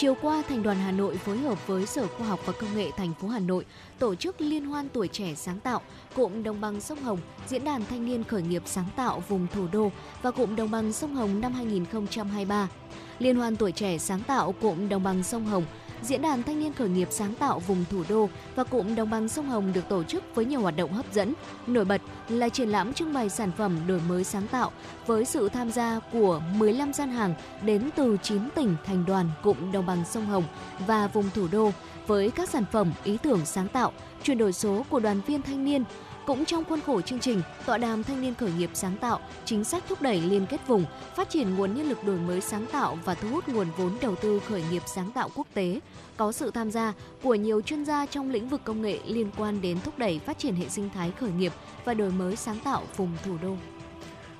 [0.00, 2.90] Chiều qua, Thành đoàn Hà Nội phối hợp với Sở Khoa học và Công nghệ
[2.96, 3.64] thành phố Hà Nội
[3.98, 5.80] tổ chức Liên hoan tuổi trẻ sáng tạo,
[6.14, 7.18] cụm đồng bằng sông Hồng,
[7.48, 9.90] Diễn đàn Thanh niên khởi nghiệp sáng tạo vùng thủ đô
[10.22, 12.68] và cụm đồng bằng sông Hồng năm 2023.
[13.18, 15.64] Liên hoan tuổi trẻ sáng tạo cụm đồng bằng sông Hồng,
[16.02, 19.28] Diễn đàn Thanh niên khởi nghiệp sáng tạo vùng thủ đô và cụm đồng bằng
[19.28, 21.34] sông Hồng được tổ chức với nhiều hoạt động hấp dẫn.
[21.66, 24.72] Nổi bật là triển lãm trưng bày sản phẩm đổi mới sáng tạo
[25.06, 29.72] với sự tham gia của 15 gian hàng đến từ 9 tỉnh thành đoàn cụm
[29.72, 30.44] đồng bằng sông Hồng
[30.86, 31.70] và vùng thủ đô
[32.06, 33.92] với các sản phẩm ý tưởng sáng tạo,
[34.22, 35.84] chuyển đổi số của đoàn viên thanh niên,
[36.28, 39.64] cũng trong khuôn khổ chương trình, tọa đàm thanh niên khởi nghiệp sáng tạo, chính
[39.64, 40.84] sách thúc đẩy liên kết vùng,
[41.16, 44.16] phát triển nguồn nhân lực đổi mới sáng tạo và thu hút nguồn vốn đầu
[44.16, 45.80] tư khởi nghiệp sáng tạo quốc tế,
[46.16, 46.92] có sự tham gia
[47.22, 50.38] của nhiều chuyên gia trong lĩnh vực công nghệ liên quan đến thúc đẩy phát
[50.38, 51.52] triển hệ sinh thái khởi nghiệp
[51.84, 53.56] và đổi mới sáng tạo vùng thủ đô.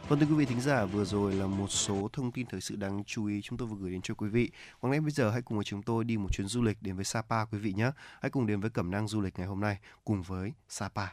[0.08, 2.76] Vâng thưa quý vị thính giả, vừa rồi là một số thông tin thời sự
[2.76, 4.50] đáng chú ý chúng tôi vừa gửi đến cho quý vị.
[4.80, 6.96] Còn ngay bây giờ hãy cùng với chúng tôi đi một chuyến du lịch đến
[6.96, 7.90] với Sapa quý vị nhé.
[8.22, 11.06] Hãy cùng đến với cẩm năng du lịch ngày hôm nay cùng với Sapa.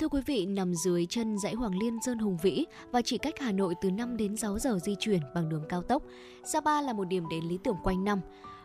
[0.00, 3.34] Thưa quý vị, nằm dưới chân dãy Hoàng Liên Sơn Hùng Vĩ và chỉ cách
[3.38, 6.02] Hà Nội từ 5 đến 6 giờ di chuyển bằng đường cao tốc,
[6.44, 8.20] Sapa là một điểm đến lý tưởng quanh năm.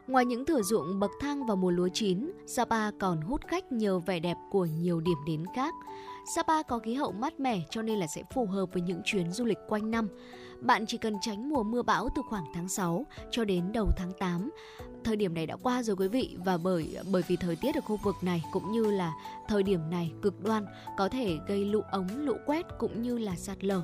[0.08, 4.00] Ngoài những thửa ruộng bậc thang vào mùa lúa chín, Sapa còn hút khách nhờ
[4.00, 5.74] vẻ đẹp của nhiều điểm đến khác.
[6.36, 9.32] Sapa có khí hậu mát mẻ cho nên là sẽ phù hợp với những chuyến
[9.32, 10.08] du lịch quanh năm.
[10.62, 14.12] Bạn chỉ cần tránh mùa mưa bão từ khoảng tháng 6 cho đến đầu tháng
[14.20, 14.50] 8
[15.04, 17.82] thời điểm này đã qua rồi quý vị và bởi bởi vì thời tiết ở
[17.82, 19.14] khu vực này cũng như là
[19.48, 20.66] thời điểm này cực đoan
[20.98, 23.82] có thể gây lũ ống, lũ quét cũng như là sạt lở.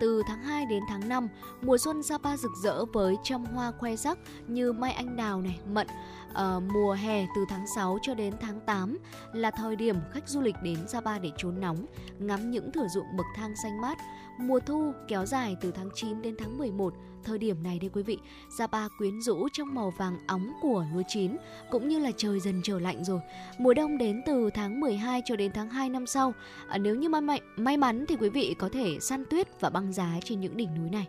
[0.00, 1.28] Từ tháng 2 đến tháng 5,
[1.62, 5.58] mùa xuân Sapa rực rỡ với trăm hoa khoe sắc như mai anh đào này,
[5.72, 5.86] mận.
[6.34, 8.98] À, mùa hè từ tháng 6 cho đến tháng 8
[9.32, 11.86] là thời điểm khách du lịch đến Sapa để trốn nóng,
[12.18, 13.98] ngắm những thửa ruộng bậc thang xanh mát.
[14.38, 16.94] Mùa thu kéo dài từ tháng 9 đến tháng 11
[17.24, 18.18] Thời điểm này đây quý vị,
[18.50, 21.36] Sapa quyến rũ trong màu vàng óng của lúa chín
[21.70, 23.20] cũng như là trời dần trở lạnh rồi.
[23.58, 26.32] Mùa đông đến từ tháng 12 cho đến tháng 2 năm sau.
[26.68, 29.92] À, nếu như may, may mắn thì quý vị có thể săn tuyết và băng
[29.92, 31.06] giá trên những đỉnh núi này.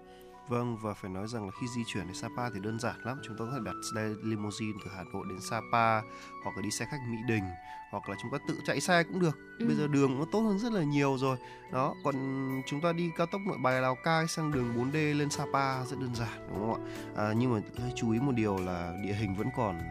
[0.48, 3.20] Vâng và phải nói rằng là khi di chuyển đến Sapa thì đơn giản lắm.
[3.24, 6.02] Chúng ta có thể đặt xe limousine từ Hà Nội đến Sapa
[6.44, 7.44] Hoặc là đi xe khách Mỹ Đình
[7.92, 9.38] Hoặc là chúng ta tự chạy xe cũng được.
[9.60, 9.68] Ừ.
[9.68, 11.38] Bây giờ đường nó tốt hơn rất là nhiều rồi.
[11.72, 12.16] Đó còn
[12.66, 16.00] chúng ta đi cao tốc nội bài Lào Cai sang đường 4D lên Sapa rất
[16.00, 17.24] đơn giản đúng không ạ?
[17.24, 17.60] À, Nhưng mà
[17.96, 19.82] chú ý một điều là địa hình vẫn còn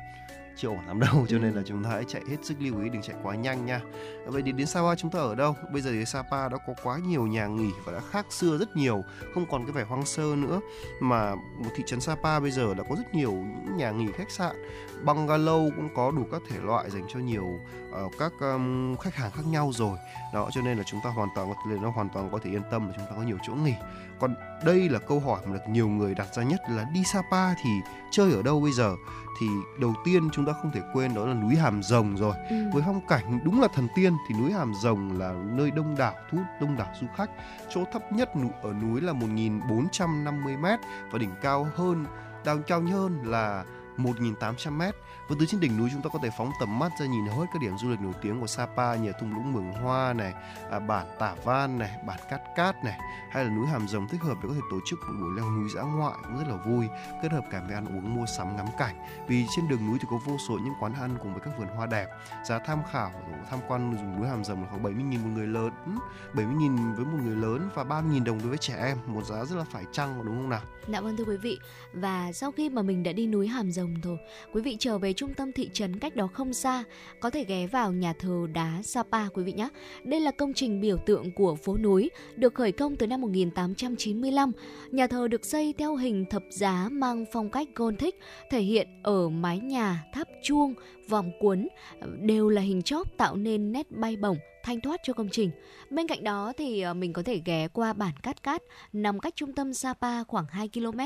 [0.57, 2.89] chưa ổn lắm đâu cho nên là chúng ta hãy chạy hết sức lưu ý
[2.89, 3.81] đừng chạy quá nhanh nha.
[4.27, 5.57] Vậy thì đến Sapa chúng ta ở đâu?
[5.73, 8.77] Bây giờ thì Sapa đã có quá nhiều nhà nghỉ và đã khác xưa rất
[8.77, 9.05] nhiều
[9.35, 10.61] không còn cái vẻ hoang sơ nữa.
[11.01, 14.31] Mà một thị trấn Sapa bây giờ đã có rất nhiều những nhà nghỉ khách
[14.31, 14.57] sạn.
[15.05, 17.47] Bungalow cũng có đủ các thể loại dành cho nhiều
[17.91, 19.99] uh, các um, khách hàng khác nhau rồi.
[20.35, 22.51] Đó cho nên là chúng ta hoàn toàn có thể nó hoàn toàn có thể
[22.51, 23.75] yên tâm là chúng ta có nhiều chỗ nghỉ.
[24.21, 27.55] Còn đây là câu hỏi mà được nhiều người đặt ra nhất là đi Sapa
[27.55, 27.71] thì
[28.11, 28.97] chơi ở đâu bây giờ?
[29.41, 29.47] Thì
[29.81, 32.35] đầu tiên chúng ta không thể quên đó là núi Hàm Rồng rồi.
[32.51, 32.57] Ừ.
[32.73, 36.15] với phong cảnh đúng là thần tiên thì núi Hàm Rồng là nơi đông đảo
[36.31, 37.31] thu hút đông đảo du khách.
[37.75, 38.31] Chỗ thấp nhất
[38.63, 40.65] ở núi là 1.450 m
[41.11, 42.05] và đỉnh cao hơn
[42.45, 43.65] đào cao hơn là
[43.97, 44.83] 1.800 m
[45.29, 47.47] và từ trên đỉnh núi chúng ta có thể phóng tầm mắt ra nhìn hết
[47.53, 50.33] các điểm du lịch nổi tiếng của Sapa như thung lũng Mường Hoa này,
[50.71, 52.99] à, bản Tả Van này, bản Cát Cát này,
[53.31, 55.51] hay là núi Hàm Rồng thích hợp để có thể tổ chức một buổi leo
[55.51, 56.89] núi dã ngoại cũng rất là vui,
[57.23, 58.97] kết hợp cả với ăn uống mua sắm ngắm cảnh.
[59.29, 61.69] Vì trên đường núi thì có vô số những quán ăn cùng với các vườn
[61.69, 62.07] hoa đẹp.
[62.45, 63.13] Giá tham khảo
[63.51, 65.73] tham quan dùng núi Hàm Rồng là khoảng 70.000 một người lớn,
[66.35, 69.57] 70.000 với một người lớn và 30.000 đồng đối với trẻ em, một giá rất
[69.57, 70.61] là phải chăng đúng không nào?
[70.89, 71.59] Dạ vâng thưa quý vị.
[71.93, 74.19] Và sau khi mà mình đã đi núi Hàm Rồng rồi
[74.53, 76.85] Quý vị trở về trung tâm thị trấn cách đó không xa
[77.21, 79.69] Có thể ghé vào nhà thờ đá Sapa quý vị nhé
[80.05, 84.53] Đây là công trình biểu tượng của phố núi Được khởi công từ năm 1895
[84.91, 88.19] Nhà thờ được xây theo hình thập giá mang phong cách Gothic
[88.51, 90.75] Thể hiện ở mái nhà, tháp chuông,
[91.09, 91.69] vòng cuốn
[92.21, 95.51] Đều là hình chóp tạo nên nét bay bổng thanh thoát cho công trình.
[95.91, 98.63] Bên cạnh đó thì ờ, mình có thể ghé qua bản Cát Cát
[98.93, 101.01] nằm cách trung tâm Sapa khoảng 2 km.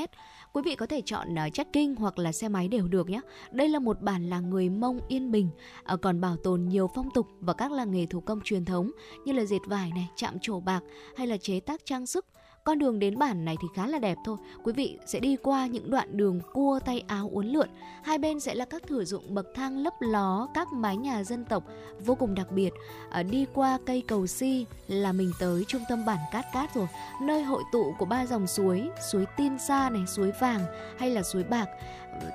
[0.53, 3.21] Quý vị có thể chọn ờ, trekking hoặc là xe máy đều được nhé.
[3.51, 5.49] Đây là một bản làng người Mông yên bình,
[5.83, 8.91] ờ, còn bảo tồn nhiều phong tục và các làng nghề thủ công truyền thống
[9.25, 10.83] như là dệt vải này, chạm trổ bạc
[11.17, 12.25] hay là chế tác trang sức
[12.67, 14.37] con đường đến bản này thì khá là đẹp thôi.
[14.63, 17.69] Quý vị sẽ đi qua những đoạn đường cua tay áo uốn lượn.
[18.03, 21.45] Hai bên sẽ là các thửa dụng bậc thang lấp ló các mái nhà dân
[21.45, 21.63] tộc
[22.05, 22.73] vô cùng đặc biệt.
[23.11, 26.87] À, đi qua cây cầu si là mình tới trung tâm bản Cát Cát rồi.
[27.21, 30.61] Nơi hội tụ của ba dòng suối, suối Tiên Sa này, suối Vàng
[30.99, 31.69] hay là suối Bạc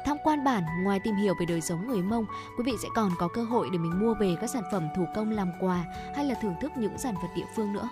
[0.05, 2.25] tham quan bản ngoài tìm hiểu về đời sống người Mông,
[2.59, 5.05] quý vị sẽ còn có cơ hội để mình mua về các sản phẩm thủ
[5.15, 5.85] công làm quà
[6.17, 7.89] hay là thưởng thức những sản vật địa phương nữa.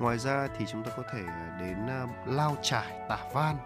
[0.00, 1.22] Ngoài ra thì chúng ta có thể
[1.60, 3.56] đến à, Lao Trải, Tả Van.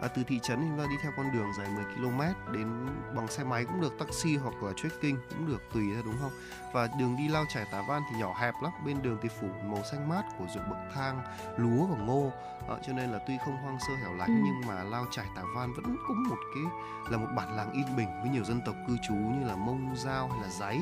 [0.00, 3.28] À, từ thị trấn chúng ta đi theo con đường dài 10 km đến bằng
[3.28, 6.30] xe máy cũng được, taxi hoặc là trekking cũng được tùy ra đúng không?
[6.72, 9.48] Và đường đi Lao Trải Tả Van thì nhỏ hẹp lắm, bên đường thì phủ
[9.64, 11.22] màu xanh mát của ruộng bậc thang,
[11.56, 12.32] lúa và ngô.
[12.68, 14.42] À, cho nên là tuy không hoang sơ hẻo lánh ừ.
[14.44, 16.64] nhưng mà Lao Trải Tả Van vẫn có một cái
[17.10, 19.94] là một bản làng yên bình với nhiều dân tộc cư trú như là Mông,
[19.96, 20.80] Giao hay là Giấy.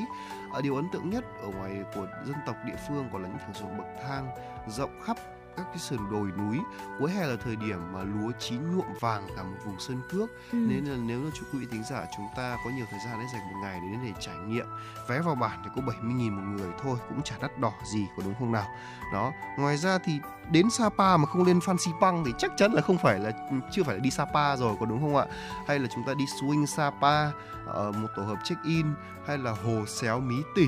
[0.53, 3.37] À, điều ấn tượng nhất ở ngoài của dân tộc địa phương còn là những
[3.37, 4.31] thửa ruộng bậc thang
[4.67, 5.17] rộng khắp
[5.57, 6.59] các cái sườn đồi núi.
[6.99, 10.29] Cuối hè là thời điểm mà lúa chín nhuộm vàng cả một vùng sơn cước.
[10.51, 10.57] Ừ.
[10.57, 13.19] nên là nếu là chú quý vị thính giả chúng ta có nhiều thời gian
[13.19, 14.65] để dành một ngày để đến để trải nghiệm
[15.07, 18.23] vé vào bản thì có 70.000 một người thôi cũng chả đắt đỏ gì có
[18.25, 18.67] đúng không nào.
[19.13, 20.19] Đó ngoài ra thì
[20.51, 23.31] đến Sapa mà không lên Phan Xipang thì chắc chắn là không phải là
[23.71, 25.25] chưa phải là đi Sapa rồi có đúng không ạ?
[25.67, 27.31] Hay là chúng ta đi swing Sapa
[27.65, 28.85] ở một tổ hợp check in
[29.27, 30.67] hay là hồ xéo mí tỉ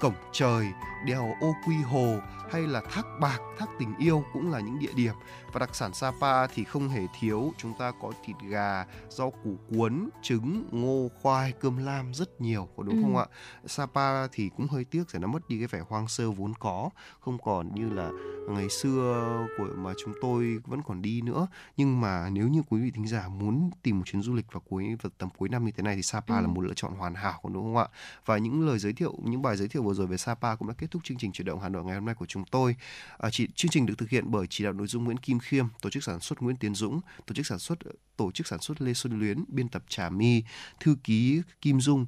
[0.00, 0.72] cổng trời
[1.06, 2.18] đèo ô quy hồ
[2.50, 5.14] hay là thác bạc thác tình yêu cũng là những địa điểm.
[5.52, 7.52] Và đặc sản Sapa thì không hề thiếu.
[7.58, 12.68] Chúng ta có thịt gà rau củ cuốn trứng ngô khoai cơm lam rất nhiều
[12.76, 13.02] có đúng ừ.
[13.02, 13.26] không ạ?
[13.66, 16.90] Sapa thì cũng hơi tiếc để nó mất đi cái vẻ hoang sơ vốn có.
[17.20, 18.10] Không còn như là
[18.48, 21.46] ngày xưa của mà chúng tôi vẫn còn đi nữa.
[21.76, 24.62] Nhưng mà nếu như quý vị thính giả muốn tìm một chuyến du lịch vào
[24.70, 26.40] cuối vào tầm cuối năm như thế này thì Sapa ừ.
[26.40, 27.86] là một lựa chọn hoàn hảo đúng không ạ?
[28.26, 30.74] Và những lời giới thiệu những bài giới thiệu vừa rồi về Sapa cũng đã
[30.78, 32.76] kết thúc chương trình chuyển động Hà Nội ngày hôm nay của chúng tôi
[33.18, 35.66] à, chị, chương trình được thực hiện bởi chỉ đạo nội dung Nguyễn Kim Khiêm
[35.82, 37.78] tổ chức sản xuất Nguyễn Tiến Dũng tổ chức sản xuất
[38.16, 40.42] tổ chức sản xuất Lê Xuân Luyến biên tập Trà My
[40.80, 42.06] thư ký Kim Dung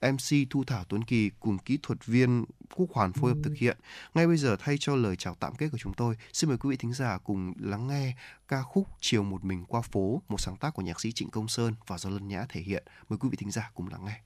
[0.00, 2.44] MC Thu Thảo Tuấn Kỳ cùng kỹ thuật viên
[2.74, 3.78] Quốc Hoàn phối hợp thực hiện.
[4.14, 6.70] Ngay bây giờ thay cho lời chào tạm kết của chúng tôi, xin mời quý
[6.70, 8.16] vị thính giả cùng lắng nghe
[8.48, 11.48] ca khúc Chiều một mình qua phố, một sáng tác của nhạc sĩ Trịnh Công
[11.48, 12.84] Sơn và do Lân Nhã thể hiện.
[13.08, 14.20] Mời quý vị thính giả cùng lắng nghe.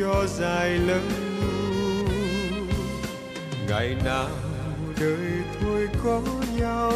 [0.00, 1.00] Cho dài lâu.
[3.68, 4.28] Ngày nào
[5.00, 6.22] đời thôi có
[6.58, 6.92] nhau.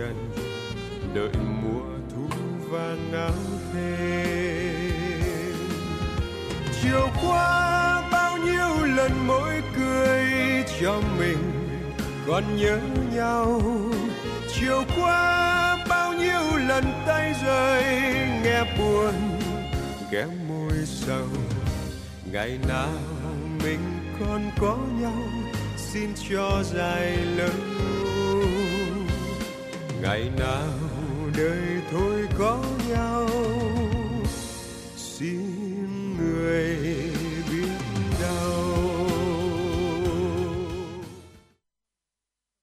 [0.00, 0.30] Trần
[1.14, 1.30] đợi
[1.62, 2.38] mùa thu
[2.70, 3.32] vàng áo
[3.72, 5.54] thêm.
[6.82, 10.24] Chiều qua bao nhiêu lần mỗi cười
[10.80, 11.38] cho mình
[12.26, 12.78] còn nhớ
[13.14, 13.62] nhau.
[14.54, 17.84] Chiều qua bao nhiêu lần tay rơi
[18.44, 19.14] nghe buồn
[20.12, 21.28] ghé môi sầu.
[22.32, 22.92] Ngày nào
[23.64, 23.80] mình
[24.20, 25.22] còn có nhau,
[25.76, 27.48] xin cho dài lâu
[30.10, 30.72] ngày nào
[31.36, 32.79] đời thôi có